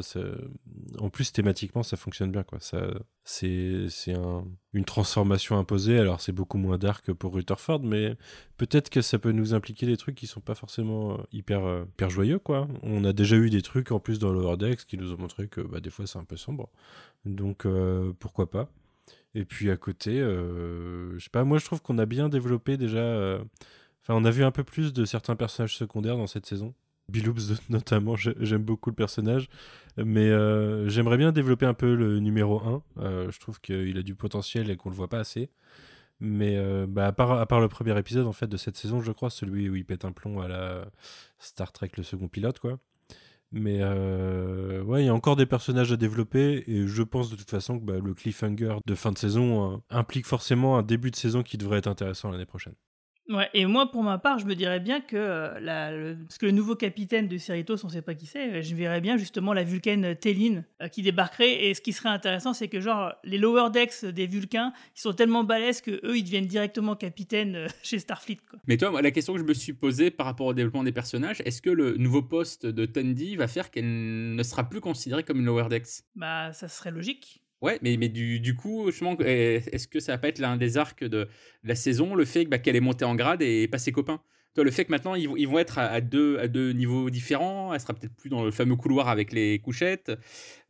[1.00, 2.60] en plus thématiquement, ça fonctionne bien quoi.
[2.60, 2.90] Ça,
[3.24, 5.98] c'est, c'est un- une transformation imposée.
[5.98, 8.16] Alors c'est beaucoup moins dark pour Rutherford, mais
[8.58, 11.86] peut-être que ça peut nous impliquer des trucs qui sont pas forcément euh, hyper, euh,
[11.96, 12.68] hyper joyeux quoi.
[12.84, 15.48] On a déjà eu des trucs en plus dans Lower Decks qui nous ont montré
[15.48, 16.70] que bah, des fois c'est un peu sombre.
[17.26, 17.66] Donc
[18.20, 18.70] pourquoi pas.
[19.34, 23.40] Et puis à côté, je sais pas, moi je trouve qu'on a bien développé déjà.
[24.16, 26.74] On a vu un peu plus de certains personnages secondaires dans cette saison.
[27.10, 29.50] Biloops notamment, j'ai- j'aime beaucoup le personnage.
[29.98, 32.84] Mais euh, j'aimerais bien développer un peu le numéro 1.
[33.00, 35.50] Euh, je trouve qu'il a du potentiel et qu'on le voit pas assez.
[36.20, 37.12] Mais euh, bah, à,
[37.46, 40.04] part, le premier épisode en fait de cette saison, je crois, celui où il pète
[40.06, 40.86] un plomb à la
[41.40, 42.80] Star Trek, le second pilote, quoi.
[43.54, 47.50] Mais ouais, il y a encore des personnages à développer et je pense de toute
[47.50, 51.44] façon que bah, le cliffhanger de fin de saison implique forcément un début de saison
[51.44, 52.74] qui devrait être intéressant l'année prochaine.
[53.30, 56.38] Ouais, et moi, pour ma part, je me dirais bien que, euh, la, le, parce
[56.38, 59.18] que le nouveau capitaine de Cerritos, on sait pas qui c'est, euh, je verrais bien
[59.18, 61.66] justement la Vulcaine Téline euh, qui débarquerait.
[61.66, 65.12] Et ce qui serait intéressant, c'est que genre les lower decks des Vulcains, ils sont
[65.12, 68.40] tellement balèzes que eux, ils deviennent directement capitaines euh, chez Starfleet.
[68.50, 68.60] Quoi.
[68.66, 70.94] Mais toi, moi, la question que je me suis posée par rapport au développement des
[70.94, 75.24] personnages, est-ce que le nouveau poste de Tandy va faire qu'elle ne sera plus considérée
[75.24, 76.04] comme une Lower Decks?
[76.16, 77.42] Bah, ça serait logique.
[77.62, 80.58] Ouais, mais, mais du, du coup, justement, eh, est-ce que ça va pas être l'un
[80.58, 81.28] des arcs de
[81.64, 84.22] la saison, le fait bah, qu'elle est montée en grade et pas ses copains?
[84.54, 87.74] Toi, le fait que maintenant ils, ils vont être à, deux, à deux niveaux différents,
[87.74, 90.12] elle sera peut-être plus dans le fameux couloir avec les couchettes.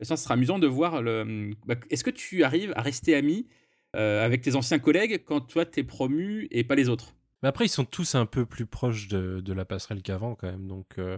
[0.01, 1.01] Ça sera amusant de voir.
[1.01, 1.51] Le...
[1.65, 3.47] bah, est-ce que tu arrives à rester ami
[3.95, 7.15] euh, avec tes anciens collègues quand toi t'es promu et pas les autres?
[7.43, 10.51] Mais après, ils sont tous un peu plus proches de, de la passerelle qu'avant quand
[10.51, 10.67] même.
[10.67, 11.17] Donc, euh,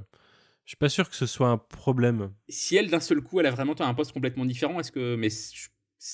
[0.70, 2.32] Je suis pas sûr que ce soit un problème.
[2.48, 5.16] Si elle, d'un seul coup, elle a vraiment un poste complètement différent, est-ce que.
[5.16, 5.68] Mais je,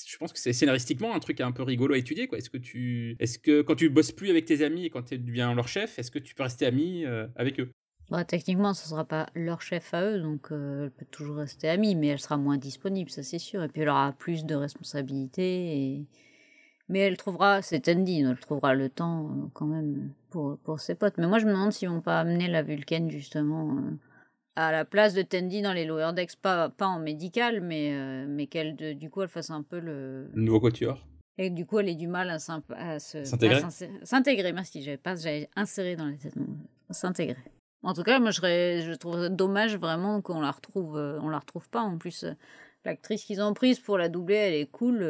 [0.08, 2.38] je pense que c'est scénaristiquement un truc un peu rigolo à étudier, quoi.
[2.38, 3.16] Est-ce que tu.
[3.20, 5.98] Est-ce que quand tu bosses plus avec tes amis et quand tu deviens leur chef,
[5.98, 7.70] est-ce que tu peux rester ami euh, avec eux?
[8.08, 11.68] Bah, techniquement, ce sera pas leur chef à eux, donc euh, elle peut toujours rester
[11.68, 13.62] amie, mais elle sera moins disponible, ça c'est sûr.
[13.62, 15.76] Et puis elle aura plus de responsabilités.
[15.76, 16.06] Et...
[16.88, 20.94] Mais elle trouvera, c'est Tandy, elle trouvera le temps euh, quand même pour, pour ses
[20.94, 21.18] potes.
[21.18, 23.90] Mais moi, je me demande s'ils vont pas amener la Vulcaine justement euh,
[24.56, 28.26] à la place de Tandy dans les Lower Decks, pas, pas en médical, mais, euh,
[28.28, 30.28] mais qu'elle, de- du coup, elle fasse un peu le.
[30.32, 31.06] Le nouveau quatuor
[31.38, 33.60] Et du coup, elle ait du mal à se- S'intégrer
[34.02, 34.82] S'intégrer, merci.
[34.82, 36.34] J'avais pas, j'avais inséré dans les têtes.
[36.90, 37.36] S'intégrer.
[37.82, 41.28] En tout cas, moi, je, serais- je trouverais dommage vraiment qu'on la retrouve, euh, on
[41.28, 41.82] la retrouve pas.
[41.82, 42.32] En plus, euh,
[42.84, 45.00] l'actrice qu'ils ont prise pour la doubler, elle est cool.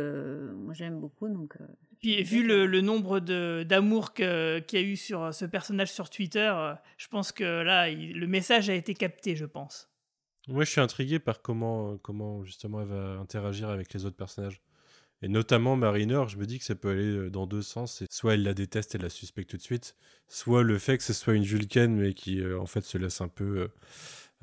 [0.56, 1.56] moi, j'aime beaucoup, donc.
[2.01, 6.10] Puis vu le, le nombre d'amour qu'il y a eu sur euh, ce personnage sur
[6.10, 9.89] Twitter, euh, je pense que là, il- le message a été capté, je pense.
[10.48, 14.16] Moi, je suis intrigué par comment, euh, comment justement elle va interagir avec les autres
[14.16, 14.60] personnages.
[15.23, 18.05] Et notamment Mariner, je me dis que ça peut aller dans deux sens.
[18.10, 19.97] Soit elle la déteste et la suspecte tout de suite,
[20.28, 23.20] soit le fait que ce soit une Vulcaine mais qui euh, en fait se laisse
[23.23, 23.68] un peu euh,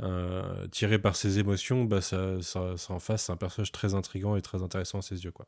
[0.01, 3.93] euh, tirer par ses émotions, bah ça, ça, ça en face, c'est un personnage très
[3.93, 5.31] intrigant et très intéressant à ses yeux.
[5.31, 5.47] quoi.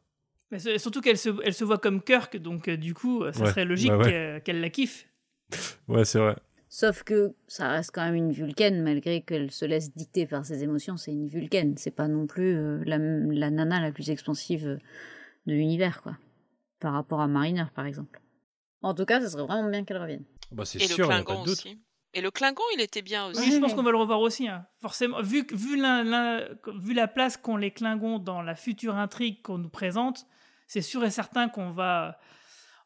[0.60, 3.50] Surtout qu'elle se, elle se voit comme Kirk, donc euh, du coup, euh, ça Ouais,
[3.50, 4.04] serait logique ouais.
[4.04, 5.08] qu'elle- qu'elle la kiffe.
[5.88, 6.36] Ouais, c'est vrai.
[6.70, 10.64] Sauf que ça reste quand même une Vulcaine, malgré qu'elle se laisse dicter par ses
[10.64, 10.98] émotions.
[10.98, 11.78] C'est une Vulcaine.
[11.78, 14.66] C'est pas non plus euh, la, la nana la plus expansive
[15.46, 16.18] de l'univers, quoi.
[16.80, 18.20] Par rapport à Mariner, par exemple.
[18.82, 20.26] En tout cas, ça serait vraiment bien qu'elle revienne.
[20.52, 21.80] Bah, c'est Et le Klingon aussi.
[22.14, 23.40] Et le Klingon, il était bien aussi.
[23.42, 24.48] Oui, je pense qu'on va le revoir aussi.
[24.48, 24.66] hein.
[24.82, 26.48] Forcément, vu, que- vu, la, la-
[26.80, 30.26] vu la place qu'ont les Klingons dans la future intrigue qu'on nous présente,
[30.68, 32.18] c'est sûr et certain qu'on va,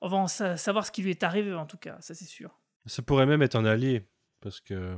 [0.01, 2.25] on va en sa- savoir ce qui lui est arrivé, en tout cas, ça c'est
[2.25, 2.59] sûr.
[2.85, 4.07] Ça pourrait même être un allié,
[4.41, 4.95] parce que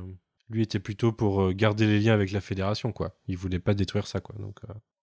[0.48, 3.16] lui était plutôt pour euh, garder les liens avec la Fédération, quoi.
[3.26, 4.34] Il voulait pas détruire ça, quoi.
[4.38, 4.58] Donc,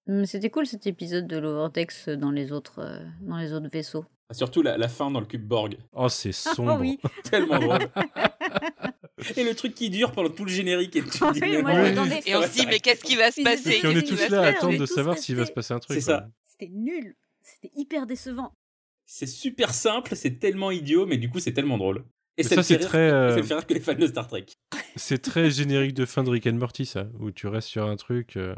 [0.07, 4.05] euh, C'était cool cet épisode de l'Overdex dans les autres, euh, dans les autres vaisseaux.
[4.31, 5.77] Surtout la, la fin dans le cube Borg.
[5.91, 6.77] Oh, c'est sombre.
[6.79, 6.99] oui.
[7.23, 7.79] Tellement drôle.
[9.35, 10.95] et le truc qui dure pendant tout le générique.
[10.95, 11.09] Et, dis,
[11.41, 11.73] Oui, moi.
[12.25, 14.29] Et on se dit, mais qu'est-ce qui va se passer Et puis on est tous
[14.29, 15.95] là à attendre de savoir s'il va se passer un truc.
[15.95, 16.27] C'est ça.
[16.45, 17.15] C'était nul.
[17.53, 18.53] C'était hyper décevant.
[19.05, 22.03] C'est super simple, c'est tellement idiot, mais du coup c'est tellement drôle.
[22.37, 24.27] Et Mais ça, c'est très, euh, ça me fait rire que les fans de Star
[24.27, 24.45] Trek.
[24.95, 27.95] C'est très générique de fin de Rick and Morty, ça, où tu restes sur un
[27.97, 28.55] truc euh,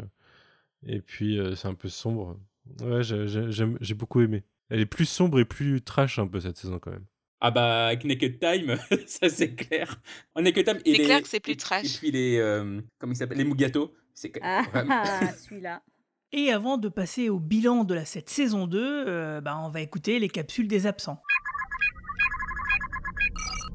[0.85, 2.39] et puis euh, c'est un peu sombre.
[2.81, 4.43] Ouais, j'ai- j'ai j'aime- j'ai beaucoup aimé.
[4.69, 7.05] Elle est plus sombre et plus trash un peu cette saison quand même.
[7.39, 8.77] Ah bah avec Naked Time,
[9.07, 9.99] ça c'est clair.
[10.35, 11.85] En Naked Time C'est les- clair que c'est plus trash.
[11.95, 15.03] Et puis les euh, comment il s'appelle les Mugato, c'est Ah, vraiment-
[15.37, 15.81] celui-là.
[16.33, 19.81] Et avant de passer au bilan de la, cette saison 2, euh, bah, on va
[19.81, 21.21] écouter les capsules des absents.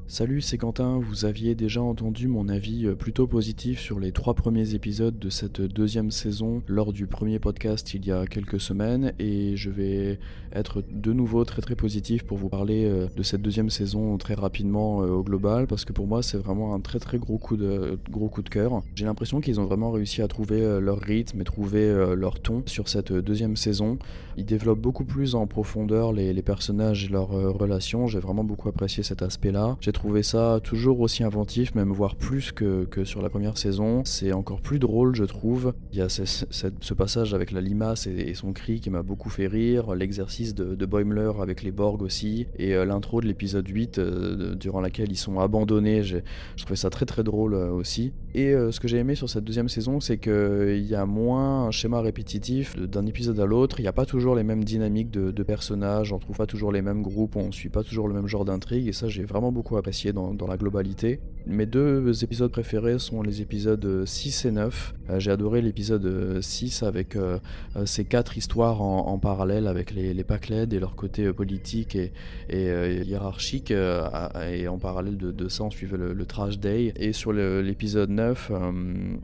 [0.09, 1.01] Salut, c'est Quentin.
[1.03, 5.29] Vous aviez déjà entendu mon avis euh, plutôt positif sur les trois premiers épisodes de
[5.29, 10.17] cette deuxième saison lors du premier podcast il y a quelques semaines et je vais
[10.53, 14.33] être de nouveau très très positif pour vous parler euh, de cette deuxième saison très
[14.33, 17.57] rapidement euh, au global parce que pour moi c'est vraiment un très très gros coup
[17.57, 18.81] de, gros coup de cœur.
[18.95, 22.87] J'ai l'impression qu'ils ont vraiment réussi à trouver leur rythme et trouver leur ton sur
[22.87, 23.99] cette deuxième saison.
[24.37, 28.07] Ils développent beaucoup plus en profondeur les, personnages et leurs relations.
[28.07, 29.75] J'ai vraiment beaucoup apprécié cet aspect-là.
[29.97, 34.03] Trouvé ça toujours aussi inventif, même voire plus que, que sur la première saison.
[34.05, 35.73] C'est encore plus drôle, je trouve.
[35.91, 39.47] Il y a ce, passage avec la limace et, son cri qui m'a beaucoup fait
[39.47, 43.97] rire, l'exercice de, de Boimler avec les Borg aussi, et euh, l'intro de l'épisode 8
[43.97, 46.03] euh, durant laquelle ils sont abandonnés.
[46.03, 46.23] J'ai-
[46.55, 48.13] Je trouvais ça très très drôle euh, aussi.
[48.35, 51.71] Et ce que j'ai aimé sur cette deuxième saison, c'est qu'il y a moins un
[51.71, 53.79] schéma répétitif d'un épisode à l'autre.
[53.79, 56.83] Il n'y a pas toujours les mêmes dynamiques de, personnages, on trouve pas toujours les
[56.83, 58.87] mêmes groupes, on suit pas toujours le même genre d'intrigue.
[58.87, 61.19] Et ça, j'ai vraiment beaucoup apprécié dans, la globalité.
[61.45, 64.93] Mes deux épisodes préférés sont les épisodes 6 et 9.
[65.09, 67.39] Euh, j'ai adoré l'épisode euh, 6 avec euh,
[67.77, 71.95] euh, ces quatre histoires en, parallèle avec les, les Pacled et leur côté euh, politique
[71.95, 72.11] et,
[72.49, 73.71] hiérarchique.
[73.71, 76.93] et en parallèle de, ça, on suivait le, Trash Day.
[76.97, 78.71] Et sur l'épisode 9, euh,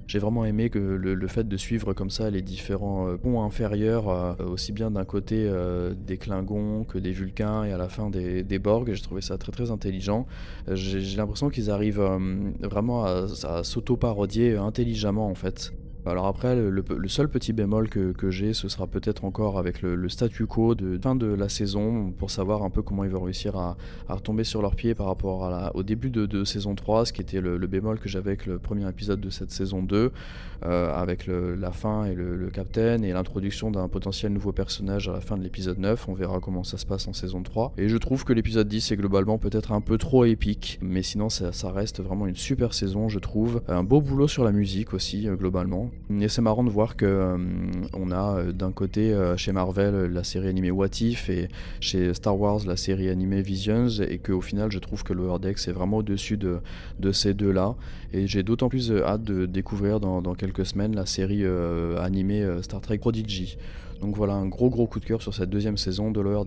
[0.08, 4.72] j'ai vraiment aimé que le, fait de suivre comme ça les différents ponts inférieurs, aussi
[4.72, 5.50] bien d'un côté
[6.06, 8.92] des Klingons que des Vulcains et à la fin des, des Borg.
[8.94, 10.28] J'ai trouvé ça très très intelligent.
[10.72, 15.74] J'ai l'impression qu'ils arrivent euh, vraiment à s'auto-parodier intelligemment en fait.
[16.06, 20.46] Alors après, le, seul petit bémol que, j'ai, ce sera peut-être encore avec le, statu
[20.46, 23.78] quo de fin de la saison, pour savoir un peu comment ils vont réussir à,
[24.10, 27.22] retomber sur leurs pieds par rapport à la, au début de, saison 3, ce qui
[27.22, 30.12] était le, le, bémol que j'avais avec le premier épisode de cette saison 2,
[30.66, 35.20] euh, avec la fin et le, capitaine et l'introduction d'un potentiel nouveau personnage à la
[35.20, 36.08] fin de l'épisode 9.
[36.08, 37.74] On verra comment ça se passe en saison 3.
[37.78, 41.30] Et je trouve que l'épisode 10 est globalement peut-être un peu trop épique, mais sinon
[41.30, 43.62] ça, ça, reste vraiment une super saison, je trouve.
[43.68, 45.90] Un beau boulot sur la musique aussi, euh, globalement.
[46.22, 47.38] Et c'est marrant de voir que euh,
[47.94, 51.48] on a euh, d'un côté euh, chez Marvel la série animée What If et
[51.80, 55.72] chez Star Wars la série animée Visions et qu'au final je trouve que Lower est
[55.72, 56.62] vraiment au-dessus de,
[57.12, 57.76] ces deux-là.
[58.12, 61.46] Et j'ai d'autant plus hâte de découvrir dans, quelques semaines la série
[62.00, 63.58] animée Star Trek Prodigy.
[64.02, 66.44] Donc voilà un gros gros coup de cœur sur cette deuxième saison de Lower.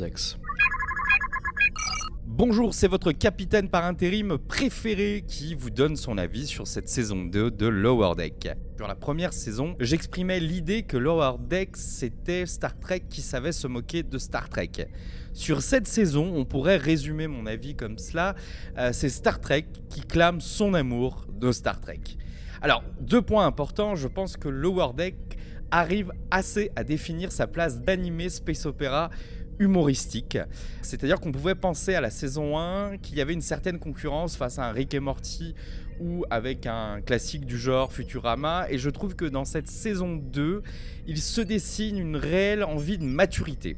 [2.39, 7.25] Bonjour, c'est votre capitaine par intérim préféré qui vous donne son avis sur cette saison
[7.25, 8.51] 2 de Lower Deck.
[8.77, 13.67] Sur la première saison, j'exprimais l'idée que Lower Deck c'était Star Trek qui savait se
[13.67, 14.71] moquer de Star Trek.
[15.33, 18.35] Sur cette saison, on pourrait résumer mon avis comme cela,
[18.77, 22.03] euh, c'est Star Trek qui clame son amour de Star Trek.
[22.61, 25.17] Alors, deux points importants, je pense que Lower Deck
[25.71, 29.11] arrive assez à définir sa place d'animé space opéra
[29.59, 30.39] humoristique.
[30.83, 34.59] C'est-à-dire qu'on pouvait penser à la saison 1 qu'il y avait une certaine concurrence face
[34.59, 35.55] à un Rick et Morty
[36.01, 38.67] ou avec un classique du genre Futurama.
[38.71, 40.63] Et je trouve que dans cette saison 2,
[41.07, 43.77] il se dessine une réelle envie de maturité.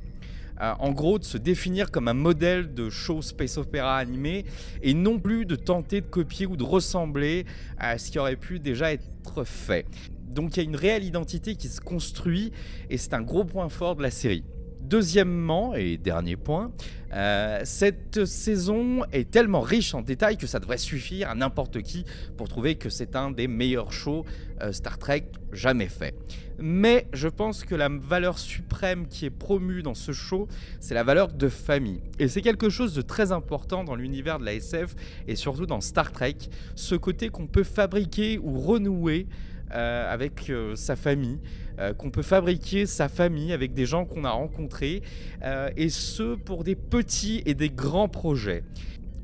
[0.60, 4.44] Euh, en gros, de se définir comme un modèle de show space opéra animé
[4.82, 7.46] et non plus de tenter de copier ou de ressembler
[7.78, 9.86] à ce qui aurait pu déjà être fait.
[10.28, 12.52] Donc il y a une réelle identité qui se construit
[12.90, 14.44] et c'est un gros point fort de la série.
[14.88, 16.72] Deuxièmement, et dernier point,
[17.12, 22.06] euh, cette saison est tellement riche en détails que ça devrait suffire à n'importe qui
[22.38, 24.24] pour trouver que c'est un des meilleurs shows
[24.62, 26.14] euh, Star Trek jamais fait.
[26.58, 30.48] Mais je pense que la valeur suprême qui est promue dans ce show,
[30.80, 32.00] c'est la valeur de famille.
[32.18, 34.94] Et c'est quelque chose de très important dans l'univers de la SF
[35.26, 36.36] et surtout dans Star Trek,
[36.76, 39.26] ce côté qu'on peut fabriquer ou renouer
[39.74, 41.38] euh, avec sa famille,
[41.78, 45.02] euh, qu'on peut fabriquer sa famille avec des gens qu'on a rencontrés,
[45.42, 48.64] euh, et ce pour des petits et des grands projets.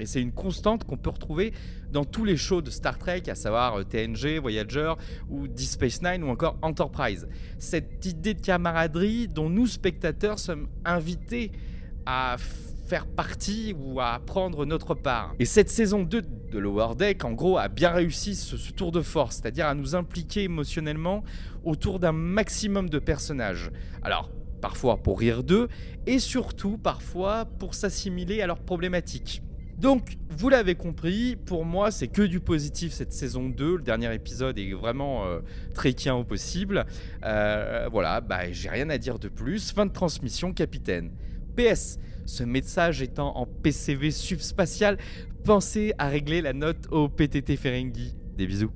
[0.00, 1.52] Et c'est une constante qu'on peut retrouver
[1.92, 4.92] dans tous les shows de Star Trek, à savoir euh, TNG, Voyager
[5.30, 7.28] ou Deep Space Nine ou encore Enterprise.
[7.58, 11.52] Cette idée de camaraderie dont nous, spectateurs, sommes invités
[12.06, 12.36] à
[12.84, 15.34] faire partie ou à prendre notre part.
[15.38, 19.00] Et cette saison 2 de Lower Deck, en gros, a bien réussi ce, tour de
[19.00, 21.24] force, c'est-à-dire à nous impliquer émotionnellement
[21.64, 23.70] autour d'un maximum de personnages.
[24.02, 24.30] Alors,
[24.60, 25.68] parfois pour rire d'eux,
[26.06, 29.42] et surtout parfois pour s'assimiler à leurs problématiques.
[29.78, 33.76] Donc, vous l'avez compris, pour moi, c'est que du positif cette saison 2.
[33.76, 35.40] Le dernier épisode est vraiment euh,
[35.74, 36.86] tréquien au possible.
[37.24, 39.72] Euh, voilà, bah, j'ai rien à dire de plus.
[39.72, 41.10] Fin de transmission, capitaine.
[41.56, 44.98] PS, ce message étant en PCV subspatial,
[45.44, 48.14] pensez à régler la note au PTT Ferengi.
[48.36, 48.72] Des bisous.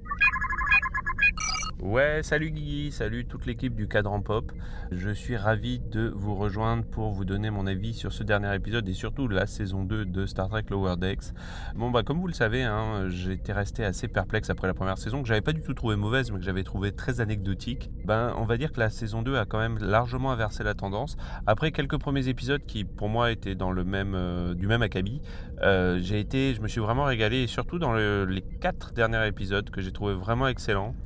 [1.81, 4.51] Ouais, salut Guigui, salut toute l'équipe du Cadran Pop.
[4.91, 8.89] Je suis ravi de vous rejoindre pour vous donner mon avis sur ce dernier épisode
[8.89, 11.33] et surtout la saison 2 de Star Trek Lower Decks.
[11.77, 15.23] Bon bah comme vous le savez, hein, j'étais resté assez perplexe après la première saison
[15.23, 17.93] que j'avais pas du tout trouvé mauvaise mais que j'avais trouvé très anecdotique.
[18.05, 21.17] Ben on va dire que la saison 2 a quand même largement inversé la tendance.
[21.47, 25.23] Après quelques premiers épisodes qui pour moi étaient dans le même euh, du même acabit,
[25.63, 29.29] euh, j'ai été, je me suis vraiment régalé et surtout dans le, les quatre derniers
[29.29, 30.97] épisodes que j'ai trouvé vraiment excellents.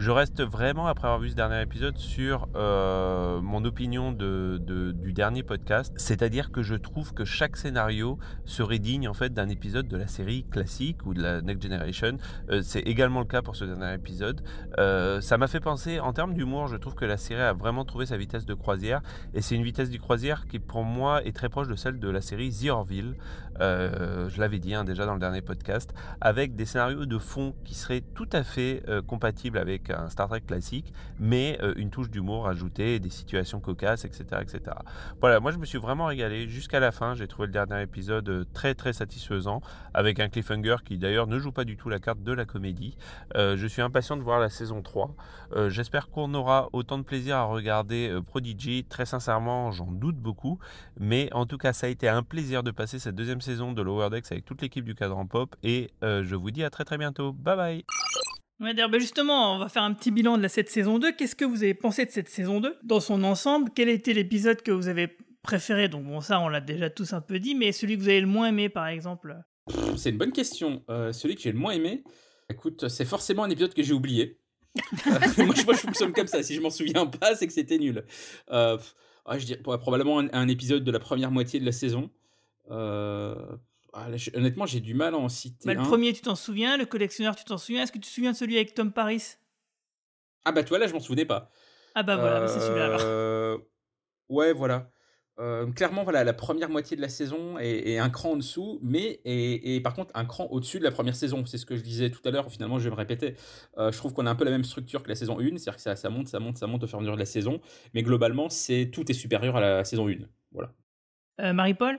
[0.00, 4.92] Je reste vraiment, après avoir vu ce dernier épisode, sur euh, mon opinion de, de,
[4.92, 5.92] du dernier podcast.
[5.94, 10.06] C'est-à-dire que je trouve que chaque scénario serait digne en fait d'un épisode de la
[10.06, 12.16] série classique ou de la Next Generation.
[12.48, 14.40] Euh, c'est également le cas pour ce dernier épisode.
[14.78, 17.84] Euh, ça m'a fait penser, en termes d'humour, je trouve que la série a vraiment
[17.84, 19.02] trouvé sa vitesse de croisière.
[19.34, 22.08] Et c'est une vitesse du croisière qui, pour moi, est très proche de celle de
[22.08, 23.16] la série The Orville.
[23.58, 27.74] je l'avais dit hein, déjà dans le dernier podcast, avec des scénarios de fond qui
[27.74, 32.48] seraient tout à fait compatibles avec un Star Trek classique, mais euh, une touche d'humour
[32.48, 34.76] ajoutée, des situations cocasses, etc., etc.
[35.20, 37.14] Voilà, moi je me suis vraiment régalé jusqu'à la fin.
[37.14, 39.60] J'ai trouvé le dernier épisode euh, très très satisfaisant,
[39.94, 42.96] avec un cliffhanger qui d'ailleurs ne joue pas du tout la carte de la comédie.
[43.36, 45.14] Euh, je suis impatient de voir la saison 3.
[45.52, 48.84] Euh, J'espère qu'on aura autant de plaisir à regarder Prodigy.
[48.84, 50.58] Très sincèrement, j'en doute beaucoup,
[50.98, 53.82] mais en tout cas, ça a été un plaisir de passer cette deuxième saison de
[53.82, 56.98] Lower Decks avec toute l'équipe du Cadran Pop, et je vous dis à très très
[56.98, 57.32] bientôt.
[57.32, 58.19] Bye bye
[58.60, 61.12] Ouais, ben justement, on va faire un petit bilan de la, cette saison 2.
[61.12, 63.70] Qu'est-ce que vous avez pensé de cette saison 2 dans son ensemble?
[63.74, 65.88] Quel était l'épisode que vous avez préféré?
[65.88, 68.20] Donc bon, ça, on l'a déjà tous un peu dit, mais celui que vous avez
[68.20, 69.34] le moins aimé, par exemple?
[69.96, 70.82] C'est une bonne question.
[70.90, 72.04] Euh, celui que j'ai le moins aimé,
[72.50, 74.38] écoute, c'est forcément un épisode que j'ai oublié.
[75.06, 76.42] Euh, moi, je, fonctionne comme ça.
[76.42, 78.04] Si je m'en souviens pas, c'est que c'était nul.
[78.50, 78.76] Euh,
[79.38, 82.10] je dirais probablement un, épisode de la première moitié de la saison.
[83.92, 85.66] Ah, là, je- honnêtement, j'ai du mal à en citer.
[85.66, 86.76] Bah, le premier, tu t'en souviens.
[86.76, 87.82] Le collectionneur, tu t'en souviens.
[87.82, 89.22] Est-ce que tu te souviens de celui avec Tom Paris?
[90.44, 91.50] Ah bah tu vois, là, je m'en souvenais pas.
[91.94, 93.00] Ah bah voilà, bah, c'est celui-là alors.
[93.04, 93.58] Euh,
[94.28, 94.90] Ouais, voilà.
[95.40, 98.78] Euh, clairement, voilà, la première moitié de la saison est, est un cran en dessous,
[98.82, 101.44] mais et, et par contre un cran au-dessus de la première saison.
[101.46, 102.50] C'est ce que je disais tout à l'heure.
[102.52, 103.34] Finalement, je vais me répéter.
[103.78, 105.76] Euh, je trouve qu'on a un peu la même structure que la saison 1, c'est-à-dire
[105.76, 107.26] que ça, ça monte, ça monte, ça monte au fur et à mesure de la
[107.26, 107.60] saison,
[107.94, 110.18] mais globalement, c'est tout est supérieur à la saison 1.
[110.52, 110.72] Voilà.
[111.40, 111.98] Euh, Marie-Paul?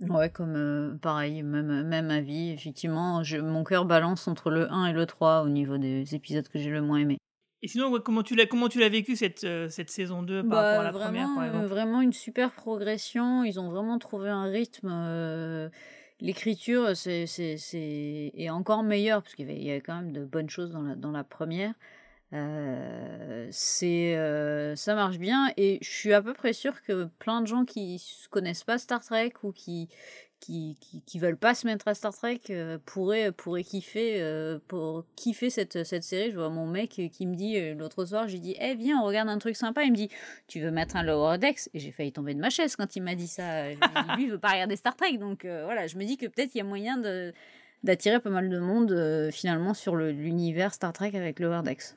[0.00, 2.50] Ouais, comme euh, pareil, même, même avis.
[2.50, 6.48] Effectivement, je, mon cœur balance entre le 1 et le 3 au niveau des épisodes
[6.48, 7.18] que j'ai le moins aimé.
[7.64, 10.42] Et sinon, ouais, comment tu l'as comment tu l'as vécu cette, euh, cette saison 2
[10.42, 13.44] par Bah, rapport à la vraiment, première, par euh, exemple vraiment une super progression.
[13.44, 14.88] Ils ont vraiment trouvé un rythme.
[14.90, 15.68] euh,
[16.20, 18.32] L'écriture c'est, c'est, c'est...
[18.34, 20.70] est encore meilleure, parce qu'il y avait, il y avait quand même de bonnes choses
[20.72, 21.74] dans la, dans la première.
[22.34, 27.42] Euh, c'est, euh, ça marche bien et je suis à peu près sûre que plein
[27.42, 29.90] de gens qui s- connaissent pas Star Trek ou qui,
[30.40, 35.50] qui, qui, veulent pas se mettre à Star Trek euh, pourraient, pourraient kiffer, pour kiffer
[35.50, 36.30] cette, cette série.
[36.30, 39.28] Je vois mon mec qui me dit l'autre soir, j'ai dit, eh viens, on regarde
[39.28, 39.84] un truc sympa.
[39.84, 40.08] Il me dit,
[40.48, 41.68] tu veux mettre un Lower Decks?
[41.74, 43.68] Et j'ai failli tomber de ma chaise quand il m'a dit ça.
[43.68, 45.18] Lui il veut pas regarder Star Trek.
[45.18, 46.96] Donc voilà, je me dis que peut-être il y a moyen
[47.82, 51.94] d'attirer pas mal de monde finalement sur l'univers Star Trek avec Lower Decks.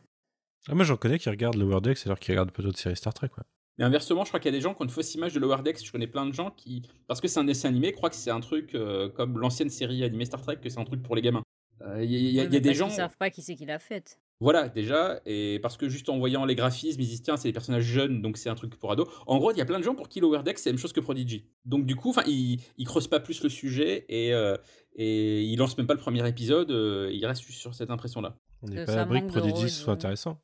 [0.70, 3.14] Ah, moi, j'en connais qui regardent Lower Decks alors qu'ils regardent pas d'autres séries Star
[3.14, 3.30] Trek.
[3.38, 3.44] Ouais.
[3.78, 5.40] Mais inversement, je crois qu'il y a des gens qui ont une fausse image de
[5.40, 5.86] Lower Decks.
[5.86, 8.32] Je connais plein de gens qui, parce que c'est un dessin animé, croient que c'est
[8.32, 11.22] un truc euh, comme l'ancienne série animée Star Trek, que c'est un truc pour les
[11.22, 11.44] gamins.
[11.82, 12.88] Euh, Il y a, y y des gens.
[12.88, 14.20] qu'ils savent pas qui c'est qui l'a faite.
[14.42, 17.54] Voilà, déjà, et parce que juste en voyant les graphismes, ils disent tiens, c'est des
[17.54, 19.08] personnages jeunes, donc c'est un truc pour ados.
[19.28, 20.80] En gros, il y a plein de gens pour qui Lower Decks c'est la même
[20.80, 21.46] chose que Prodigy.
[21.64, 24.58] Donc du coup, enfin, ils, ils creusent pas plus le sujet et, euh,
[24.96, 28.38] et ils lancent même pas le premier épisode, euh, ils restent juste sur cette impression-là.
[28.62, 29.94] On n'est pas à l'abri que Prodigy soit ouais.
[29.94, 30.42] intéressant.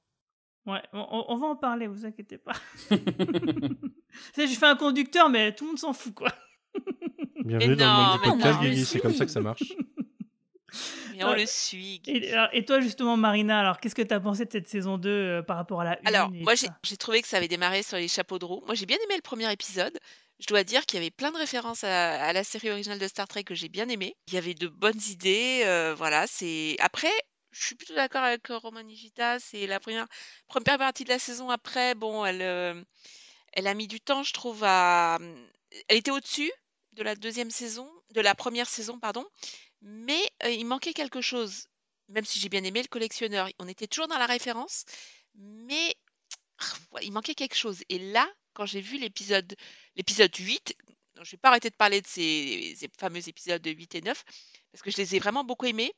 [0.67, 2.53] Ouais, on, va en parler, vous inquiétez pas.
[4.33, 6.29] Tu sais, j'ai fait un conducteur, mais tout le monde s'en fout, quoi.
[7.45, 9.63] Bienvenue dans le monde du podcast, Guigui, c'est comme ça que ça marche.
[11.15, 12.01] Mais on le suit.
[12.07, 14.97] Et, alors, et toi, justement, Marina, alors qu'est-ce que tu as pensé de cette saison
[14.97, 17.83] 2 euh, par rapport à la 1 Alors, moi, j'ai trouvé que ça avait démarré
[17.83, 18.61] sur les chapeaux de roue.
[18.65, 19.97] Moi, j'ai bien aimé le premier épisode.
[20.39, 23.07] Je dois dire qu'il y avait plein de références à, à la série originale de
[23.07, 24.15] Star Trek que j'ai bien aimé.
[24.27, 25.63] Il y avait de bonnes idées.
[25.65, 26.75] euh, voilà, c'est.
[26.79, 27.11] Après,
[27.51, 29.39] je suis plutôt d'accord avec euh, Roman Nigita.
[29.39, 30.07] C'est la première,
[30.47, 31.49] première partie de la saison.
[31.49, 32.83] Après, bon, elle, euh,
[33.53, 35.19] elle a mis du temps, je trouve, à.
[35.87, 36.51] Elle était au-dessus
[36.93, 39.25] de la deuxième saison, de la première saison, pardon.
[39.81, 41.67] Mais euh, il manquait quelque chose.
[42.09, 44.83] Même si j'ai bien aimé le collectionneur, on était toujours dans la référence,
[45.35, 45.95] mais
[47.01, 47.83] il manquait quelque chose.
[47.87, 49.55] Et là, quand j'ai vu l'épisode
[49.95, 50.75] l'épisode 8,
[51.15, 54.23] non, je vais pas arrêter de parler de ces, ces fameux épisodes 8 et 9,
[54.71, 55.93] parce que je les ai vraiment beaucoup aimés.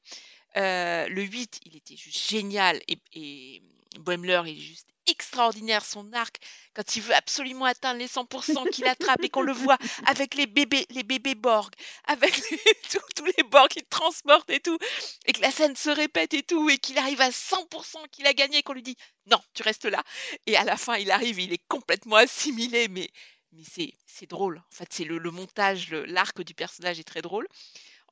[0.57, 3.61] Euh, le 8, il était juste génial, et, et
[3.99, 6.37] Boimler, il est juste extraordinaire, son arc,
[6.73, 10.47] quand il veut absolument atteindre les 100% qu'il attrape et qu'on le voit avec les
[10.47, 11.73] bébés, les bébés Borg,
[12.05, 12.57] avec les-
[12.91, 14.77] tous, tous les Borg qui transportent et tout,
[15.25, 18.33] et que la scène se répète et tout, et qu'il arrive à 100% qu'il a
[18.33, 20.03] gagné, et qu'on lui dit non, tu restes là.
[20.47, 23.09] Et à la fin, il arrive, il est complètement assimilé, mais,
[23.51, 24.57] mais c'est, c'est drôle.
[24.59, 27.47] En fait, c'est le, le montage, l'arc du personnage est très drôle.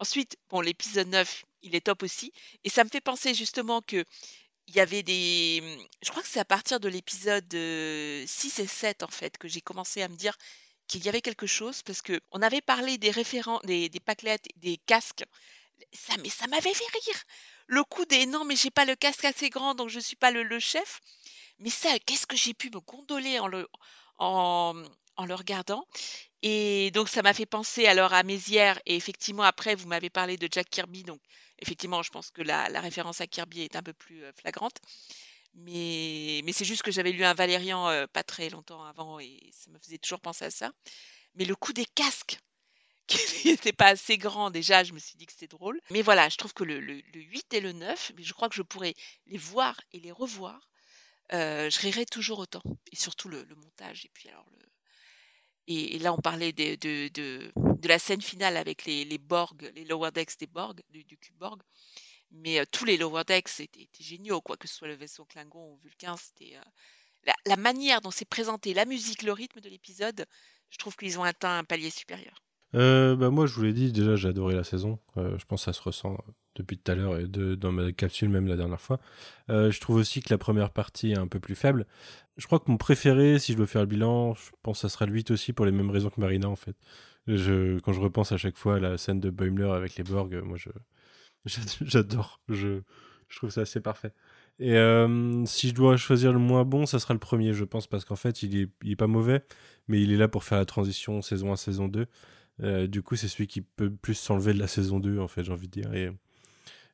[0.02, 2.34] Ensuite, bon, l'épisode 9, il est top aussi.
[2.66, 4.06] Et ça me fait penser justement que
[4.68, 5.80] il y avait des.
[6.04, 9.48] Je crois que c'est à partir de l'épisode euh, 6 et 7, en fait, que
[9.50, 10.38] j'ai commencé à me dire
[10.88, 14.02] qu'il y avait quelque chose, parce que on avait parlé des référents, des, des
[14.58, 15.26] des casques.
[15.94, 17.24] Ça, mais ça m'avait fait rire.
[17.68, 20.32] Le coup des non, mais j'ai pas le casque assez grand, donc je suis pas
[20.32, 21.02] le, le chef.
[21.60, 23.70] Mais ça, qu'est-ce que j'ai pu me gondoler en le,
[24.20, 24.76] en,
[25.18, 25.86] en le regardant?
[26.44, 28.80] Et donc, ça m'a fait penser alors à Mézières.
[28.86, 31.04] Et effectivement, après, vous m'avez parlé de Jack Kirby.
[31.04, 31.22] Donc,
[31.60, 34.78] effectivement, je pense que la, la référence à Kirby est un peu plus euh, flagrante.
[35.56, 39.40] Mais, mais c'est juste que j'avais lu un Valérian euh, pas très longtemps avant et
[39.54, 40.72] ça me faisait toujours penser à ça.
[41.36, 42.40] Mais le coup des casques,
[43.08, 45.80] qui n'était pas assez grand déjà, je me suis dit que c'était drôle.
[45.92, 48.50] Mais voilà, je trouve que le, le- le 8 et le 9, mais je crois
[48.50, 48.96] que je pourrais
[49.28, 50.70] les voir et les revoir.
[51.34, 52.64] Euh, je rirais toujours autant.
[52.92, 54.06] Et surtout le, le montage.
[54.06, 54.60] Et puis alors le,
[55.68, 59.86] et, là, on parlait de, de, de, la scène finale avec les, les Borg, les
[59.86, 61.62] Lower Decks des Borg, du, du cube Borg.
[62.32, 65.26] Mais euh, tous les Lower Decks étaient, étaient géniaux, quoi que ce soit le vaisseau
[65.26, 66.16] Klingon ou Vulcain.
[66.18, 66.62] C'était euh,
[67.26, 70.26] la, la manière dont c'est présenté, la musique, le rythme de l'épisode.
[70.70, 72.42] Je trouve qu'ils ont atteint un palier supérieur.
[72.76, 75.00] Euh, bah moi, je vous l'ai dit, déjà, j'ai adoré la saison.
[75.18, 76.18] Euh, je pense que ça se ressent
[76.56, 79.00] depuis tout à l'heure et dans ma capsule même la dernière fois.
[79.50, 81.86] Euh, je trouve aussi que la première partie est un peu plus faible.
[82.38, 84.90] Je crois que mon préféré, si je dois faire le bilan, je pense que ça
[84.90, 86.76] sera le 8 aussi pour les mêmes raisons que Marina en fait.
[87.28, 90.34] Je, quand je repense à chaque fois à la scène de Boimler avec les Borg,
[90.44, 90.70] moi je
[91.46, 92.42] j'ad- j'adore.
[92.50, 92.82] Je,
[93.30, 94.14] je trouve ça assez parfait.
[94.60, 94.76] Et
[95.46, 98.16] si je dois choisir le moins bon, ça sera le premier, je pense, parce qu'en
[98.16, 99.44] fait, il est, il est pas mauvais,
[99.88, 102.06] mais il est là pour faire la transition saison 1, saison 2.
[102.62, 105.44] Euh, du coup, c'est celui qui peut plus s'enlever de la saison 2, en fait,
[105.44, 105.94] j'ai envie de dire.
[105.94, 106.12] Et,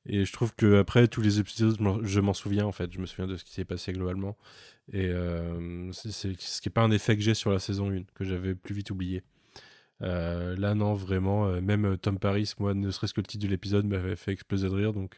[0.07, 2.91] et je trouve que après tous les épisodes, je m'en- souviens, en fait.
[2.93, 4.37] Je me souviens de ce qui s'est passé globalement.
[4.93, 8.03] Et euh, c'est ce qui n'est pas un effet que j'ai sur la saison 1,
[8.15, 9.23] que j'avais plus vite oublié.
[10.03, 13.85] Euh, là, non, vraiment, même Tom Paris, moi, ne serait-ce que le titre de l'épisode
[13.87, 15.17] m'avait fait exploser de rire, donc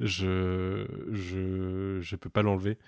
[0.00, 2.78] je, je, je peux pas l'enlever.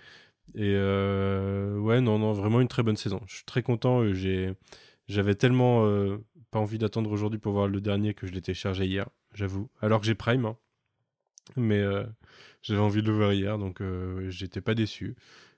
[0.55, 3.21] Et ouais, non, non, vraiment une très bonne saison.
[3.27, 4.03] Je suis très content.
[5.09, 5.87] j'avais tellement
[6.51, 9.69] pas envie d'attendre aujourd'hui pour voir le dernier que je l'ai téléchargé hier, j'avoue.
[9.83, 10.57] Alors que j'ai Prime, hein.
[11.57, 12.05] mais euh,
[12.63, 15.17] j'avais envie de le voir hier, donc euh, j'étais pas déçu.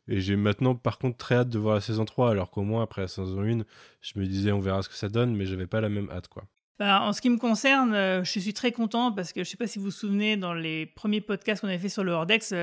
[0.08, 2.82] Et j'ai maintenant, par contre, très hâte de voir la saison 3, alors qu'au moins,
[2.82, 3.64] après la saison 1,
[4.00, 6.26] je me disais, on verra ce que ça donne, mais j'avais pas la même hâte,
[6.28, 6.44] quoi.
[6.80, 9.50] Bah, en ce qui me concerne, euh, je suis très content parce que je ne
[9.50, 12.12] sais pas si vous vous souvenez, dans les premiers podcasts qu'on avait fait sur le
[12.12, 12.54] Hordex,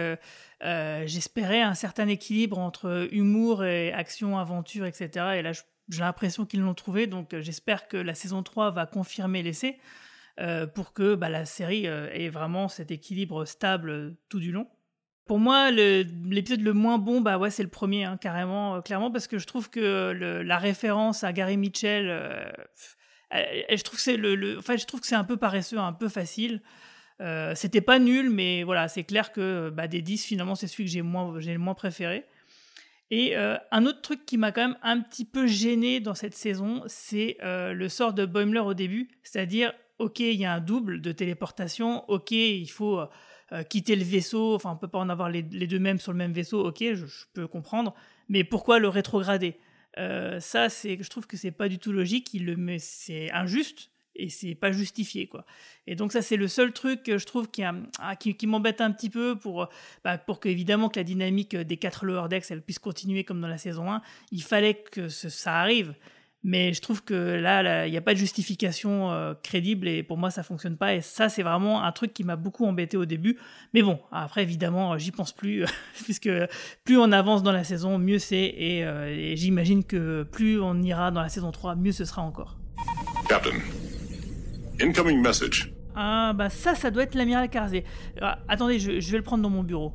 [1.05, 5.09] j'espérais un certain équilibre entre humour et action, aventure, etc.
[5.37, 7.07] Et là, je- j'ai l'impression qu'ils l'ont trouvé.
[7.07, 9.77] Donc, euh, j'espère que la saison 3 va confirmer l'essai
[10.39, 14.67] euh, pour que bah, la série euh, ait vraiment cet équilibre stable tout du long.
[15.25, 19.27] Pour moi, l'épisode le, moins bon, bah ouais, c'est le premier, hein, carrément, clairement, parce
[19.27, 20.13] que je trouve que
[20.45, 22.07] la référence à Gary Mitchell,
[23.33, 23.83] je
[24.85, 26.61] trouve que c'est un peu paresseux, un peu facile.
[27.55, 30.91] C'était pas nul, mais voilà, c'est clair que bah, des 10, finalement, c'est celui que
[30.91, 31.01] j'ai
[31.51, 32.25] le moins préféré.
[33.09, 36.35] Et euh, un autre truc qui m'a quand même un petit peu gêné dans cette
[36.35, 40.59] saison, c'est euh, le sort de Boimler au début, c'est-à-dire, ok, il y a un
[40.59, 45.09] double de téléportation, ok, il faut euh, quitter le vaisseau, enfin, on peut pas en
[45.09, 47.95] avoir les, deux mêmes sur le même vaisseau, ok, je, peux comprendre,
[48.27, 49.57] mais pourquoi le rétrograder?
[50.39, 52.37] Ça, c'est, je trouve que c'est pas du tout logique,
[52.77, 55.45] c'est injuste et c'est pas justifié quoi.
[55.85, 57.47] Et donc ça c'est le seul truc que je trouve
[57.99, 59.69] ah, qui, m'embête un petit peu pour
[60.03, 63.41] bah, pour que évidemment que la dynamique des quatre lower decks elle puisse continuer comme
[63.41, 65.93] dans la saison 1, il fallait que ça arrive.
[66.43, 70.17] Mais je trouve que là, il n'y a pas de justification euh, crédible et pour
[70.17, 70.93] moi, ça fonctionne pas.
[70.93, 73.37] Et ça, c'est vraiment un truc qui m'a beaucoup embêté au début.
[73.73, 75.65] Mais bon, après, évidemment, j'y pense plus,
[76.03, 76.29] puisque
[76.85, 78.53] plus on avance dans la saison, mieux c'est.
[78.55, 82.21] Et, euh, et j'imagine que plus on ira dans la saison 3, mieux ce sera
[82.21, 82.57] encore.
[83.27, 83.59] Captain,
[84.81, 85.73] incoming message.
[85.95, 87.83] Ah, bah ça, ça doit être l'amiral Carzé.
[88.21, 89.93] Ah, attendez, je, je vais le prendre dans mon bureau.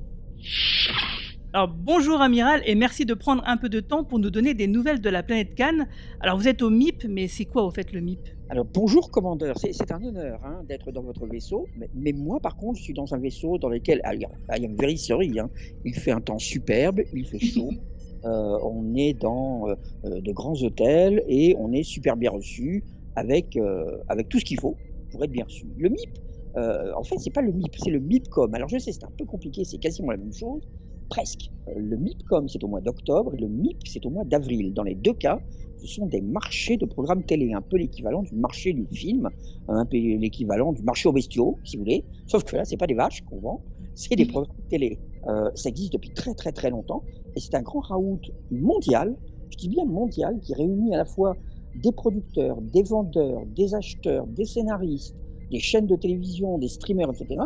[1.55, 4.67] Alors bonjour amiral et merci de prendre un peu de temps pour nous donner des
[4.67, 5.87] nouvelles de la planète Cannes.
[6.21, 9.57] Alors vous êtes au MIP, mais c'est quoi au fait le MIP Alors bonjour commandeur,
[9.59, 12.95] c'est un honneur hein, d'être dans votre vaisseau, mais, mais moi par contre je suis
[12.95, 14.33] dans un vaisseau dans lequel, ah, I am-
[14.63, 15.51] I am very sorry, hein,
[15.85, 17.71] il fait un temps superbe, il fait chaud,
[18.25, 19.75] euh, on est dans euh,
[20.07, 22.83] euh, de grands hôtels et on est super bien reçu
[23.17, 24.81] avec, euh, avec tout ce qu'il faut
[25.11, 25.73] pour être bien reçu.
[25.77, 26.11] Le MIP,
[26.57, 28.55] euh, en fait c'est pas le MIP, c'est le MIPCOM.
[28.55, 30.63] Alors je sais c'est un peu compliqué, c'est quasiment la même chose,
[31.09, 31.51] presque.
[31.69, 34.73] Euh, Le MIPCOM c'est au mois d'octobre et le MIP c'est au mois d'avril.
[34.75, 35.41] Dans les deux cas,
[35.77, 39.29] ce sont des marchés de programmes télé, un peu l'équivalent du marché du film,
[39.69, 42.07] un peu l'équivalent du marché aux bestiaux, si vous voulez.
[42.27, 43.65] Sauf que là, c'est pas des vaches qu'on vend,
[43.95, 45.01] c'est des programmes télé.
[45.29, 47.05] Euh, ça existe depuis très très très longtemps
[47.37, 48.21] et c'est un grand raout
[48.51, 49.17] mondial,
[49.51, 51.37] je dis bien mondial, qui réunit à la fois
[51.75, 55.17] des producteurs, des vendeurs, des acheteurs, des scénaristes,
[55.51, 57.41] des chaînes de télévision, des streamers, etc.,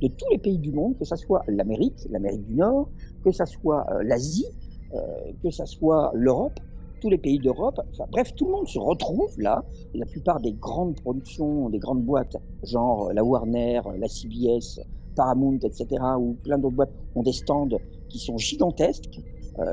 [0.00, 2.88] de tous les pays du monde, que ce soit l'Amérique, l'Amérique du Nord,
[3.24, 4.46] que ce soit euh, l'Asie,
[4.94, 4.98] euh,
[5.42, 6.58] que ce soit l'Europe,
[7.00, 7.80] tous les pays d'Europe.
[7.92, 9.64] Enfin, bref, tout le monde se retrouve là.
[9.94, 14.80] La plupart des grandes productions, des grandes boîtes, genre euh, la Warner, la CBS,
[15.14, 15.86] Paramount, etc.,
[16.18, 17.68] ou plein d'autres boîtes, ont des stands
[18.08, 19.20] qui sont gigantesques,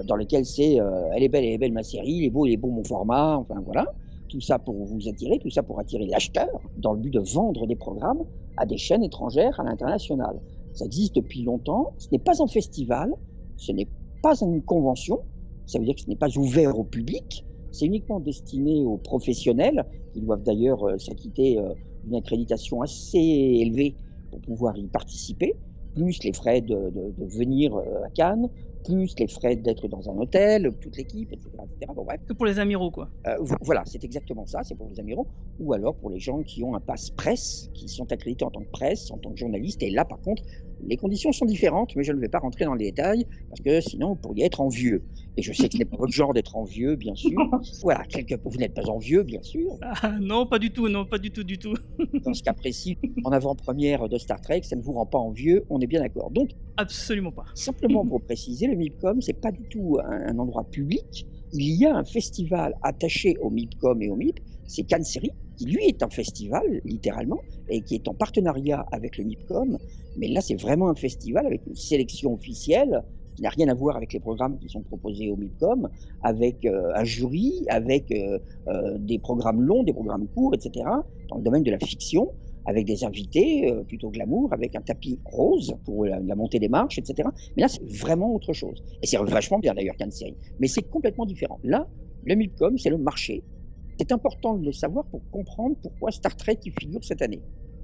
[0.06, 2.46] dans lesquels c'est euh, Elle est belle, elle est belle ma série, il est beau,
[2.46, 3.86] il est beau mon format, enfin voilà.
[4.28, 7.66] Tout ça pour vous attirer, tout ça pour attirer l'acheteur, dans le but de vendre
[7.66, 8.24] des programmes
[8.58, 10.40] à des chaînes étrangères à l'international.
[10.74, 11.94] Ça existe depuis longtemps.
[11.98, 13.14] Ce n'est pas un festival,
[13.58, 13.88] ce n'est
[14.22, 15.20] pas une convention,
[15.66, 19.86] ça veut dire que ce n'est pas ouvert au public, c'est uniquement destiné aux professionnels,
[20.14, 21.74] qui doivent d'ailleurs euh, s'acquitter euh,
[22.04, 23.96] d'une accréditation assez élevée
[24.32, 25.56] pour pouvoir y participer,
[25.96, 28.50] plus les frais de, venir euh, à Cannes,
[28.84, 31.50] plus les frais d'être dans un hôtel, toute l'équipe, etc.
[31.64, 31.92] etc.
[31.96, 32.22] Bon, bref.
[32.28, 33.12] Que pour les amiraux, quoi.
[33.28, 35.30] Euh, vo- voilà, c'est exactement ça, c'est pour les amiraux,
[35.60, 38.62] ou alors pour les gens qui ont un passe presse, qui sont accrédités en tant
[38.62, 40.44] que presse, en tant que journaliste, et là par contre,
[40.82, 43.82] les conditions sont différentes, mais je ne vais pas rentrer dans les détails, parce que
[43.82, 45.06] sinon vous pourriez être envieux.
[45.40, 47.40] Et je sais que ce n'est pas votre genre d'être envieux, bien sûr.
[47.82, 48.36] Voilà, quelque...
[48.44, 49.72] vous n'êtes pas envieux, bien sûr.
[49.82, 51.76] Ah, non, pas du tout, non, pas du tout, du tout.
[52.26, 55.64] Dans ce cas précis, en avant-première de Star Trek, ça ne vous rend pas envieux,
[55.70, 56.30] on est bien d'accord.
[56.32, 57.46] Donc, Absolument pas.
[57.56, 61.26] Simplement pour préciser, le MIPCOM, c'est pas du tout un, un endroit public.
[61.54, 65.32] Il y a un festival attaché au MIPCOM et au MIP, c'est Cannes Série.
[65.56, 67.40] qui lui est un festival, littéralement,
[67.70, 69.78] et qui est en partenariat avec le MIPCOM.
[70.18, 73.04] Mais là, c'est vraiment un festival avec une sélection officielle
[73.40, 75.88] qui n'a rien à voir avec les programmes qui sont proposés au MIPCOM,
[76.24, 78.38] avec euh, un jury, avec euh,
[78.68, 80.86] euh, des programmes longs, des programmes courts, etc.,
[81.30, 82.34] dans le domaine de la fiction,
[82.66, 87.30] avec des invités plutôt glamour, avec un tapis rose pour la, montée des marches, etc.
[87.56, 88.84] Mais là, c'est vraiment autre chose.
[89.02, 90.36] Et c'est vachement bien d'ailleurs qu'une série.
[90.60, 91.60] Mais c'est complètement différent.
[91.64, 91.88] Là,
[92.26, 93.42] le MIPCOM, c'est le marché.
[93.98, 97.42] C'est important de le savoir pour comprendre pourquoi Star Trek y figure cette année.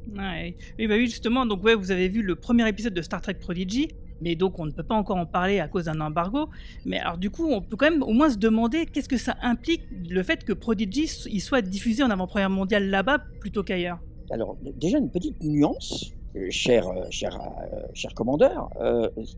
[0.07, 0.33] Bah
[0.77, 3.87] oui, justement, donc vous avez vu le premier épisode de Star Trek Prodigy,
[4.21, 6.49] mais donc on ne peut pas encore en parler à cause d'un embargo.
[6.85, 9.35] Mais alors du coup, on peut quand même au moins se demander qu'est-ce que ça
[9.41, 13.99] implique le fait que Prodigy il soit diffusé en avant-première mondiale là-bas plutôt qu'ailleurs?
[14.31, 18.69] Alors, déjà une petite nuance, euh, cher, euh, cher, euh, cher commandeur,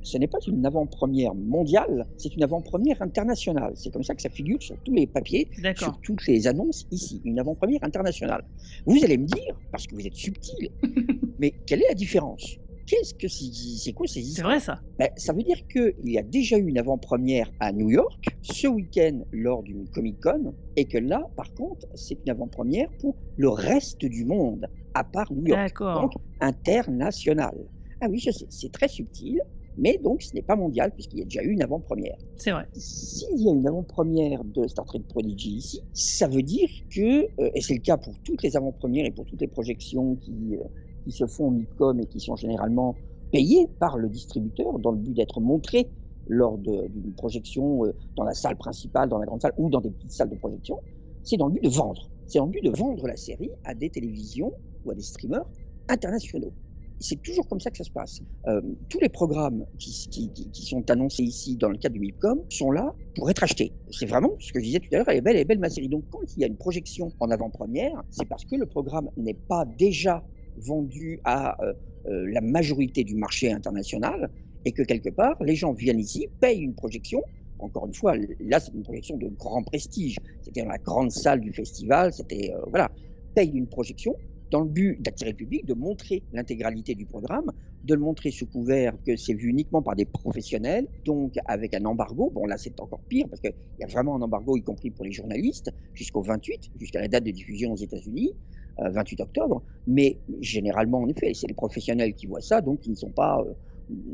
[0.01, 3.73] ce n'est pas une avant-première mondiale, c'est une avant-première internationale.
[3.75, 7.21] C'est comme ça que ça figure sur tous les papiers, sur toutes les annonces ici,
[7.25, 8.43] une avant-première internationale.
[8.85, 10.71] Vous allez me dire, parce que vous êtes subtil,
[11.39, 12.57] mais quelle est la différence?
[12.87, 16.17] Qu'est-ce que c'est C'est quoi ces C'est vrai ça ben, Ça veut dire qu'il y
[16.17, 20.97] a déjà eu une avant-première à New York, ce week-end lors d'une Comic-Con, et que
[20.97, 25.59] là, par contre, c'est une avant-première pour le reste du monde, à part New York.
[25.59, 26.01] D'accord.
[26.01, 27.55] Donc, international.
[27.99, 29.41] Ah oui, je sais, c'est très subtil,
[29.77, 32.17] mais donc ce n'est pas mondial, puisqu'il y a déjà eu une avant-première.
[32.37, 32.67] C'est vrai.
[32.73, 37.51] S'il y a une avant-première de Star Trek Prodigy ici, ça veut dire que, euh,
[37.53, 40.63] et c'est le cas pour toutes les avant-premières et pour toutes les projections qui, euh,
[41.07, 42.99] qui se font au MIPCOM et qui sont généralement
[43.31, 45.89] payées par le distributeur dans le but d'être montrées
[46.27, 49.89] lors d'une projection euh, dans la salle principale, dans la grande salle ou dans des
[49.91, 50.77] petites salles de projection,
[51.23, 52.11] c'est dans le but de vendre.
[52.25, 54.51] C'est dans le but de vendre la série à des télévisions
[54.83, 55.45] ou à des streamers
[55.87, 56.53] internationaux.
[56.99, 58.21] C'est toujours comme ça que ça se passe.
[58.47, 58.59] Euh,
[58.89, 60.09] tous les programmes qui-
[60.51, 63.77] qui sont annoncés ici dans le cadre du MIPCOM sont là pour être achetés.
[63.91, 65.59] C'est vraiment ce que je disais tout à l'heure, elle est belle, elle est belle
[65.59, 65.87] ma série.
[65.87, 69.39] Donc quand il y a une projection en avant-première, c'est parce que le programme n'est
[69.47, 70.27] pas déjà
[70.57, 71.73] vendu à euh,
[72.07, 74.29] euh, la majorité du marché international
[74.65, 77.21] et que quelque part, les gens viennent ici, payent une projection.
[77.59, 80.17] Encore une fois, là, c'est une projection de grand prestige.
[80.41, 82.91] C'était dans la grande salle du festival, c'était, euh, voilà,
[83.33, 84.15] payent une projection
[84.51, 87.51] dans le but d'attirer le public, de montrer l'intégralité du programme,
[87.83, 91.85] de le montrer sous couvert que c'est vu uniquement par des professionnels, donc avec un
[91.85, 92.31] embargo.
[92.33, 95.05] Bon, là, c'est encore pire parce qu'il y a vraiment un embargo, y compris pour
[95.05, 98.33] les journalistes, jusqu'au 28, jusqu'à la date de diffusion aux États-Unis,
[98.79, 99.63] 28 octobre.
[99.85, 103.41] Mais généralement, en effet, c'est les professionnels qui voient ça, donc ils ne sont pas.
[103.41, 103.53] euh,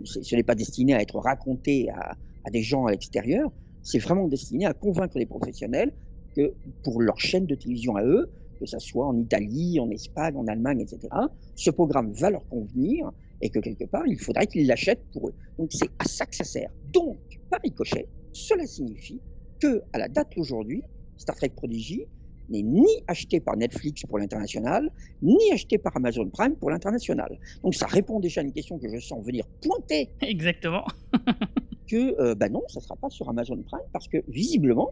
[0.05, 2.15] ce n'est pas destiné à être raconté à,
[2.51, 3.51] des gens à l'extérieur.
[3.81, 5.91] C'est vraiment destiné à convaincre les professionnels
[6.35, 10.35] que pour leur chaîne de télévision à eux, que ça soit en Italie, en Espagne,
[10.37, 11.07] en Allemagne, etc.,
[11.55, 13.11] ce programme va leur convenir
[13.41, 15.35] et que quelque part, il faudrait qu'ils l'achètent pour eux.
[15.57, 16.69] Donc c'est à ça que ça sert.
[16.83, 17.19] Donc,
[17.49, 19.21] par ricochet, cela signifie
[19.59, 20.83] que à la date d'aujourd'hui,
[21.17, 22.05] Star Trek Prodigy
[22.49, 24.89] n'est ni acheté par Netflix pour l'international,
[25.21, 27.39] ni acheté par Amazon Prime pour l'international.
[27.63, 30.09] Donc ça répond déjà à une question que je sens venir pointer.
[30.21, 30.85] Exactement.
[31.87, 34.91] que euh, bah non, ça ne sera pas sur Amazon Prime parce que visiblement,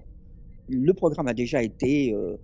[0.68, 2.38] le programme a déjà été, euh,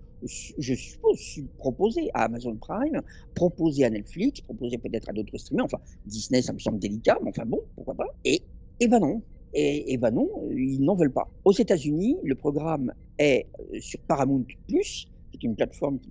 [0.57, 3.01] je suppose, su- proposé à Amazon Prime,
[3.35, 5.65] proposé à Netflix, proposé peut-être à d'autres streamers.
[5.65, 8.07] Enfin, Disney, ça me semble délicat, mais enfin bon, pourquoi pas.
[8.25, 8.41] Et,
[8.79, 9.21] et ben non.
[9.53, 11.29] Et, et ben non, ils n'en veulent pas.
[11.45, 16.09] Aux États-Unis, le programme est euh, sur Paramount Plus, qui est une plateforme qui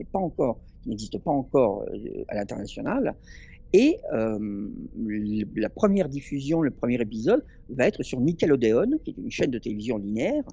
[0.87, 3.15] n'existe pas encore euh, à l'international.
[3.73, 4.69] Et euh,
[5.57, 9.59] la première diffusion, le premier épisode, va être sur Nickelodeon, qui est une chaîne de
[9.59, 10.45] télévision linéaire,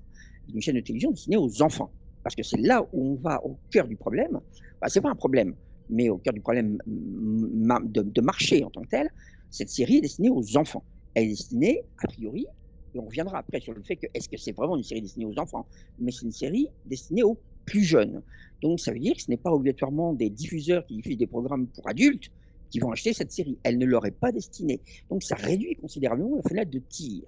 [0.54, 1.92] une chaîne de télévision destinée aux enfants.
[2.24, 4.40] Parce que c'est là où on va au cœur du problème.
[4.82, 5.54] Bah, c'est pas un problème,
[5.90, 9.10] mais au cœur du problème de, de marché en tant que tel.
[9.52, 10.84] Cette série est destinée aux enfants.
[11.14, 12.48] Elle est destinée, a priori,
[12.94, 15.26] et on reviendra après sur le fait que est-ce que c'est vraiment une série destinée
[15.26, 15.66] aux enfants,
[16.00, 18.22] mais c'est une série destinée aux plus jeunes.
[18.62, 21.68] Donc ça veut dire que ce n'est pas obligatoirement des diffuseurs qui diffusent des programmes
[21.68, 22.30] pour adultes
[22.70, 23.58] qui vont acheter cette série.
[23.64, 24.82] Elle ne leur est pas destinée.
[25.10, 27.24] Donc ça réduit considérablement la fenêtre de tir.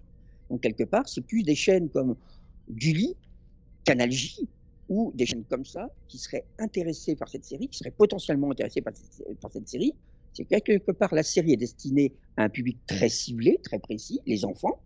[0.50, 2.16] Donc quelque part, c'est plus des chaînes comme
[2.70, 3.16] Gulli,
[3.84, 4.48] Canal J
[4.90, 8.82] ou des chaînes comme ça qui seraient intéressées par cette série, qui seraient potentiellement intéressées
[8.82, 9.94] par cette, par cette série.
[10.34, 14.22] C'est que quelque part, la série est destinée à un public très ciblé, très précis,
[14.26, 14.82] les enfants,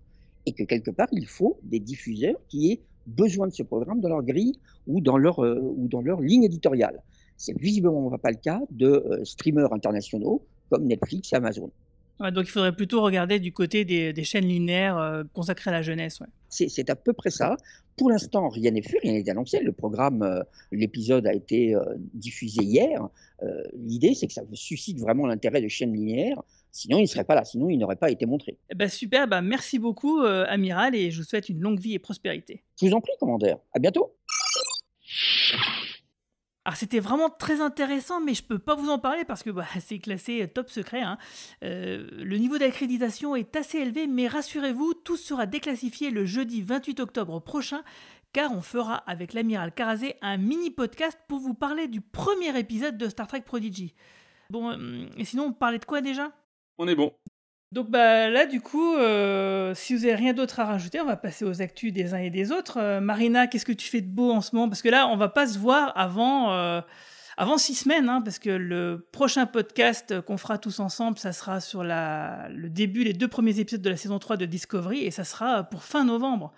[0.49, 4.09] et que quelque part, il faut des diffuseurs qui aient besoin de ce programme dans
[4.09, 4.55] leur grille
[4.87, 7.01] ou dans leur, euh, ou dans leur ligne éditoriale.
[7.37, 11.71] C'est visiblement pas le cas de euh, streamers internationaux comme Netflix et Amazon.
[12.19, 15.73] Ouais, donc il faudrait plutôt regarder du côté des, des chaînes linéaires euh, consacrées à
[15.73, 16.19] la jeunesse.
[16.19, 16.27] Ouais.
[16.49, 17.55] C'est à peu près ça.
[17.95, 19.59] Pour l'instant, rien n'est fait, rien n'est annoncé.
[19.61, 23.07] Le programme, euh, l'épisode a été euh, diffusé hier.
[23.73, 26.41] L'idée, c'est que ça suscite vraiment l'intérêt de chaînes linéaires.
[26.71, 27.43] Sinon, il ne serait pas là.
[27.43, 28.57] Sinon, il n'aurait pas été montré.
[28.69, 31.93] Eh ben, super, bah, merci beaucoup, euh, Amiral, et je vous souhaite une longue vie
[31.93, 32.63] et prospérité.
[32.81, 33.59] Je vous en prie, commandeur.
[33.73, 34.15] À bientôt.
[36.65, 39.65] Alors c'était vraiment très intéressant, mais je peux pas vous en parler parce que bah,
[39.79, 41.01] c'est classé top secret.
[41.01, 41.17] hein.
[41.63, 46.99] Euh, le niveau d'accréditation est assez élevé, mais rassurez-vous, tout sera déclassifié le jeudi 28
[46.99, 47.81] octobre prochain,
[48.33, 52.97] car on fera avec l'amiral Karazé un mini podcast pour vous parler du premier épisode
[52.97, 53.95] de Star Trek Prodigy.
[54.51, 56.31] Bon, euh, et sinon on parlait de quoi déjà?
[56.79, 57.13] On est bon.
[57.73, 61.17] donc bah là du coup, euh, si vous avez rien d'autre à rajouter, on va
[61.17, 62.77] passer aux actus des uns et des autres.
[62.79, 64.69] Euh, Marina, qu'est-ce que tu fais de beau en ce moment?
[64.69, 66.81] Parce que là, on va pas se voir avant euh,
[67.37, 71.59] avant six semaines, hein, parce que le prochain podcast qu'on fera tous ensemble, ça sera
[71.61, 75.11] sur la, le début, les deux premiers épisodes de la saison 3 de Discovery, et
[75.11, 76.51] ça sera pour fin novembre.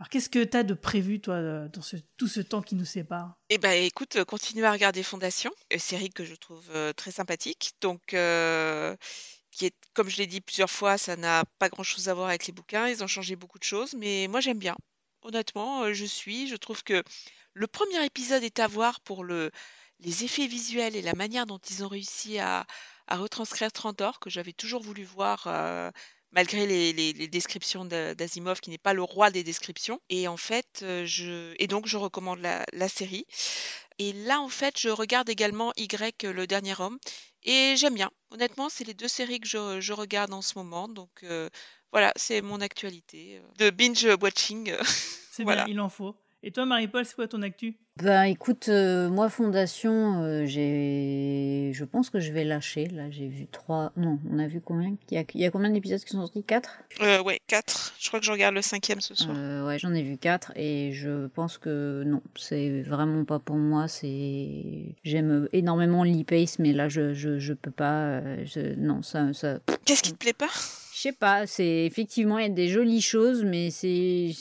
[0.00, 2.84] Alors qu'est-ce que tu as de prévu, toi, dans ce- tout ce temps qui nous
[2.84, 3.36] sépare?
[3.48, 7.74] Eh ben, écoute, continue à regarder Fondation, euh, série que je trouve très sympathique.
[7.80, 8.96] Donc, euh,
[9.94, 12.88] comme je l'ai dit plusieurs fois, ça n'a pas grand-chose à voir avec les bouquins.
[12.88, 14.76] Ils ont changé beaucoup de choses, mais moi j'aime bien.
[15.22, 16.48] Honnêtement, euh, je suis.
[16.48, 17.02] Je trouve que
[17.54, 19.50] le premier épisode est à voir pour le,
[20.00, 22.66] les effets visuels et la manière dont ils ont réussi à,
[23.10, 25.46] retranscrire Trantor, que j'avais toujours voulu voir.
[25.46, 25.90] euh,
[26.34, 30.00] malgré les, les- les descriptions de- d'Asimov, qui n'est pas le roi des descriptions.
[30.10, 33.26] Et en fait, euh, je, et donc je recommande la, la série.
[33.98, 36.98] Et là, en fait, je regarde également Y, le dernier homme,
[37.44, 38.10] et j'aime bien.
[38.30, 40.88] Honnêtement, c'est les deux séries que je, je regarde en ce moment.
[40.88, 41.48] Donc euh,
[41.92, 44.74] voilà, c'est mon actualité euh, de binge watching.
[45.30, 45.64] C'est voilà.
[45.64, 46.14] bien, il en faut.
[46.46, 47.74] Et toi, Marie-Paul, c'est quoi ton actu?
[48.02, 52.86] Ben écoute, euh, moi Fondation, euh, j'ai, je pense que je vais lâcher.
[52.88, 53.92] Là, j'ai vu trois.
[53.96, 54.94] Non, on a vu combien?
[55.10, 56.42] Il y a, il y a combien d'épisodes qui sont sortis?
[56.42, 56.80] Quatre?
[57.00, 57.94] Euh, ouais, 4.
[57.98, 59.34] Je crois que je regarde le cinquième ce soir.
[59.38, 63.56] Euh, ouais, j'en ai vu quatre et je pense que non, c'est vraiment pas pour
[63.56, 63.88] moi.
[63.88, 68.20] C'est, j'aime énormément l'e-pace, mais là, je, je, je peux pas.
[68.44, 69.60] je- Non, ça, ça.
[69.86, 70.50] Qu'est-ce qui te plaît pas?
[71.04, 71.46] Sais pas.
[71.46, 74.32] C'est effectivement il y a des jolies choses, mais c'est,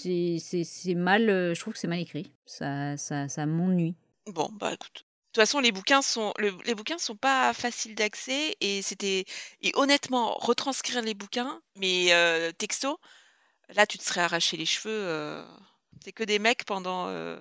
[0.96, 1.30] mal.
[1.30, 2.32] euh, Je trouve que c'est mal écrit.
[2.46, 3.96] Ça, ça, ça m'ennuie.
[4.28, 5.06] Bon, bah écoute.
[5.34, 9.26] De toute façon, les bouquins sont le- les bouquins sont pas faciles d'accès et c'était
[9.62, 13.00] et honnêtement retranscrire les bouquins, mais euh, texto,
[13.70, 14.92] là tu te serais arraché les cheveux.
[14.94, 15.46] euh,
[16.04, 17.40] c'est que des mecs pendant euh,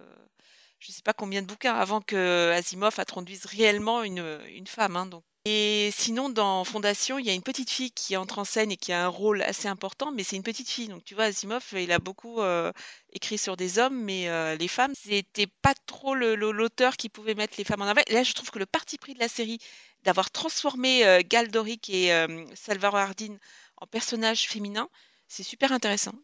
[0.81, 4.97] je sais pas combien de bouquins avant que Asimov introduise réellement une, une femme.
[4.97, 5.25] hein, donc.
[5.45, 8.77] Et sinon, dans Fondation, il y a une petite fille qui entre en scène et
[8.77, 10.87] qui a un rôle assez important, mais c'est une petite fille.
[10.87, 12.71] Donc tu vois, Asimov, il a beaucoup euh,
[13.13, 17.55] écrit sur des hommes, mais euh, les femmes, c'était pas trop l'auteur qui pouvait mettre
[17.59, 18.03] les femmes en avant.
[18.11, 19.59] Là, je trouve que le parti pris de la série
[20.05, 23.37] d'avoir transformé euh, Gal Doric et euh, Salvador Hardin
[23.79, 24.89] en personnages féminins,
[25.27, 26.15] c'est super intéressant.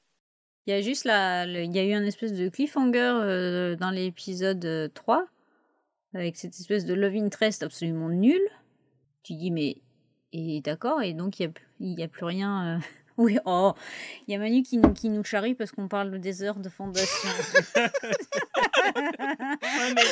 [0.66, 4.64] Il y a juste le- il y a eu un espèce de cliffhanger dans l'épisode
[4.64, 5.26] euh, 3
[6.14, 8.40] avec cette espèce de love interest absolument nul.
[9.28, 9.76] Tu dis mais
[10.32, 11.50] et d'accord et donc il y a
[11.80, 12.76] il y a plus rien.
[12.76, 12.78] euh,
[13.18, 13.74] Oui, oh,
[14.26, 16.70] il y a Manu qui nous, qui nous charrie parce qu'on parle des heures de
[16.70, 17.28] fondation.
[18.96, 20.02] Ouais, mais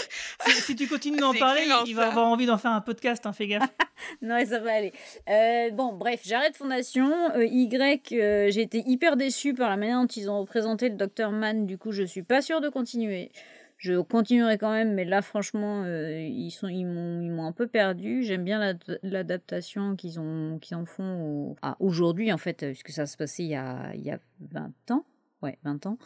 [0.47, 3.27] si, si tu continues d'en parler, excellent, il va avoir envie d'en faire un podcast,
[3.27, 3.69] hein, fais gaffe.
[4.23, 4.93] non, ça va aller.
[5.29, 7.11] Euh, bon, bref, j'arrête Fondation.
[7.35, 7.69] Euh, y,
[8.13, 11.67] euh, j'ai été hyper déçue par la manière dont ils ont représenté le Dr Man.
[11.67, 13.31] Du coup, je suis pas sûre de continuer.
[13.77, 18.23] Je continuerai quand même, mais là, franchement, euh, ils sont, m'ont, un peu perdu.
[18.23, 23.17] J'aime bien l'ad- l'adaptation qu'ils ont, en font aujourd'hui, en fait, euh, puisque ça se
[23.17, 25.05] passait il y a, il y a 20 ans.
[25.43, 25.99] Ouais, 20 ans.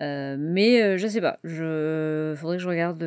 [0.00, 3.02] Euh, mais euh, je sais pas, je faudrait que je regarde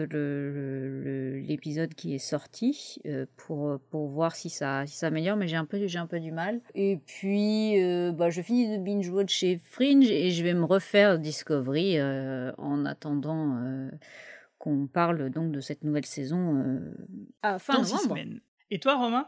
[1.48, 5.56] l'épisode qui est sorti euh, pour, pour voir si ça, si ça améliore, mais j'ai
[5.56, 6.62] un peu, j'ai un peu du mal.
[6.76, 10.66] Et puis, euh, bah, je finis de binge watch chez Fringe et je vais me
[10.66, 13.90] refaire Discovery euh, en attendant euh,
[14.58, 16.80] qu'on parle donc de cette nouvelle saison euh,
[17.42, 18.10] à fin Dans six novembre.
[18.10, 18.42] semaines.
[18.72, 19.26] Et toi, Romain?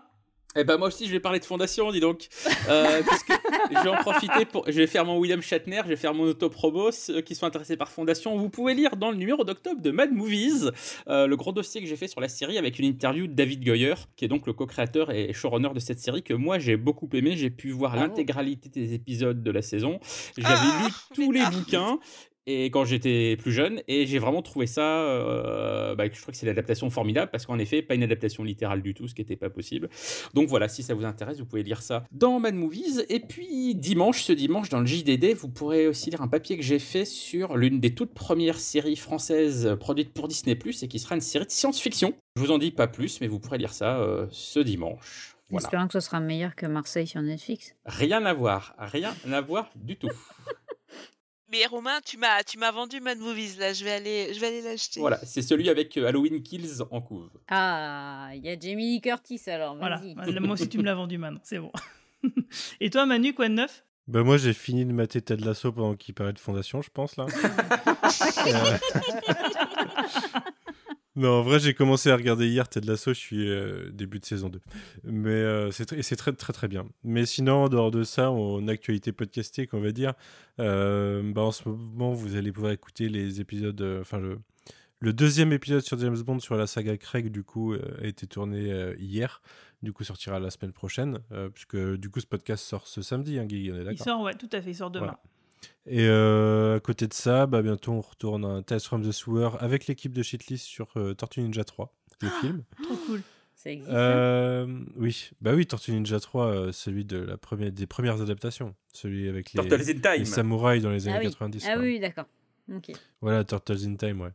[0.54, 2.28] Eh ben moi aussi je vais parler de fondation, dis donc.
[2.68, 3.32] Euh, parce que
[3.70, 6.24] je vais en profiter pour, je vais faire mon William Shatner, je vais faire mon
[6.24, 6.92] autopromo.
[6.92, 10.12] Ceux qui sont intéressés par fondation, vous pouvez lire dans le numéro d'octobre de Mad
[10.12, 10.72] Movies
[11.08, 13.64] euh, le gros dossier que j'ai fait sur la série avec une interview de David
[13.64, 17.10] Goyer, qui est donc le co-créateur et showrunner de cette série que moi j'ai beaucoup
[17.14, 17.36] aimé.
[17.36, 20.00] J'ai pu voir l'intégralité des épisodes de la saison.
[20.38, 22.00] J'avais lu tous les bouquins.
[22.48, 26.38] Et quand j'étais plus jeune, et j'ai vraiment trouvé ça, euh, bah, je trouve que
[26.38, 29.36] c'est l'adaptation formidable parce qu'en effet, pas une adaptation littérale du tout, ce qui n'était
[29.36, 29.90] pas possible.
[30.34, 33.06] Donc voilà, si ça vous intéresse, vous pouvez lire ça dans Mad Movies.
[33.10, 36.64] Et puis dimanche, ce dimanche, dans le JDD, vous pourrez aussi lire un papier que
[36.64, 41.16] j'ai fait sur l'une des toutes premières séries françaises produites pour Disney et qui sera
[41.16, 42.14] une série de science-fiction.
[42.36, 45.36] Je vous en dis pas plus, mais vous pourrez lire ça euh, ce dimanche.
[45.50, 45.66] Voilà.
[45.66, 47.76] Espérant que ce sera meilleur que Marseille sur Netflix.
[47.86, 50.10] Rien à voir, rien à voir du tout.
[51.52, 54.48] Mais Romain, tu m'as tu m'as vendu Mad Movies là, je vais aller je vais
[54.48, 55.00] aller l'acheter.
[55.02, 57.30] Voilà, c'est celui avec euh, Halloween Kills en couve.
[57.50, 60.40] Ah, il y a Jamie Lee Curtis alors, Voilà, vas-y.
[60.40, 61.72] moi aussi tu me l'as vendu maintenant, c'est bon.
[62.80, 63.84] Et toi, Manu, quoi de neuf?
[64.08, 67.18] Bah moi j'ai fini de mater Ted Lasso pendant qu'il parlait de fondation, je pense
[67.18, 67.26] là.
[68.48, 68.78] Euh,
[71.18, 74.26] Non, en vrai, j'ai commencé à regarder hier Ted Lasso, je suis euh, début de
[74.26, 74.62] saison 2.
[75.04, 76.88] Mais euh, c'est tr- très, très, très bien.
[77.04, 80.14] Mais sinon, en dehors de ça, en actualité podcastique, on va dire,
[80.60, 83.82] euh, bah, en ce moment, vous allez pouvoir écouter les épisodes.
[84.00, 84.40] Enfin, le,
[85.00, 88.94] le deuxième épisode sur James Bond sur la saga Craig, du coup, a été tourné
[88.98, 89.42] hier.
[89.84, 91.20] Du coup, sortira la semaine prochaine.
[91.54, 94.22] puisque, du coup, ce podcast sort ce samedi, hein, Guy, on est Il d'accord sort,
[94.22, 95.08] ouais, tout à fait, il sort demain.
[95.08, 95.20] Voilà.
[95.88, 99.50] Et euh, à côté de ça, bah, bientôt on retourne à Tales from the Sewer
[99.60, 102.64] avec l'équipe de Shitlist sur euh, Tortue Ninja 3, le film.
[102.84, 103.22] Trop cool.
[103.56, 103.92] Ça existe.
[103.92, 104.66] Euh,
[104.96, 109.30] oui, bah oui, Tortue Ninja 3, euh, celui de la première, des premières adaptations, celui
[109.30, 110.20] avec les, Turtles in Time.
[110.20, 111.32] les samouraïs dans les Ah années oui.
[111.32, 111.66] 90.
[111.68, 111.82] Ah quoi.
[111.84, 112.26] oui, d'accord.
[112.74, 112.92] Ok.
[113.22, 114.32] Voilà, Turtles in Time, ouais.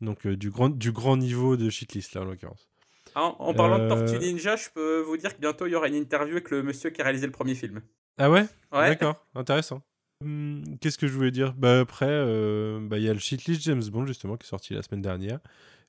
[0.00, 2.68] Donc euh, du, grand, du grand niveau de Shitlist, là, en l'occurrence.
[3.14, 5.86] En, en parlant de Tortue Ninja, je peux vous dire que bientôt il y aura
[5.86, 7.80] une interview avec le monsieur qui a réalisé le premier film.
[8.18, 8.88] Ah ouais, Ouais.
[8.88, 9.82] D'accord, intéressant.
[10.24, 11.52] Hum, Qu'est-ce que je voulais dire?
[11.54, 14.74] Bah après, euh, bah, il y a le shitlist James Bond justement qui est sorti
[14.74, 15.38] la semaine dernière.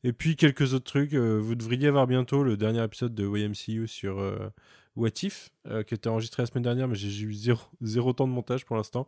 [0.03, 1.13] Et puis quelques autres trucs.
[1.13, 4.49] euh, vous devriez avoir bientôt le dernier épisode de YMCU sur euh,
[4.95, 8.27] What If, euh, qui était enregistré la semaine dernière, mais j'ai eu zéro, zéro temps
[8.27, 9.07] de montage pour l'instant.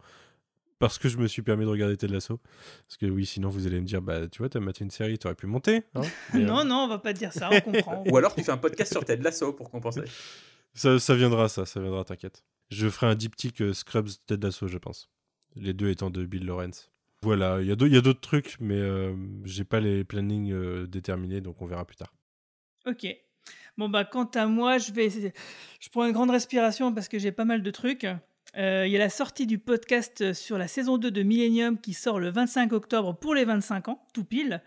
[0.79, 2.39] Parce que je me suis permis de regarder Ted Lasso.
[2.87, 5.17] Parce que oui, sinon vous allez me dire, bah tu vois, t'as maté une série,
[5.17, 5.81] t'aurais pu monter.
[5.95, 6.01] hein
[6.35, 8.03] euh, Non, non, on va pas dire ça, on comprend.
[8.07, 10.01] Ou alors tu fais un podcast sur Ted Lasso pour compenser.
[10.75, 12.43] Ça, ça viendra, ça, ça viendra, t'inquiète.
[12.69, 15.09] Je ferai un diptyque euh, Scrubs Ted Lasso, je pense.
[15.59, 16.91] Les deux étant de Bill Lawrence.
[17.23, 21.61] Voilà, il y a d'autres trucs, mais euh, j'ai pas les plannings euh, déterminés, donc
[21.61, 22.13] on verra plus tard.
[22.85, 23.07] Ok.
[23.77, 25.09] Bon, bah, quant à moi, je vais.
[25.09, 28.05] Je prends une grande respiration parce que j'ai pas mal de trucs.
[28.55, 31.93] Euh, Il y a la sortie du podcast sur la saison 2 de Millennium qui
[31.93, 34.61] sort le 25 octobre pour les 25 ans, tout pile.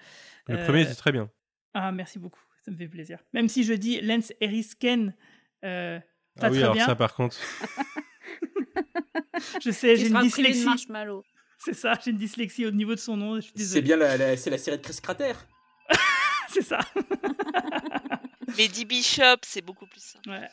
[0.48, 1.30] Le Euh, premier était très bien.
[1.74, 3.18] Ah, merci beaucoup, ça me fait plaisir.
[3.32, 5.14] Même si je dis Lance Erisken,
[5.64, 5.98] euh,
[6.36, 6.86] pas Ah oui, très alors bien.
[6.86, 7.36] ça par contre.
[9.64, 10.66] Je sais, j'ai une dyslexie.
[11.58, 13.38] C'est ça, j'ai une dyslexie au niveau de son nom.
[13.54, 15.32] C'est bien la, la- c'est la série de Chris Crater.
[16.48, 16.78] C'est ça.
[18.58, 20.28] Lady Bishop, c'est beaucoup plus simple.
[20.30, 20.48] Ouais.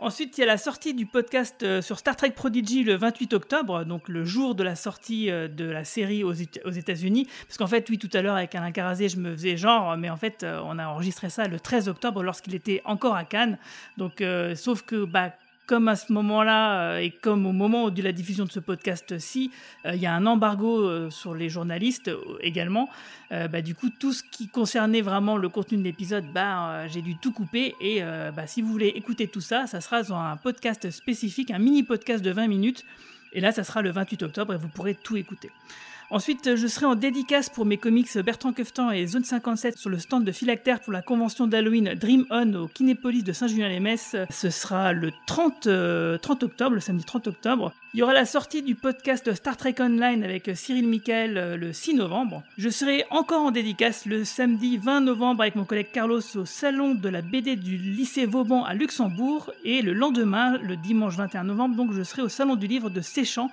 [0.00, 3.34] Ensuite, il y a la sortie du podcast euh, sur Star Trek Prodigy le 28
[3.34, 7.28] octobre, donc le jour de la sortie euh, de la série aux, Éta- aux États-Unis.
[7.46, 10.10] Parce qu'en fait, oui, tout à l'heure avec Alain Carazé, je me faisais genre, mais
[10.10, 13.58] en fait, euh, on a enregistré ça le 13 octobre lorsqu'il était encore à Cannes.
[13.96, 15.32] Donc, euh, sauf que, bah,
[15.66, 19.50] comme à ce moment-là, euh, et comme au moment de la diffusion de ce podcast-ci,
[19.84, 22.10] euh, il y a un embargo euh, sur les journalistes
[22.40, 22.88] également.
[23.30, 27.16] Bah, du coup, tout ce qui concernait vraiment le contenu de l'épisode, bah, j'ai dû
[27.16, 27.74] tout couper.
[27.80, 31.58] Et bah, si vous voulez écouter tout ça, ça sera dans un podcast spécifique, un
[31.58, 32.84] mini podcast de 20 minutes.
[33.32, 35.50] Et là, ça sera le 28 octobre et vous pourrez tout écouter.
[36.08, 39.98] Ensuite, je serai en dédicace pour mes comics Bertrand Queftan et Zone 57 sur le
[39.98, 44.14] stand de Philactère pour la convention d'Halloween Dream On au Kinépolis de Saint-Julien-les-Messes.
[44.30, 47.72] Ce sera le 30, euh, 30 octobre, le samedi 30 octobre.
[47.92, 51.72] Il y aura la sortie du podcast Star Trek Online avec Cyril Michael euh, le
[51.72, 52.44] 6 novembre.
[52.56, 56.94] Je serai encore en dédicace le samedi 20 novembre avec mon collègue Carlos au salon
[56.94, 59.50] de la BD du lycée Vauban à Luxembourg.
[59.64, 63.00] Et le lendemain, le dimanche 21 novembre, donc je serai au salon du livre de
[63.00, 63.50] Séchant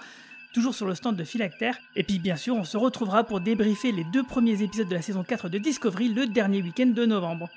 [0.54, 1.78] toujours sur le stand de Philactère.
[1.96, 5.02] Et puis bien sûr, on se retrouvera pour débriefer les deux premiers épisodes de la
[5.02, 7.50] saison 4 de Discovery le dernier week-end de novembre.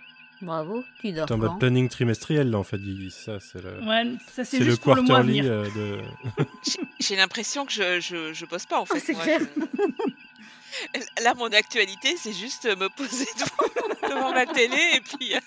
[0.43, 3.11] Bravo, tu dors T'es en mode planning trimestriel, là, en fait, Guigui.
[3.11, 3.81] Ça, c'est le.
[3.87, 5.51] Ouais, ça, c'est le juste pour le mois à quarterly venir.
[5.53, 6.01] euh, de.
[6.69, 9.01] J'ai- J'ai l'impression que je, je, je bosse pas en fait.
[9.01, 9.41] c'est moi, clair.
[10.95, 15.41] je- Là, mon actualité, c'est juste me poser devant, devant ma télé et puis, euh,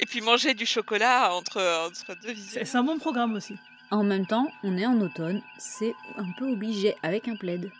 [0.00, 2.50] et puis manger du chocolat entre, entre deux visios.
[2.54, 3.54] C'est c'est un bon programme aussi.
[3.92, 7.70] En même temps, on est en automne, c'est un peu obligé avec un plaid.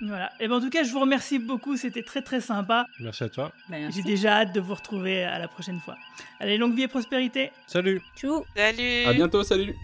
[0.00, 0.32] Voilà.
[0.40, 2.86] Et ben en tout cas, je vous remercie beaucoup, c'était très très sympa.
[2.98, 3.52] Merci à toi.
[3.68, 5.96] Ben, J'ai déjà hâte de vous retrouver à la prochaine fois.
[6.40, 7.52] Allez, longue vie et prospérité.
[7.66, 8.00] Salut.
[8.16, 8.42] Tchou.
[8.56, 9.76] Salut À bientôt, salut.